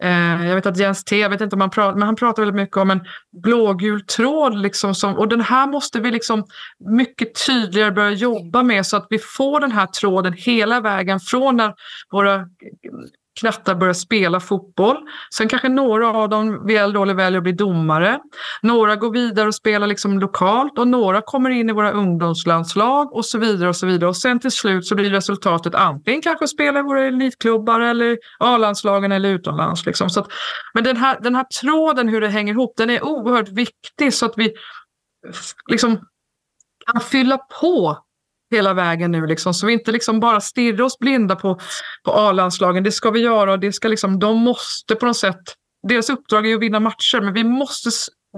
Eh, 0.02 0.46
jag 0.46 0.54
vet 0.54 0.66
att 0.66 0.76
Jens 0.76 1.04
T, 1.04 1.18
jag 1.18 1.30
vet 1.30 1.40
inte 1.40 1.56
om 1.56 1.60
han 1.60 1.70
pratar, 1.70 1.98
men 1.98 2.06
han 2.06 2.16
pratar 2.16 2.42
väldigt 2.42 2.62
mycket 2.62 2.76
om 2.76 2.90
en 2.90 3.00
blågul 3.42 4.06
tråd. 4.06 4.58
Liksom 4.58 4.94
som, 4.94 5.14
och 5.16 5.28
den 5.28 5.40
här 5.40 5.66
måste 5.66 6.00
vi 6.00 6.10
liksom 6.10 6.44
mycket 6.90 7.46
tydligare 7.46 7.90
börja 7.90 8.10
jobba 8.10 8.62
med 8.62 8.86
så 8.86 8.96
att 8.96 9.06
vi 9.10 9.18
får 9.18 9.60
den 9.60 9.72
här 9.72 9.86
tråden 9.86 10.32
hela 10.32 10.80
vägen 10.80 11.20
från 11.20 11.56
när 11.56 11.74
våra 12.10 12.46
knattar 13.40 13.74
börjar 13.74 13.94
spela 13.94 14.40
fotboll. 14.40 14.96
Sen 15.34 15.48
kanske 15.48 15.68
några 15.68 16.08
av 16.08 16.28
dem 16.28 16.66
väl 16.66 16.96
eller 16.96 17.14
väljer 17.14 17.38
att 17.38 17.42
bli 17.42 17.52
domare. 17.52 18.18
Några 18.62 18.96
går 18.96 19.10
vidare 19.10 19.48
och 19.48 19.54
spelar 19.54 19.86
liksom 19.86 20.18
lokalt 20.18 20.78
och 20.78 20.88
några 20.88 21.22
kommer 21.22 21.50
in 21.50 21.70
i 21.70 21.72
våra 21.72 21.92
ungdomslandslag 21.92 23.12
och 23.12 23.24
så 23.24 23.38
vidare. 23.38 23.68
Och 23.68 23.76
så 23.76 23.86
vidare. 23.86 24.08
Och 24.08 24.16
sen 24.16 24.40
till 24.40 24.50
slut 24.50 24.86
så 24.86 24.94
blir 24.94 25.10
resultatet 25.10 25.74
antingen 25.74 26.22
kanske 26.22 26.44
att 26.44 26.50
spela 26.50 26.80
i 26.80 26.82
våra 26.82 27.04
elitklubbar 27.04 27.80
eller 27.80 28.18
A-landslagen 28.38 29.12
eller 29.12 29.28
utomlands. 29.28 29.86
Liksom. 29.86 30.10
Så 30.10 30.20
att, 30.20 30.28
men 30.74 30.84
den 30.84 30.96
här, 30.96 31.18
den 31.20 31.34
här 31.34 31.44
tråden, 31.44 32.08
hur 32.08 32.20
det 32.20 32.28
hänger 32.28 32.52
ihop, 32.52 32.74
den 32.76 32.90
är 32.90 33.04
oerhört 33.04 33.48
viktig 33.48 34.14
så 34.14 34.26
att 34.26 34.34
vi 34.36 34.52
liksom 35.70 35.98
kan 36.86 37.00
fylla 37.00 37.38
på 37.60 37.98
hela 38.50 38.74
vägen 38.74 39.12
nu. 39.12 39.26
Liksom, 39.26 39.54
så 39.54 39.66
vi 39.66 39.72
inte 39.72 39.92
liksom 39.92 40.20
bara 40.20 40.40
stirrar 40.40 40.82
oss 40.82 40.98
blinda 40.98 41.36
på, 41.36 41.58
på 42.04 42.12
A-landslagen. 42.12 42.84
Det 42.84 42.92
ska 42.92 43.10
vi 43.10 43.20
göra 43.20 43.52
och 43.52 43.60
det 43.60 43.72
ska 43.72 43.88
liksom, 43.88 44.18
de 44.18 44.36
måste 44.36 44.94
på 44.94 45.06
något 45.06 45.16
sätt... 45.16 45.40
Deras 45.88 46.10
uppdrag 46.10 46.46
är 46.46 46.54
att 46.54 46.62
vinna 46.62 46.80
matcher, 46.80 47.20
men 47.20 47.34
vi 47.34 47.44
måste, 47.44 47.90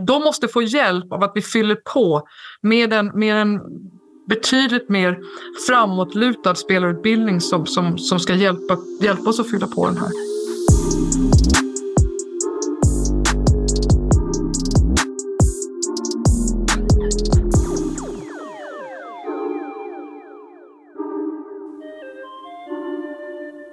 de 0.06 0.22
måste 0.22 0.48
få 0.48 0.62
hjälp 0.62 1.12
av 1.12 1.22
att 1.22 1.32
vi 1.34 1.42
fyller 1.42 1.74
på 1.74 2.22
med 2.60 2.92
en, 2.92 3.06
med 3.06 3.36
en 3.36 3.60
betydligt 4.28 4.88
mer 4.88 5.18
framåtlutad 5.68 6.54
spelarutbildning 6.54 7.40
som, 7.40 7.66
som, 7.66 7.98
som 7.98 8.20
ska 8.20 8.34
hjälpa, 8.34 8.78
hjälpa 9.00 9.30
oss 9.30 9.40
att 9.40 9.50
fylla 9.50 9.66
på 9.66 9.86
den 9.86 9.96
här. 9.96 10.31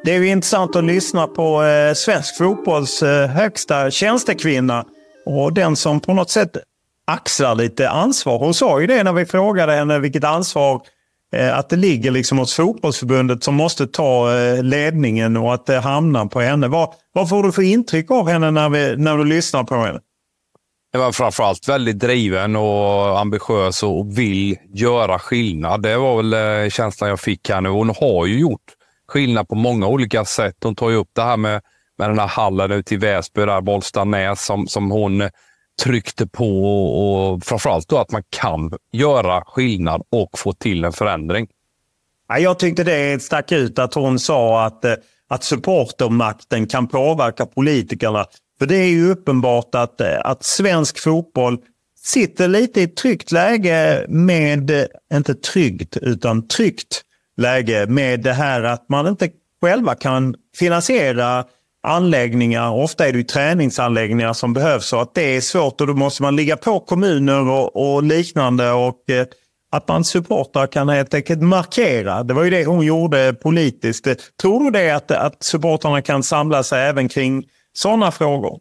Det 0.09 0.15
är 0.15 0.19
ju 0.19 0.29
intressant 0.29 0.75
att 0.75 0.83
lyssna 0.83 1.27
på 1.27 1.63
eh, 1.63 1.93
svensk 1.93 2.37
fotbolls 2.37 3.03
eh, 3.03 3.27
högsta 3.27 3.91
tjänstekvinna 3.91 4.85
och 5.25 5.53
den 5.53 5.75
som 5.75 5.99
på 5.99 6.13
något 6.13 6.29
sätt 6.29 6.57
axlar 7.07 7.55
lite 7.55 7.89
ansvar. 7.89 8.39
Hon 8.39 8.53
sa 8.53 8.81
ju 8.81 8.87
det 8.87 9.03
när 9.03 9.13
vi 9.13 9.25
frågade 9.25 9.73
henne 9.73 9.99
vilket 9.99 10.23
ansvar 10.23 10.81
eh, 11.35 11.57
att 11.57 11.69
det 11.69 11.75
ligger 11.75 12.11
liksom 12.11 12.37
hos 12.37 12.55
fotbollsförbundet 12.55 13.43
som 13.43 13.55
måste 13.55 13.87
ta 13.87 14.37
eh, 14.37 14.63
ledningen 14.63 15.37
och 15.37 15.53
att 15.53 15.69
eh, 15.69 15.75
det 15.75 15.81
hamnar 15.81 16.25
på 16.25 16.39
henne. 16.41 16.67
Vad, 16.67 16.93
vad 17.13 17.29
får 17.29 17.43
du 17.43 17.51
för 17.51 17.61
intryck 17.61 18.11
av 18.11 18.29
henne 18.29 18.51
när, 18.51 18.69
vi, 18.69 18.95
när 18.97 19.17
du 19.17 19.25
lyssnar 19.25 19.63
på 19.63 19.75
henne? 19.75 19.99
Det 20.91 20.97
var 20.97 21.11
framförallt 21.11 21.69
väldigt 21.69 21.99
driven 21.99 22.55
och 22.55 23.19
ambitiös 23.19 23.83
och 23.83 24.17
vill 24.17 24.57
göra 24.73 25.19
skillnad. 25.19 25.81
Det 25.81 25.97
var 25.97 26.17
väl 26.17 26.63
eh, 26.63 26.69
känslan 26.69 27.09
jag 27.09 27.19
fick 27.19 27.49
här 27.49 27.61
nu. 27.61 27.69
Hon 27.69 27.89
har 27.89 28.25
ju 28.25 28.39
gjort 28.39 28.75
skillnad 29.09 29.47
på 29.47 29.55
många 29.55 29.87
olika 29.87 30.25
sätt. 30.25 30.55
Hon 30.63 30.75
tar 30.75 30.89
ju 30.89 30.95
upp 30.95 31.09
det 31.13 31.21
här 31.21 31.37
med, 31.37 31.61
med 31.97 32.09
den 32.09 32.19
här 32.19 32.27
hallen 32.27 32.71
ute 32.71 32.93
i 32.93 32.97
Väsby, 32.97 33.45
där 33.45 33.61
Bollstanäs, 33.61 34.45
som, 34.45 34.67
som 34.67 34.91
hon 34.91 35.29
tryckte 35.83 36.27
på 36.27 36.63
och, 36.63 37.33
och 37.33 37.43
framförallt 37.43 37.89
då 37.89 37.97
att 37.97 38.11
man 38.11 38.23
kan 38.29 38.71
göra 38.91 39.43
skillnad 39.45 40.01
och 40.11 40.39
få 40.39 40.53
till 40.53 40.85
en 40.85 40.93
förändring. 40.93 41.47
Jag 42.37 42.59
tyckte 42.59 42.83
det 42.83 43.23
stack 43.23 43.51
ut 43.51 43.79
att 43.79 43.93
hon 43.93 44.19
sa 44.19 44.65
att, 44.65 44.85
eh, 44.85 44.93
att 45.29 45.43
supportermakten 45.43 46.67
kan 46.67 46.87
påverka 46.87 47.45
politikerna. 47.45 48.25
För 48.59 48.65
det 48.65 48.75
är 48.75 48.89
ju 48.89 49.11
uppenbart 49.11 49.75
att, 49.75 50.01
eh, 50.01 50.19
att 50.23 50.43
svensk 50.43 50.99
fotboll 50.99 51.57
sitter 52.03 52.47
lite 52.47 52.81
i 52.81 52.83
ett 52.83 52.95
tryggt 52.95 53.31
läge 53.31 54.05
med, 54.09 54.71
eh, 54.71 54.85
inte 55.13 55.35
tryggt, 55.35 55.97
utan 55.97 56.47
tryggt 56.47 57.01
läge 57.39 57.85
med 57.87 58.19
det 58.19 58.33
här 58.33 58.63
att 58.63 58.89
man 58.89 59.07
inte 59.07 59.29
själva 59.61 59.95
kan 59.95 60.35
finansiera 60.57 61.45
anläggningar. 61.83 62.71
Ofta 62.71 63.07
är 63.07 63.11
det 63.11 63.17
ju 63.17 63.23
träningsanläggningar 63.23 64.33
som 64.33 64.53
behövs 64.53 64.93
och 64.93 65.01
att 65.01 65.13
det 65.13 65.35
är 65.35 65.41
svårt 65.41 65.81
och 65.81 65.87
då 65.87 65.93
måste 65.93 66.21
man 66.21 66.35
ligga 66.35 66.57
på 66.57 66.79
kommuner 66.79 67.49
och, 67.49 67.95
och 67.95 68.03
liknande. 68.03 68.71
Och, 68.71 69.09
eh, 69.09 69.25
att 69.71 69.87
man 69.87 70.03
supportrar 70.03 70.67
kan 70.67 70.89
helt 70.89 71.13
enkelt 71.13 71.41
markera. 71.41 72.23
Det 72.23 72.33
var 72.33 72.43
ju 72.43 72.49
det 72.49 72.65
hon 72.65 72.85
gjorde 72.85 73.33
politiskt. 73.33 74.07
Tror 74.41 74.63
du 74.63 74.71
det 74.71 74.91
att, 74.91 75.11
att 75.11 75.43
supportrarna 75.43 76.01
kan 76.01 76.23
samla 76.23 76.63
sig 76.63 76.83
även 76.83 77.09
kring 77.09 77.43
sådana 77.73 78.11
frågor? 78.11 78.59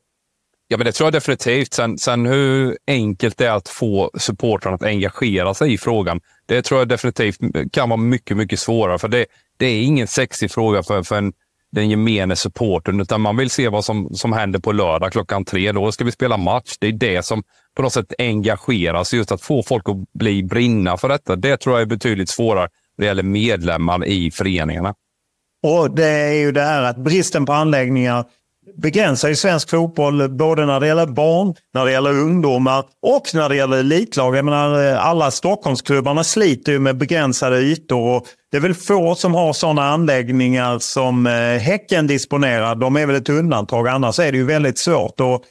Ja, 0.70 0.76
men 0.76 0.84
det 0.84 0.92
tror 0.92 1.06
jag 1.06 1.12
definitivt. 1.12 1.74
Sen, 1.74 1.98
sen 1.98 2.26
hur 2.26 2.78
enkelt 2.86 3.38
det 3.38 3.46
är 3.46 3.52
att 3.52 3.68
få 3.68 4.10
supportrarna 4.18 4.74
att 4.74 4.82
engagera 4.82 5.54
sig 5.54 5.72
i 5.72 5.78
frågan, 5.78 6.20
det 6.46 6.62
tror 6.62 6.80
jag 6.80 6.88
definitivt 6.88 7.38
kan 7.72 7.88
vara 7.88 8.00
mycket, 8.00 8.36
mycket 8.36 8.60
svårare. 8.60 8.98
För 8.98 9.08
det, 9.08 9.26
det 9.56 9.66
är 9.66 9.82
ingen 9.82 10.06
sexig 10.06 10.50
fråga 10.50 10.82
för, 10.82 11.02
för 11.02 11.16
en, 11.16 11.32
den 11.72 11.90
gemene 11.90 12.36
supporten, 12.36 13.00
utan 13.00 13.20
man 13.20 13.36
vill 13.36 13.50
se 13.50 13.68
vad 13.68 13.84
som, 13.84 14.14
som 14.14 14.32
händer 14.32 14.58
på 14.58 14.72
lördag 14.72 15.12
klockan 15.12 15.44
tre. 15.44 15.72
Då 15.72 15.92
ska 15.92 16.04
vi 16.04 16.12
spela 16.12 16.36
match. 16.36 16.76
Det 16.80 16.86
är 16.86 16.92
det 16.92 17.24
som 17.24 17.42
på 17.76 17.82
något 17.82 17.92
sätt 17.92 18.12
engageras. 18.18 19.14
Just 19.14 19.32
att 19.32 19.42
få 19.42 19.62
folk 19.62 19.88
att 19.88 20.12
bli 20.12 20.42
brinna 20.42 20.96
för 20.96 21.08
detta. 21.08 21.36
Det 21.36 21.56
tror 21.56 21.74
jag 21.74 21.82
är 21.82 21.86
betydligt 21.86 22.28
svårare 22.28 22.68
när 22.98 23.04
det 23.04 23.06
gäller 23.06 23.22
medlemmar 23.22 24.04
i 24.04 24.30
föreningarna. 24.30 24.94
Och 25.62 25.94
Det 25.94 26.08
är 26.08 26.34
ju 26.34 26.52
det 26.52 26.62
här 26.62 26.82
att 26.82 26.96
bristen 26.96 27.46
på 27.46 27.52
anläggningar 27.52 28.24
begränsar 28.76 29.28
ju 29.28 29.36
svensk 29.36 29.70
fotboll 29.70 30.28
både 30.28 30.66
när 30.66 30.80
det 30.80 30.86
gäller 30.86 31.06
barn, 31.06 31.54
när 31.74 31.84
det 31.84 31.92
gäller 31.92 32.10
ungdomar 32.10 32.84
och 33.02 33.22
när 33.34 33.48
det 33.48 33.56
gäller 33.56 33.76
elitlag. 33.76 34.36
Jag 34.36 34.44
menar, 34.44 34.94
alla 34.94 35.30
Stockholmsklubbarna 35.30 36.24
sliter 36.24 36.72
ju 36.72 36.78
med 36.78 36.96
begränsade 36.96 37.58
ytor 37.58 38.16
och 38.16 38.26
det 38.50 38.56
är 38.56 38.60
väl 38.60 38.74
få 38.74 39.14
som 39.14 39.34
har 39.34 39.52
sådana 39.52 39.84
anläggningar 39.84 40.78
som 40.78 41.26
eh, 41.26 41.32
Häcken 41.58 42.06
disponerar. 42.06 42.74
De 42.74 42.96
är 42.96 43.06
väl 43.06 43.16
ett 43.16 43.28
undantag, 43.28 43.88
annars 43.88 44.18
är 44.18 44.32
det 44.32 44.38
ju 44.38 44.44
väldigt 44.44 44.78
svårt. 44.78 45.20
Och 45.20 45.44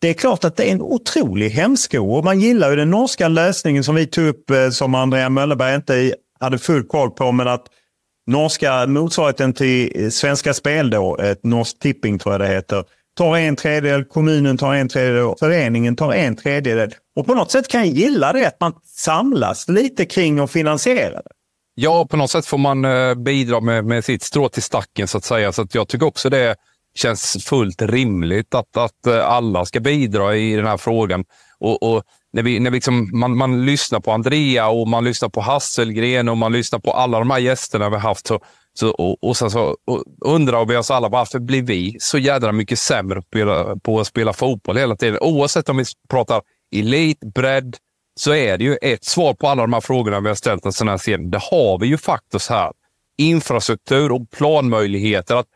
det 0.00 0.08
är 0.08 0.14
klart 0.14 0.44
att 0.44 0.56
det 0.56 0.68
är 0.68 0.72
en 0.72 0.82
otrolig 0.82 1.50
hämsko 1.50 2.16
och 2.16 2.24
man 2.24 2.40
gillar 2.40 2.70
ju 2.70 2.76
den 2.76 2.90
norska 2.90 3.28
lösningen 3.28 3.84
som 3.84 3.94
vi 3.94 4.06
tog 4.06 4.26
upp 4.26 4.50
eh, 4.50 4.70
som 4.70 4.94
Andrea 4.94 5.28
Möllerberg 5.28 5.74
inte 5.74 6.14
hade 6.40 6.58
full 6.58 6.86
koll 6.86 7.10
på. 7.10 7.32
Men 7.32 7.48
att 7.48 7.66
norska 8.28 8.86
motsvarigheten 8.86 9.52
till 9.52 10.04
eh, 10.04 10.08
Svenska 10.08 10.54
Spel 10.54 10.90
då, 10.90 11.16
ett 11.16 11.44
Norsk 11.44 11.78
Tipping 11.78 12.18
tror 12.18 12.34
jag 12.34 12.40
det 12.40 12.48
heter, 12.48 12.84
tar 13.16 13.36
en 13.36 13.56
tredjedel, 13.56 14.04
kommunen 14.04 14.58
tar 14.58 14.74
en 14.74 14.88
tredjedel, 14.88 15.34
föreningen 15.38 15.96
tar 15.96 16.12
en 16.12 16.36
tredjedel. 16.36 16.94
Och 17.16 17.26
på 17.26 17.34
något 17.34 17.50
sätt 17.50 17.68
kan 17.68 17.80
jag 17.80 17.88
gilla 17.88 18.32
det, 18.32 18.48
att 18.48 18.60
man 18.60 18.72
samlas 18.84 19.68
lite 19.68 20.04
kring 20.04 20.40
och 20.40 20.50
finansierar 20.50 21.22
det. 21.24 21.30
Ja, 21.74 22.06
på 22.06 22.16
något 22.16 22.30
sätt 22.30 22.46
får 22.46 22.58
man 22.58 22.84
eh, 22.84 23.14
bidra 23.14 23.60
med, 23.60 23.84
med 23.84 24.04
sitt 24.04 24.22
strå 24.22 24.48
till 24.48 24.62
stacken 24.62 25.08
så 25.08 25.18
att 25.18 25.24
säga. 25.24 25.52
Så 25.52 25.62
att 25.62 25.74
jag 25.74 25.88
tycker 25.88 26.06
också 26.06 26.30
det 26.30 26.56
känns 26.94 27.44
fullt 27.44 27.82
rimligt 27.82 28.54
att, 28.54 28.76
att 28.76 29.06
eh, 29.06 29.26
alla 29.26 29.64
ska 29.64 29.80
bidra 29.80 30.36
i 30.36 30.54
den 30.56 30.66
här 30.66 30.76
frågan. 30.76 31.24
Och, 31.58 31.82
och 31.82 32.02
när, 32.38 32.42
vi, 32.42 32.60
när 32.60 32.70
vi 32.70 32.76
liksom, 32.76 33.10
man, 33.12 33.36
man 33.36 33.66
lyssnar 33.66 34.00
på 34.00 34.12
Andrea 34.12 34.68
och 34.68 34.88
man 34.88 35.04
lyssnar 35.04 35.28
på 35.28 35.40
Hasselgren 35.40 36.28
och 36.28 36.36
man 36.36 36.52
lyssnar 36.52 36.78
på 36.78 36.92
alla 36.92 37.18
de 37.18 37.30
här 37.30 37.38
gästerna 37.38 37.88
vi 37.88 37.94
har 37.94 38.02
haft. 38.02 38.26
Så, 38.26 38.40
så, 38.74 38.90
och, 38.90 39.24
och 39.24 39.36
sen 39.36 39.50
så 39.50 39.76
och 39.86 40.04
undrar 40.20 40.64
vi 40.64 40.76
oss 40.76 40.90
alla 40.90 41.08
varför 41.08 41.38
blir 41.38 41.62
vi 41.62 41.96
så 42.00 42.18
jädra 42.18 42.52
mycket 42.52 42.78
sämre 42.78 43.22
på, 43.22 43.78
på 43.82 44.00
att 44.00 44.06
spela 44.06 44.32
fotboll 44.32 44.76
hela 44.76 44.96
tiden? 44.96 45.18
Oavsett 45.20 45.68
om 45.68 45.76
vi 45.76 45.84
pratar 46.08 46.42
elit, 46.76 47.20
bredd, 47.34 47.76
så 48.20 48.34
är 48.34 48.58
det 48.58 48.64
ju 48.64 48.76
ett 48.82 49.04
svar 49.04 49.34
på 49.34 49.48
alla 49.48 49.62
de 49.62 49.72
här 49.72 49.80
frågorna 49.80 50.20
vi 50.20 50.28
har 50.28 50.34
ställt 50.34 50.66
oss 50.66 50.78
den 50.78 50.88
här 50.88 50.98
serien. 50.98 51.30
Det 51.30 51.42
har 51.50 51.78
vi 51.78 51.86
ju 51.86 51.98
faktiskt 51.98 52.50
här. 52.50 52.72
Infrastruktur 53.18 54.12
och 54.12 54.30
planmöjligheter. 54.30 55.34
Att 55.34 55.46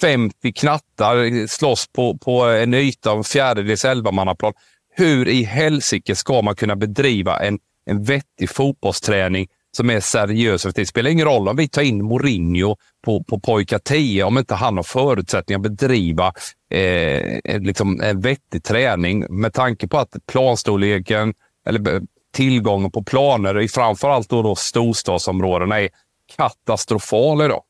50 0.00 0.52
knattar 0.52 1.46
slåss 1.46 1.86
på, 1.92 2.18
på 2.18 2.42
en 2.44 2.74
yta 2.74 3.10
av 3.10 3.18
en 3.18 3.24
fjärdedels 3.24 3.84
elvamannaplan. 3.84 4.52
Hur 4.98 5.28
i 5.28 5.42
helsike 5.42 6.16
ska 6.16 6.42
man 6.42 6.56
kunna 6.56 6.76
bedriva 6.76 7.38
en, 7.38 7.58
en 7.86 8.02
vettig 8.02 8.50
fotbollsträning 8.50 9.46
som 9.76 9.90
är 9.90 10.00
seriös? 10.00 10.62
det 10.62 10.86
spelar 10.86 11.10
ingen 11.10 11.26
roll 11.26 11.48
om 11.48 11.56
vi 11.56 11.68
tar 11.68 11.82
in 11.82 12.04
Mourinho 12.04 12.76
på, 13.04 13.24
på 13.24 13.40
pojkar 13.40 13.78
10 13.78 14.24
om 14.24 14.38
inte 14.38 14.54
han 14.54 14.76
har 14.76 14.84
förutsättningar 14.84 15.58
att 15.58 15.62
bedriva 15.62 16.32
eh, 16.70 17.40
liksom 17.60 18.00
en 18.00 18.20
vettig 18.20 18.64
träning 18.64 19.40
med 19.40 19.52
tanke 19.52 19.88
på 19.88 19.98
att 19.98 20.16
planstorleken 20.26 21.34
eller 21.68 22.02
tillgången 22.32 22.90
på 22.90 23.04
planer 23.04 23.60
i 23.60 23.68
framförallt 23.68 24.28
då, 24.28 24.42
då 24.42 24.54
storstadsområdena 24.54 25.80
är 25.80 25.88
katastrofal 26.36 27.42
idag 27.42 27.62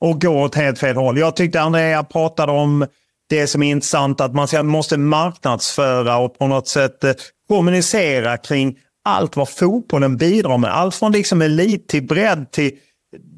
och 0.00 0.20
går 0.20 0.44
åt 0.44 0.54
helt 0.54 0.78
fel 0.78 0.96
håll. 0.96 1.18
Jag 1.18 1.36
tyckte 1.36 1.60
Andrea 1.60 2.04
pratade 2.04 2.52
om 2.52 2.86
det 3.30 3.46
som 3.46 3.62
är 3.62 3.70
intressant, 3.70 4.20
att 4.20 4.34
man 4.34 4.66
måste 4.66 4.96
marknadsföra 4.96 6.16
och 6.16 6.38
på 6.38 6.46
något 6.46 6.68
sätt 6.68 7.04
eh, 7.04 7.12
kommunicera 7.48 8.36
kring 8.36 8.76
allt 9.04 9.36
vad 9.36 9.48
fotbollen 9.48 10.16
bidrar 10.16 10.58
med. 10.58 10.76
Allt 10.76 10.94
från 10.94 11.12
liksom 11.12 11.42
elit 11.42 11.88
till 11.88 12.06
bredd 12.06 12.50
till 12.50 12.72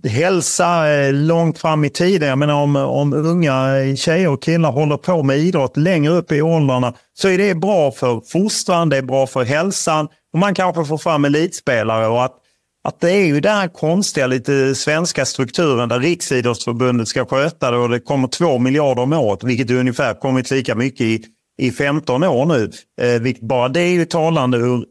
hälsa 0.08 0.90
eh, 0.90 1.12
långt 1.12 1.58
fram 1.58 1.84
i 1.84 1.90
tiden. 1.90 2.28
Jag 2.28 2.38
menar 2.38 2.54
om, 2.54 2.76
om 2.76 3.12
unga 3.12 3.78
eh, 3.78 3.94
tjejer 3.94 4.28
och 4.28 4.42
killar 4.42 4.72
håller 4.72 4.96
på 4.96 5.22
med 5.22 5.38
idrott 5.38 5.76
längre 5.76 6.12
upp 6.12 6.32
i 6.32 6.42
åldrarna 6.42 6.94
så 7.14 7.28
är 7.28 7.38
det 7.38 7.54
bra 7.54 7.90
för 7.90 8.20
fostran, 8.32 8.88
det 8.88 8.96
är 8.96 9.02
bra 9.02 9.26
för 9.26 9.44
hälsan 9.44 10.08
och 10.32 10.38
man 10.38 10.54
kanske 10.54 10.84
får 10.84 10.98
fram 10.98 11.24
elitspelare 11.24 12.06
och 12.06 12.24
att 12.24 12.41
att 12.84 13.00
det 13.00 13.12
är 13.12 13.26
ju 13.26 13.40
den 13.40 13.56
här 13.56 13.68
konstiga, 13.68 14.26
lite 14.26 14.74
svenska 14.74 15.24
strukturen 15.24 15.88
där 15.88 16.00
Riksidrottsförbundet 16.00 17.08
ska 17.08 17.26
sköta 17.26 17.70
det 17.70 17.76
och 17.76 17.88
det 17.88 18.00
kommer 18.00 18.28
två 18.28 18.58
miljarder 18.58 19.02
om 19.02 19.12
året, 19.12 19.44
vilket 19.44 19.70
är 19.70 19.74
ungefär 19.74 20.14
kommit 20.14 20.50
lika 20.50 20.74
mycket 20.74 21.00
i, 21.00 21.24
i 21.58 21.70
15 21.70 22.24
år 22.24 22.46
nu. 22.46 22.70
Eh, 23.00 23.34
bara 23.40 23.68
det 23.68 23.80
är 23.80 23.92
ju 23.92 24.04
talande 24.04 24.58
hur 24.58 24.84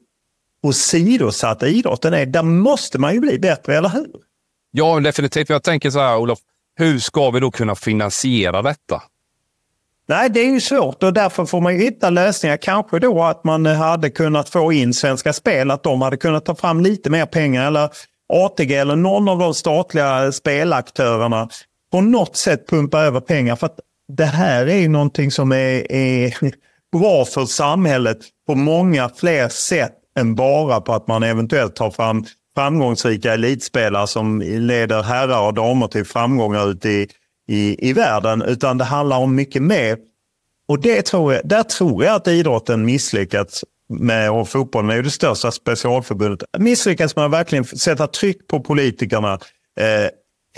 åsidosatt 0.67 1.63
idrotten 1.63 2.13
är. 2.13 2.25
Där 2.25 2.43
måste 2.43 2.99
man 2.99 3.13
ju 3.13 3.19
bli 3.19 3.39
bättre, 3.39 3.77
eller 3.77 3.89
hur? 3.89 4.11
Ja, 4.71 4.99
definitivt. 4.99 5.49
Jag 5.49 5.63
tänker 5.63 5.89
så 5.89 5.99
här, 5.99 6.17
Olof. 6.17 6.39
Hur 6.75 6.99
ska 6.99 7.29
vi 7.29 7.39
då 7.39 7.51
kunna 7.51 7.75
finansiera 7.75 8.61
detta? 8.61 9.01
Nej, 10.07 10.29
det 10.29 10.39
är 10.39 10.51
ju 10.51 10.61
svårt 10.61 11.03
och 11.03 11.13
därför 11.13 11.45
får 11.45 11.61
man 11.61 11.73
hitta 11.73 12.09
lösningar. 12.09 12.57
Kanske 12.57 12.99
då 12.99 13.23
att 13.23 13.43
man 13.43 13.65
eh, 13.65 13.75
hade 13.75 14.09
kunnat 14.09 14.49
få 14.49 14.73
in 14.73 14.93
Svenska 14.93 15.33
Spel, 15.33 15.71
att 15.71 15.83
de 15.83 16.01
hade 16.01 16.17
kunnat 16.17 16.45
ta 16.45 16.55
fram 16.55 16.81
lite 16.81 17.09
mer 17.09 17.25
pengar. 17.25 17.67
Eller 17.67 17.89
ATG 18.33 18.75
eller 18.75 18.95
någon 18.95 19.29
av 19.29 19.39
de 19.39 19.53
statliga 19.53 20.31
spelaktörerna 20.31 21.49
på 21.91 22.01
något 22.01 22.35
sätt 22.35 22.67
pumpa 22.69 22.99
över 22.99 23.19
pengar. 23.19 23.55
För 23.55 23.65
att 23.65 23.79
det 24.17 24.25
här 24.25 24.67
är 24.67 24.77
ju 24.77 24.87
någonting 24.87 25.31
som 25.31 25.51
är, 25.51 25.91
är 25.91 26.37
bra 26.99 27.25
för 27.25 27.45
samhället 27.45 28.17
på 28.47 28.55
många 28.55 29.09
fler 29.09 29.49
sätt 29.49 29.93
än 30.19 30.35
bara 30.35 30.81
på 30.81 30.93
att 30.93 31.07
man 31.07 31.23
eventuellt 31.23 31.75
tar 31.75 31.91
fram 31.91 32.25
framgångsrika 32.55 33.33
elitspelare 33.33 34.07
som 34.07 34.41
leder 34.41 35.03
herrar 35.03 35.47
och 35.47 35.53
damer 35.53 35.87
till 35.87 36.05
framgångar 36.05 36.71
ute 36.71 36.89
i 36.89 37.07
i, 37.51 37.89
i 37.89 37.93
världen, 37.93 38.41
utan 38.41 38.77
det 38.77 38.83
handlar 38.83 39.17
om 39.17 39.35
mycket 39.35 39.61
mer. 39.61 39.97
Och 40.67 40.81
det 40.81 41.01
tror 41.01 41.33
jag, 41.33 41.47
där 41.47 41.63
tror 41.63 42.03
jag 42.03 42.15
att 42.15 42.27
idrotten 42.27 42.85
misslyckats 42.85 43.65
med, 43.89 44.31
och 44.31 44.49
fotbollen 44.49 44.89
är 44.89 44.95
ju 44.95 45.01
det 45.01 45.11
största 45.11 45.51
specialförbundet, 45.51 46.43
misslyckats 46.57 47.15
med 47.15 47.25
att 47.25 47.31
verkligen 47.31 47.65
sätta 47.65 48.07
tryck 48.07 48.47
på 48.47 48.59
politikerna 48.59 49.33
eh, 49.79 50.09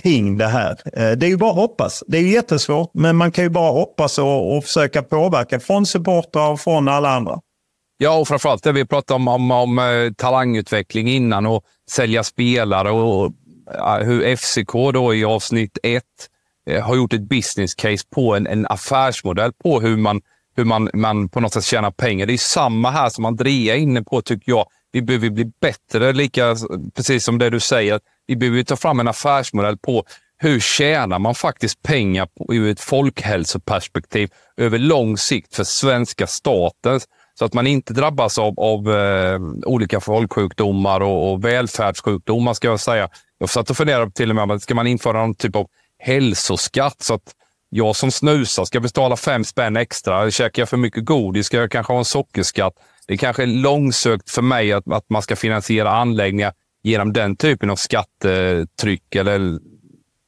kring 0.02 0.38
det 0.38 0.48
här. 0.48 0.72
Eh, 0.94 1.12
det 1.12 1.26
är 1.26 1.30
ju 1.30 1.38
bara 1.38 1.50
att 1.50 1.56
hoppas. 1.56 2.04
Det 2.08 2.18
är 2.18 2.22
ju 2.22 2.30
jättesvårt, 2.30 2.91
men 2.94 3.16
man 3.16 3.32
kan 3.32 3.44
ju 3.44 3.50
bara 3.50 3.72
hoppas 3.72 4.18
och, 4.20 4.58
och 4.58 4.64
försöka 4.64 5.04
påverka 5.04 5.60
från 5.60 5.86
supportrar 5.86 6.52
och 6.52 6.60
från 6.60 6.88
alla 6.88 7.10
andra. 7.10 7.39
Ja, 7.98 8.20
och 8.20 8.28
framförallt 8.28 8.64
det 8.64 8.72
vi 8.72 8.86
pratade 8.86 9.16
om, 9.16 9.28
om, 9.28 9.52
om 9.52 9.80
eh, 9.80 10.14
talangutveckling 10.18 11.08
innan 11.08 11.46
och 11.46 11.64
sälja 11.91 12.24
spelare 12.24 12.91
och, 12.91 13.24
och 13.24 13.32
hur 14.02 14.36
FCK 14.36 14.74
då 14.94 15.14
i 15.14 15.26
avsnitt 15.26 15.78
ett 15.84 16.30
Eh, 16.70 16.82
har 16.82 16.95
gjort 16.95 17.14
ett 17.14 17.30
business 17.30 17.76
case 17.76 18.05
på 18.16 18.36
en, 18.36 18.47
en 18.47 18.68
affärsmodell 18.68 19.53
på 19.53 19.82
hur 19.82 19.97
man, 19.97 20.22
hur 20.55 20.66
man, 20.66 20.89
man 20.93 21.30
på 21.30 21.39
något 21.39 21.53
sätt 21.53 21.64
tjänar 21.64 21.91
pengar. 21.91 22.26
Det 22.26 22.34
är 22.34 22.38
samma 22.38 22.91
här 22.91 23.09
som 23.09 23.26
Andrea 23.26 23.76
är 23.76 23.80
inne 23.80 24.03
på, 24.03 24.22
tycker 24.22 24.51
jag. 24.51 24.66
Vi 24.91 25.01
behöver 25.01 25.30
bli 25.30 25.51
bättre, 25.61 26.14
lika 26.14 26.55
precis 26.95 27.24
som 27.24 27.38
det 27.38 27.49
du 27.49 27.59
säger. 27.59 27.99
Vi 28.28 28.36
behöver 28.36 28.64
ta 28.64 28.76
fram 28.76 28.99
en 28.99 29.07
affärsmodell 29.07 29.78
på 29.78 30.03
hur 30.38 30.59
tjänar 30.59 31.20
man 31.20 31.36
faktiskt 31.36 31.82
pengar 31.82 32.26
på, 32.26 32.53
ur 32.53 32.72
ett 32.72 32.80
folkhälsoperspektiv 32.80 34.30
över 34.57 34.80
lång 34.80 35.18
sikt 35.18 35.55
för 35.55 35.64
svenska 35.64 36.28
staten. 36.28 36.99
Så 37.39 37.45
att 37.45 37.53
man 37.53 37.68
inte 37.68 37.93
drabbas 37.93 38.38
av, 38.38 38.59
av 38.59 38.91
eh, 38.91 39.39
olika 39.66 39.99
folksjukdomar 39.99 40.99
och, 41.01 41.32
och 41.32 41.45
välfärdssjukdomar, 41.45 42.53
ska 42.53 42.68
jag 42.68 42.80
säga. 42.80 43.09
Jag 43.38 43.49
satt 43.49 43.70
och 43.70 43.78
funderade 43.78 44.11
till 44.11 44.30
och 44.30 44.47
med, 44.47 44.61
ska 44.61 44.76
man 44.76 44.88
införa 44.88 45.22
någon 45.22 45.36
typ 45.36 45.55
av 45.55 45.68
hälsoskatt. 46.04 47.01
Så 47.01 47.14
att 47.14 47.36
jag 47.70 47.95
som 47.95 48.12
snusar 48.12 48.66
ska 48.66 48.80
betala 48.80 49.16
fem 49.16 49.43
spänn 49.43 49.78
extra. 49.78 50.32
Käkar 50.32 50.62
jag 50.62 50.70
för 50.70 50.78
mycket 50.78 51.06
godis 51.06 51.45
ska 51.45 51.58
jag 51.58 51.72
kanske 51.72 51.93
ha 51.93 51.97
en 51.97 52.06
sockerskatt. 52.06 52.74
Det 53.08 53.14
är 53.14 53.18
kanske 53.18 53.43
är 53.43 53.47
långsökt 53.47 54.30
för 54.30 54.41
mig 54.41 54.74
att, 54.74 54.91
att 54.91 55.10
man 55.10 55.22
ska 55.22 55.36
finansiera 55.36 55.91
anläggningar 55.91 56.54
genom 56.84 57.14
den 57.14 57.36
typen 57.36 57.70
av 57.70 57.76
skattetryck 57.76 59.16
eller 59.16 59.60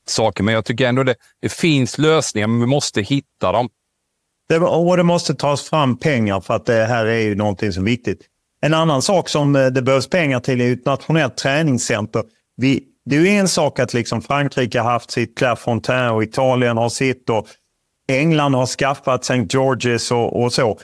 saker. 0.08 0.44
Men 0.44 0.54
jag 0.54 0.66
tycker 0.66 0.88
ändå 0.88 1.04
det, 1.04 1.16
det 1.42 1.52
finns 1.52 1.98
lösningar, 1.98 2.48
men 2.48 2.60
vi 2.60 2.66
måste 2.66 3.02
hitta 3.02 3.52
dem. 3.52 3.70
Det, 4.50 4.58
och 4.58 4.98
det 4.98 5.04
måste 5.04 5.36
tas 5.36 5.70
fram 5.70 5.98
pengar 5.98 6.42
för 6.42 6.54
att 6.54 6.66
det 6.66 6.86
här 6.86 7.06
är 7.06 7.20
ju 7.20 7.36
någonting 7.36 7.72
som 7.72 7.84
är 7.84 7.90
viktigt. 7.90 8.22
En 8.62 8.74
annan 8.74 9.02
sak 9.02 9.30
som 9.30 9.56
eh, 9.56 9.66
det 9.66 9.82
behövs 9.82 10.08
pengar 10.08 10.40
till 10.40 10.62
är 10.62 10.74
ett 10.74 10.86
nationellt 10.86 11.38
träningscenter. 11.38 12.24
Vi, 12.58 12.84
det 13.06 13.16
är 13.16 13.20
ju 13.20 13.28
en 13.28 13.48
sak 13.48 13.80
att 13.80 13.94
liksom 13.94 14.22
Frankrike 14.22 14.80
har 14.80 14.92
haft 14.92 15.12
sitt 15.12 15.38
Clairefontaine 15.38 16.12
och 16.12 16.24
Italien 16.24 16.78
har 16.78 16.90
sitt 16.90 17.30
och 17.30 17.48
England 18.08 18.54
har 18.54 18.66
skaffat 18.66 19.24
St. 19.24 19.34
George's 19.34 20.14
och, 20.14 20.44
och 20.44 20.54
så. 20.54 20.80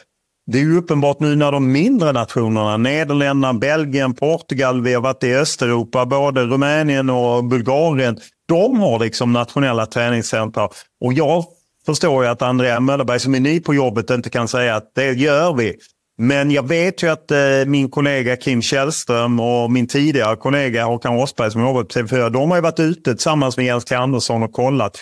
Det 0.52 0.58
är 0.58 0.62
ju 0.62 0.78
uppenbart 0.78 1.20
nu 1.20 1.36
när 1.36 1.52
de 1.52 1.72
mindre 1.72 2.12
nationerna, 2.12 2.78
Nederländerna, 2.78 3.54
Belgien, 3.54 4.14
Portugal, 4.14 4.82
vi 4.82 4.94
har 4.94 5.02
varit 5.02 5.24
i 5.24 5.36
Östeuropa, 5.36 6.06
både 6.06 6.46
Rumänien 6.46 7.10
och 7.10 7.44
Bulgarien, 7.44 8.20
de 8.48 8.80
har 8.80 9.00
liksom 9.00 9.34
nationella 9.34 9.86
träningscentra. 9.86 10.70
Och 11.02 11.14
jag 11.14 11.46
förstår 11.86 12.24
ju 12.24 12.30
att 12.30 12.42
Andrea 12.42 12.80
Möllerberg 12.80 13.20
som 13.20 13.36
är 13.36 13.40
ny 13.40 13.60
på 13.60 13.74
jobbet 13.74 14.10
inte 14.10 14.30
kan 14.30 14.48
säga 14.48 14.76
att 14.76 14.92
det 14.96 15.12
gör 15.12 15.54
vi. 15.54 15.76
Men 16.24 16.52
jag 16.52 16.68
vet 16.68 17.04
ju 17.04 17.12
att 17.12 17.32
eh, 17.32 17.38
min 17.68 17.90
kollega 17.90 18.36
Kim 18.36 18.62
Källström 18.62 19.40
och 19.40 19.72
min 19.72 19.88
tidigare 19.88 20.36
kollega 20.36 20.86
Håkan 20.86 21.20
Rosberg 21.20 21.52
som 21.52 21.62
jobbar 21.62 21.84
på 21.84 21.90
TV4, 21.90 22.30
de 22.30 22.50
har 22.50 22.58
ju 22.58 22.62
varit 22.62 22.80
ute 22.80 23.12
tillsammans 23.12 23.58
med 23.58 23.66
Jens 23.66 23.86
K. 23.86 23.96
Andersson 23.96 24.44
och 24.44 24.54
kollat. 24.54 24.98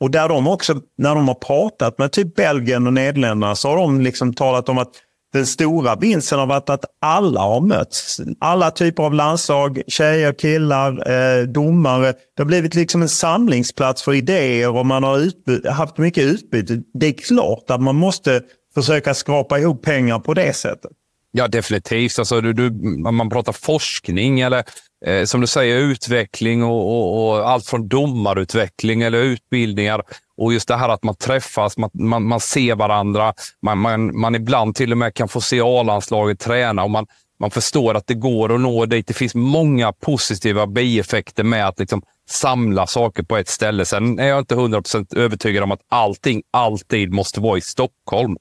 Och 0.00 0.10
där 0.10 0.28
de 0.28 0.48
också, 0.48 0.80
när 0.98 1.14
de 1.14 1.28
har 1.28 1.34
pratat 1.34 1.98
med 1.98 2.12
typ 2.12 2.34
Belgien 2.34 2.86
och 2.86 2.92
Nederländerna 2.92 3.54
så 3.54 3.68
har 3.68 3.76
de 3.76 4.00
liksom 4.00 4.34
talat 4.34 4.68
om 4.68 4.78
att 4.78 4.90
den 5.32 5.46
stora 5.46 5.96
vinsten 5.96 6.38
har 6.38 6.46
varit 6.46 6.70
att 6.70 6.84
alla 7.00 7.40
har 7.40 7.60
mötts. 7.60 8.20
Alla 8.38 8.70
typer 8.70 9.02
av 9.02 9.14
landslag, 9.14 9.82
tjejer, 9.86 10.32
killar, 10.32 11.10
eh, 11.10 11.42
domare. 11.42 12.12
Det 12.36 12.42
har 12.42 12.44
blivit 12.44 12.74
liksom 12.74 13.02
en 13.02 13.08
samlingsplats 13.08 14.02
för 14.02 14.14
idéer 14.14 14.76
och 14.76 14.86
man 14.86 15.02
har 15.02 15.70
haft 15.70 15.98
mycket 15.98 16.24
utbyte. 16.24 16.82
Det 16.94 17.06
är 17.06 17.12
klart 17.12 17.70
att 17.70 17.80
man 17.80 17.96
måste 17.96 18.42
försöka 18.74 19.14
skrapa 19.14 19.58
ihop 19.58 19.82
pengar 19.82 20.18
på 20.18 20.34
det 20.34 20.52
sättet. 20.56 20.90
Ja, 21.36 21.48
definitivt. 21.48 22.18
Alltså, 22.18 22.40
du, 22.40 22.52
du, 22.52 22.70
man 23.12 23.30
pratar 23.30 23.52
forskning 23.52 24.40
eller 24.40 24.64
eh, 25.06 25.24
som 25.24 25.40
du 25.40 25.46
säger 25.46 25.76
utveckling 25.76 26.64
och, 26.64 26.90
och, 26.90 27.28
och, 27.28 27.50
allt 27.50 27.66
från 27.66 27.88
domarutveckling 27.88 29.02
eller 29.02 29.18
utbildningar. 29.18 30.02
Och 30.36 30.52
just 30.52 30.68
det 30.68 30.76
här 30.76 30.88
att 30.88 31.02
man 31.02 31.14
träffas, 31.14 31.76
man, 31.76 31.90
man, 31.92 32.22
man 32.22 32.40
ser 32.40 32.74
varandra. 32.74 33.34
Man, 33.62 33.78
man, 33.78 34.20
man 34.20 34.34
ibland 34.34 34.74
till 34.74 34.92
och 34.92 34.98
med 34.98 35.14
kan 35.14 35.28
få 35.28 35.40
se 35.40 35.60
A-landslaget 35.60 36.40
träna 36.40 36.84
och 36.84 36.90
man, 36.90 37.06
man 37.40 37.50
förstår 37.50 37.94
att 37.94 38.06
det 38.06 38.14
går 38.14 38.54
att 38.54 38.60
nå 38.60 38.86
dit. 38.86 39.06
Det 39.06 39.14
finns 39.14 39.34
många 39.34 39.92
positiva 39.92 40.66
bieffekter 40.66 41.44
med 41.44 41.68
att 41.68 41.78
liksom 41.78 42.02
samla 42.28 42.86
saker 42.86 43.22
på 43.22 43.36
ett 43.36 43.48
ställe. 43.48 43.84
Sen 43.84 44.18
är 44.18 44.28
jag 44.28 44.38
inte 44.38 44.54
100% 44.54 45.18
övertygad 45.18 45.62
om 45.62 45.72
att 45.72 45.82
allting 45.88 46.42
alltid 46.50 47.12
måste 47.12 47.40
vara 47.40 47.58
i 47.58 47.60
Stockholm. 47.60 48.36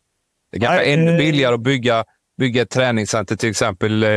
Det 0.54 0.60
kanske 0.60 0.86
är 0.86 0.94
ännu 0.94 1.12
eh, 1.12 1.18
billigare 1.18 1.54
att 1.54 1.62
bygga, 1.62 2.04
bygga 2.38 2.62
ett 2.62 2.70
träningscenter 2.70 3.36
till 3.36 3.50
exempel 3.50 4.04
eh, 4.04 4.10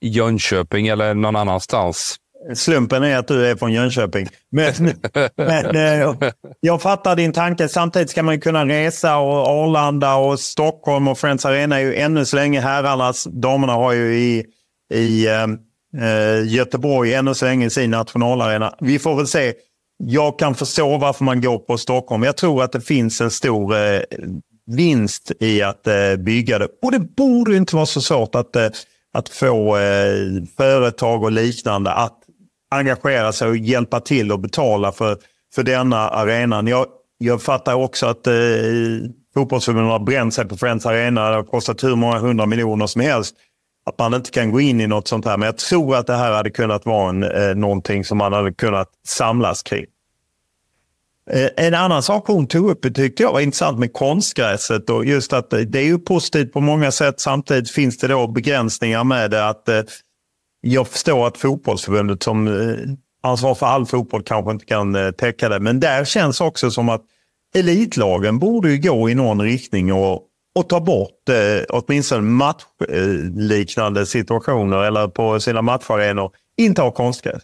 i 0.00 0.08
Jönköping 0.08 0.88
eller 0.88 1.14
någon 1.14 1.36
annanstans. 1.36 2.16
Slumpen 2.54 3.02
är 3.02 3.18
att 3.18 3.28
du 3.28 3.46
är 3.46 3.56
från 3.56 3.72
Jönköping. 3.72 4.28
Men, 4.50 4.72
men 5.36 5.76
eh, 5.76 6.14
jag 6.60 6.82
fattar 6.82 7.16
din 7.16 7.32
tanke. 7.32 7.68
Samtidigt 7.68 8.10
ska 8.10 8.22
man 8.22 8.40
kunna 8.40 8.66
resa 8.66 9.16
och 9.16 9.48
Arlanda 9.48 10.14
och 10.14 10.40
Stockholm 10.40 11.08
och 11.08 11.18
Friends 11.18 11.46
Arena 11.46 11.76
är 11.76 11.80
ju 11.80 11.94
ännu 11.94 12.24
så 12.24 12.36
länge 12.36 12.60
herrarnas. 12.60 13.24
Damerna 13.24 13.72
har 13.72 13.92
ju 13.92 14.14
i, 14.14 14.44
i 14.94 15.26
äh, 15.26 15.46
Göteborg 16.46 17.14
ännu 17.14 17.34
så 17.34 17.44
länge 17.44 17.70
sin 17.70 17.90
nationalarena. 17.90 18.74
Vi 18.80 18.98
får 18.98 19.16
väl 19.16 19.26
se. 19.26 19.52
Jag 20.02 20.38
kan 20.38 20.54
förstå 20.54 20.98
varför 20.98 21.24
man 21.24 21.40
går 21.40 21.58
på 21.58 21.78
Stockholm. 21.78 22.22
Jag 22.22 22.36
tror 22.36 22.62
att 22.62 22.72
det 22.72 22.80
finns 22.80 23.20
en 23.20 23.30
stor 23.30 23.76
äh, 23.76 24.00
vinst 24.74 25.32
i 25.40 25.62
att 25.62 25.86
eh, 25.86 26.16
bygga 26.18 26.58
det. 26.58 26.68
Och 26.82 26.92
det 26.92 26.98
borde 26.98 27.56
inte 27.56 27.76
vara 27.76 27.86
så 27.86 28.00
svårt 28.00 28.34
att, 28.34 28.56
eh, 28.56 28.68
att 29.12 29.28
få 29.28 29.76
eh, 29.76 30.42
företag 30.56 31.22
och 31.22 31.32
liknande 31.32 31.92
att 31.92 32.18
engagera 32.70 33.32
sig 33.32 33.48
och 33.48 33.56
hjälpa 33.56 34.00
till 34.00 34.32
och 34.32 34.40
betala 34.40 34.92
för, 34.92 35.16
för 35.54 35.62
denna 35.62 36.08
arenan. 36.08 36.66
Jag, 36.66 36.86
jag 37.18 37.42
fattar 37.42 37.74
också 37.74 38.06
att 38.06 38.26
eh, 38.26 38.32
fotbollsförbundet 39.34 39.90
har 39.90 39.98
bränt 39.98 40.34
sig 40.34 40.48
på 40.48 40.56
Friends 40.56 40.86
Arena. 40.86 41.30
Det 41.30 41.36
har 41.36 41.42
kostat 41.42 41.84
hur 41.84 41.96
många 41.96 42.18
hundra 42.18 42.46
miljoner 42.46 42.86
som 42.86 43.00
helst. 43.00 43.34
Att 43.86 43.98
man 43.98 44.14
inte 44.14 44.30
kan 44.30 44.50
gå 44.50 44.60
in 44.60 44.80
i 44.80 44.86
något 44.86 45.08
sånt 45.08 45.24
här. 45.24 45.36
Men 45.36 45.46
jag 45.46 45.58
tror 45.58 45.96
att 45.96 46.06
det 46.06 46.16
här 46.16 46.32
hade 46.32 46.50
kunnat 46.50 46.86
vara 46.86 47.08
en, 47.08 47.22
eh, 47.22 47.54
någonting 47.54 48.04
som 48.04 48.18
man 48.18 48.32
hade 48.32 48.52
kunnat 48.52 48.88
samlas 49.06 49.62
kring. 49.62 49.84
Eh, 51.32 51.66
en 51.66 51.74
annan 51.74 52.02
sak 52.02 52.26
hon 52.26 52.46
tog 52.46 52.70
upp 52.70 52.94
tyckte 52.94 53.22
jag 53.22 53.32
var 53.32 53.40
intressant 53.40 53.78
med 53.78 53.92
konstgräset 53.92 54.90
och 54.90 55.04
just 55.04 55.32
att 55.32 55.50
det 55.50 55.78
är 55.78 55.84
ju 55.84 55.98
positivt 55.98 56.52
på 56.52 56.60
många 56.60 56.90
sätt. 56.90 57.20
Samtidigt 57.20 57.70
finns 57.70 57.98
det 57.98 58.08
då 58.08 58.26
begränsningar 58.26 59.04
med 59.04 59.30
det. 59.30 59.48
att 59.48 59.68
eh, 59.68 59.82
jag 60.60 60.88
förstår 60.88 61.26
att 61.26 61.38
fotbollsförbundet 61.38 62.22
som 62.22 62.48
eh, 62.48 62.76
ansvar 63.22 63.54
för 63.54 63.66
all 63.66 63.86
fotboll 63.86 64.22
kanske 64.22 64.50
inte 64.50 64.64
kan 64.64 65.12
täcka 65.18 65.48
det. 65.48 65.60
Men 65.60 65.80
där 65.80 66.04
känns 66.04 66.40
också 66.40 66.70
som 66.70 66.88
att 66.88 67.02
elitlagen 67.54 68.38
borde 68.38 68.70
ju 68.70 68.78
gå 68.78 69.10
i 69.10 69.14
någon 69.14 69.40
riktning 69.42 69.92
och, 69.92 70.22
och 70.54 70.68
ta 70.68 70.80
bort 70.80 71.28
eh, 71.28 71.64
åtminstone 71.68 72.22
matchliknande 72.22 74.06
situationer 74.06 74.84
eller 74.84 75.08
på 75.08 75.40
sina 75.40 75.62
matcharenor 75.62 76.30
inte 76.56 76.82
ha 76.82 76.90
konstgräs. 76.90 77.42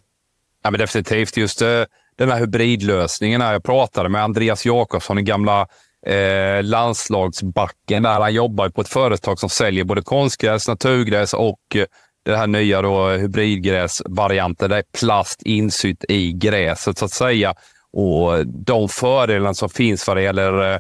Ja, 0.63 0.71
men 0.71 0.81
definitivt 0.81 1.37
just 1.37 1.63
eh, 1.63 1.83
den 2.19 2.31
här 2.31 2.39
hybridlösningen. 2.39 3.41
Jag 3.41 3.65
pratade 3.65 4.09
med 4.09 4.23
Andreas 4.23 4.67
Jakobsson, 4.67 5.17
den 5.17 5.25
gamla 5.25 5.67
eh, 6.07 6.63
landslagsbacken 6.63 8.03
där. 8.03 8.21
Han 8.21 8.35
jobbar 8.35 8.69
på 8.69 8.81
ett 8.81 8.89
företag 8.89 9.39
som 9.39 9.49
säljer 9.49 9.85
både 9.85 10.03
konstgräs, 10.03 10.69
naturgräs 10.69 11.35
och 11.35 11.61
eh, 11.75 11.85
det 12.25 12.37
här 12.37 12.47
nya 12.47 12.83
då 12.83 13.11
eh, 13.11 13.19
hybridgräsvarianten. 13.19 14.71
Det 14.71 14.77
är 14.77 14.85
plast 15.01 15.43
insytt 15.43 16.05
i 16.09 16.33
gräset 16.33 16.99
så 16.99 17.05
att 17.05 17.13
säga. 17.13 17.55
Och 17.93 18.47
de 18.47 18.89
fördelarna 18.89 19.55
som 19.55 19.69
finns 19.69 20.09
vad 20.09 20.17
det 20.17 20.23
gäller 20.23 20.73
eh, 20.73 20.79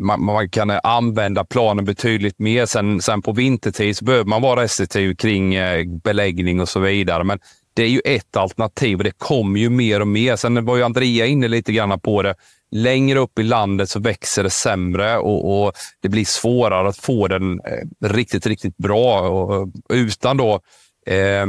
man, 0.00 0.24
man, 0.24 0.50
kan 0.50 0.70
använda 0.70 1.44
planen 1.44 1.84
betydligt 1.84 2.38
mer. 2.38 2.66
Sen, 2.66 3.00
sen 3.00 3.22
på 3.22 3.32
vintertid 3.32 3.96
så 3.96 4.04
behöver 4.04 4.24
man 4.24 4.42
vara 4.42 4.62
restriktiv 4.62 5.14
kring 5.14 5.54
eh, 5.54 5.84
beläggning 6.04 6.60
och 6.60 6.68
så 6.68 6.80
vidare. 6.80 7.24
Men 7.24 7.38
det 7.74 7.82
är 7.82 7.88
ju 7.88 8.00
ett 8.04 8.36
alternativ 8.36 8.98
och 8.98 9.04
det 9.04 9.18
kommer 9.18 9.60
ju 9.60 9.70
mer 9.70 10.00
och 10.00 10.08
mer. 10.08 10.36
Sen 10.36 10.64
var 10.64 10.76
ju 10.76 10.82
Andrea 10.82 11.26
inne 11.26 11.48
lite 11.48 11.72
grann 11.72 12.00
på 12.00 12.22
det. 12.22 12.34
Längre 12.70 13.18
upp 13.18 13.38
i 13.38 13.42
landet 13.42 13.90
så 13.90 14.00
växer 14.00 14.42
det 14.42 14.50
sämre 14.50 15.18
och, 15.18 15.64
och 15.66 15.72
det 16.00 16.08
blir 16.08 16.24
svårare 16.24 16.88
att 16.88 16.96
få 16.96 17.28
den 17.28 17.60
eh, 17.60 18.08
riktigt, 18.08 18.46
riktigt 18.46 18.76
bra. 18.76 19.20
Och, 19.20 19.68
utan 19.92 20.36
då 20.36 20.60
eh, 21.06 21.46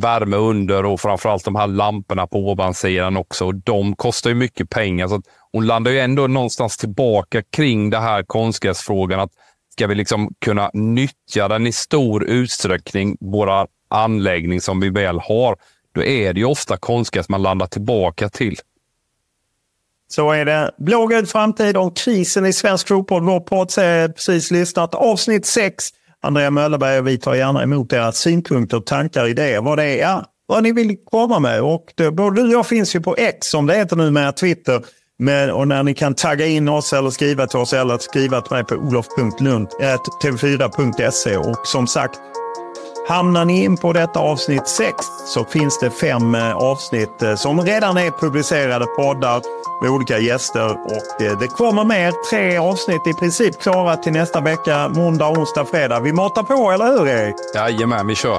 värme 0.00 0.36
under 0.36 0.84
och 0.84 1.00
framförallt 1.00 1.44
de 1.44 1.56
här 1.56 1.66
lamporna 1.66 2.26
på 2.26 2.38
ovansidan 2.38 3.16
också. 3.16 3.46
Och 3.46 3.54
de 3.54 3.96
kostar 3.96 4.30
ju 4.30 4.36
mycket 4.36 4.70
pengar. 4.70 5.08
Så 5.08 5.22
hon 5.52 5.66
landar 5.66 5.90
ju 5.90 6.00
ändå 6.00 6.26
någonstans 6.26 6.76
tillbaka 6.76 7.42
kring 7.42 7.90
det 7.90 7.98
här 7.98 8.22
konstgräsfrågan. 8.22 9.20
Att 9.20 9.30
ska 9.72 9.86
vi 9.86 9.94
liksom 9.94 10.34
kunna 10.38 10.70
nyttja 10.74 11.48
den 11.48 11.66
i 11.66 11.72
stor 11.72 12.24
utsträckning, 12.24 13.16
våra 13.20 13.66
anläggning 13.92 14.60
som 14.60 14.80
vi 14.80 14.90
väl 14.90 15.20
har, 15.20 15.56
då 15.94 16.02
är 16.02 16.32
det 16.32 16.40
ju 16.40 16.46
ofta 16.46 16.76
konstgräs 16.76 17.28
man 17.28 17.42
landar 17.42 17.66
tillbaka 17.66 18.28
till. 18.28 18.56
Så 20.08 20.32
är 20.32 20.44
det. 20.44 20.70
Blågul 20.78 21.26
framtid 21.26 21.76
om 21.76 21.90
krisen 21.90 22.46
i 22.46 22.52
svensk 22.52 22.88
fotboll. 22.88 23.22
Vår 23.22 23.40
poddserie 23.40 24.08
precis 24.08 24.50
lyssnat. 24.50 24.94
Avsnitt 24.94 25.46
6. 25.46 25.88
Andrea 26.22 26.50
Möllerberg 26.50 26.98
och 26.98 27.06
vi 27.06 27.18
tar 27.18 27.34
gärna 27.34 27.62
emot 27.62 27.92
era 27.92 28.12
synpunkter, 28.12 28.80
tankar, 28.80 29.26
idéer. 29.26 29.60
Vad 29.60 29.78
det 29.78 29.84
är, 29.84 29.96
ja, 29.96 30.24
vad 30.46 30.62
ni 30.62 30.72
vill 30.72 30.96
komma 31.04 31.38
med. 31.38 31.62
Och 31.62 31.92
det, 31.94 32.10
både 32.10 32.36
du 32.36 32.42
och 32.46 32.52
jag 32.52 32.66
finns 32.66 32.96
ju 32.96 33.00
på 33.00 33.16
X 33.16 33.46
som 33.46 33.66
det 33.66 33.74
heter 33.74 33.96
nu 33.96 34.10
med 34.10 34.36
Twitter. 34.36 34.82
Men, 35.18 35.50
och 35.50 35.68
när 35.68 35.82
ni 35.82 35.94
kan 35.94 36.14
tagga 36.14 36.46
in 36.46 36.68
oss 36.68 36.92
eller 36.92 37.10
skriva 37.10 37.46
till 37.46 37.58
oss 37.58 37.72
eller 37.72 37.98
skriva 37.98 38.40
till 38.40 38.52
mig 38.52 38.64
på 38.64 38.74
olof.lund.tv4.se. 38.74 41.32
Eh, 41.32 41.40
och 41.40 41.66
som 41.66 41.86
sagt, 41.86 42.20
Hamnar 43.08 43.44
ni 43.44 43.64
in 43.64 43.76
på 43.76 43.92
detta 43.92 44.20
avsnitt 44.20 44.68
6 44.68 44.96
så 45.26 45.44
finns 45.44 45.78
det 45.80 45.90
fem 45.90 46.34
eh, 46.34 46.56
avsnitt 46.56 47.22
eh, 47.22 47.34
som 47.34 47.60
redan 47.60 47.96
är 47.96 48.10
publicerade 48.10 48.86
poddar 48.86 49.42
med 49.82 49.90
olika 49.90 50.18
gäster 50.18 50.70
och 50.70 51.22
eh, 51.22 51.38
det 51.38 51.48
kommer 51.48 51.84
mer. 51.84 52.12
Tre 52.30 52.58
avsnitt 52.58 53.06
i 53.06 53.14
princip 53.14 53.60
klara 53.62 53.96
till 53.96 54.12
nästa 54.12 54.40
vecka, 54.40 54.88
måndag, 54.88 55.28
onsdag, 55.28 55.64
fredag. 55.64 56.00
Vi 56.00 56.12
matar 56.12 56.42
på, 56.42 56.70
eller 56.70 56.86
hur 56.86 57.08
Erik? 57.08 57.34
Jajamän, 57.54 58.06
vi 58.06 58.14
kör. 58.14 58.38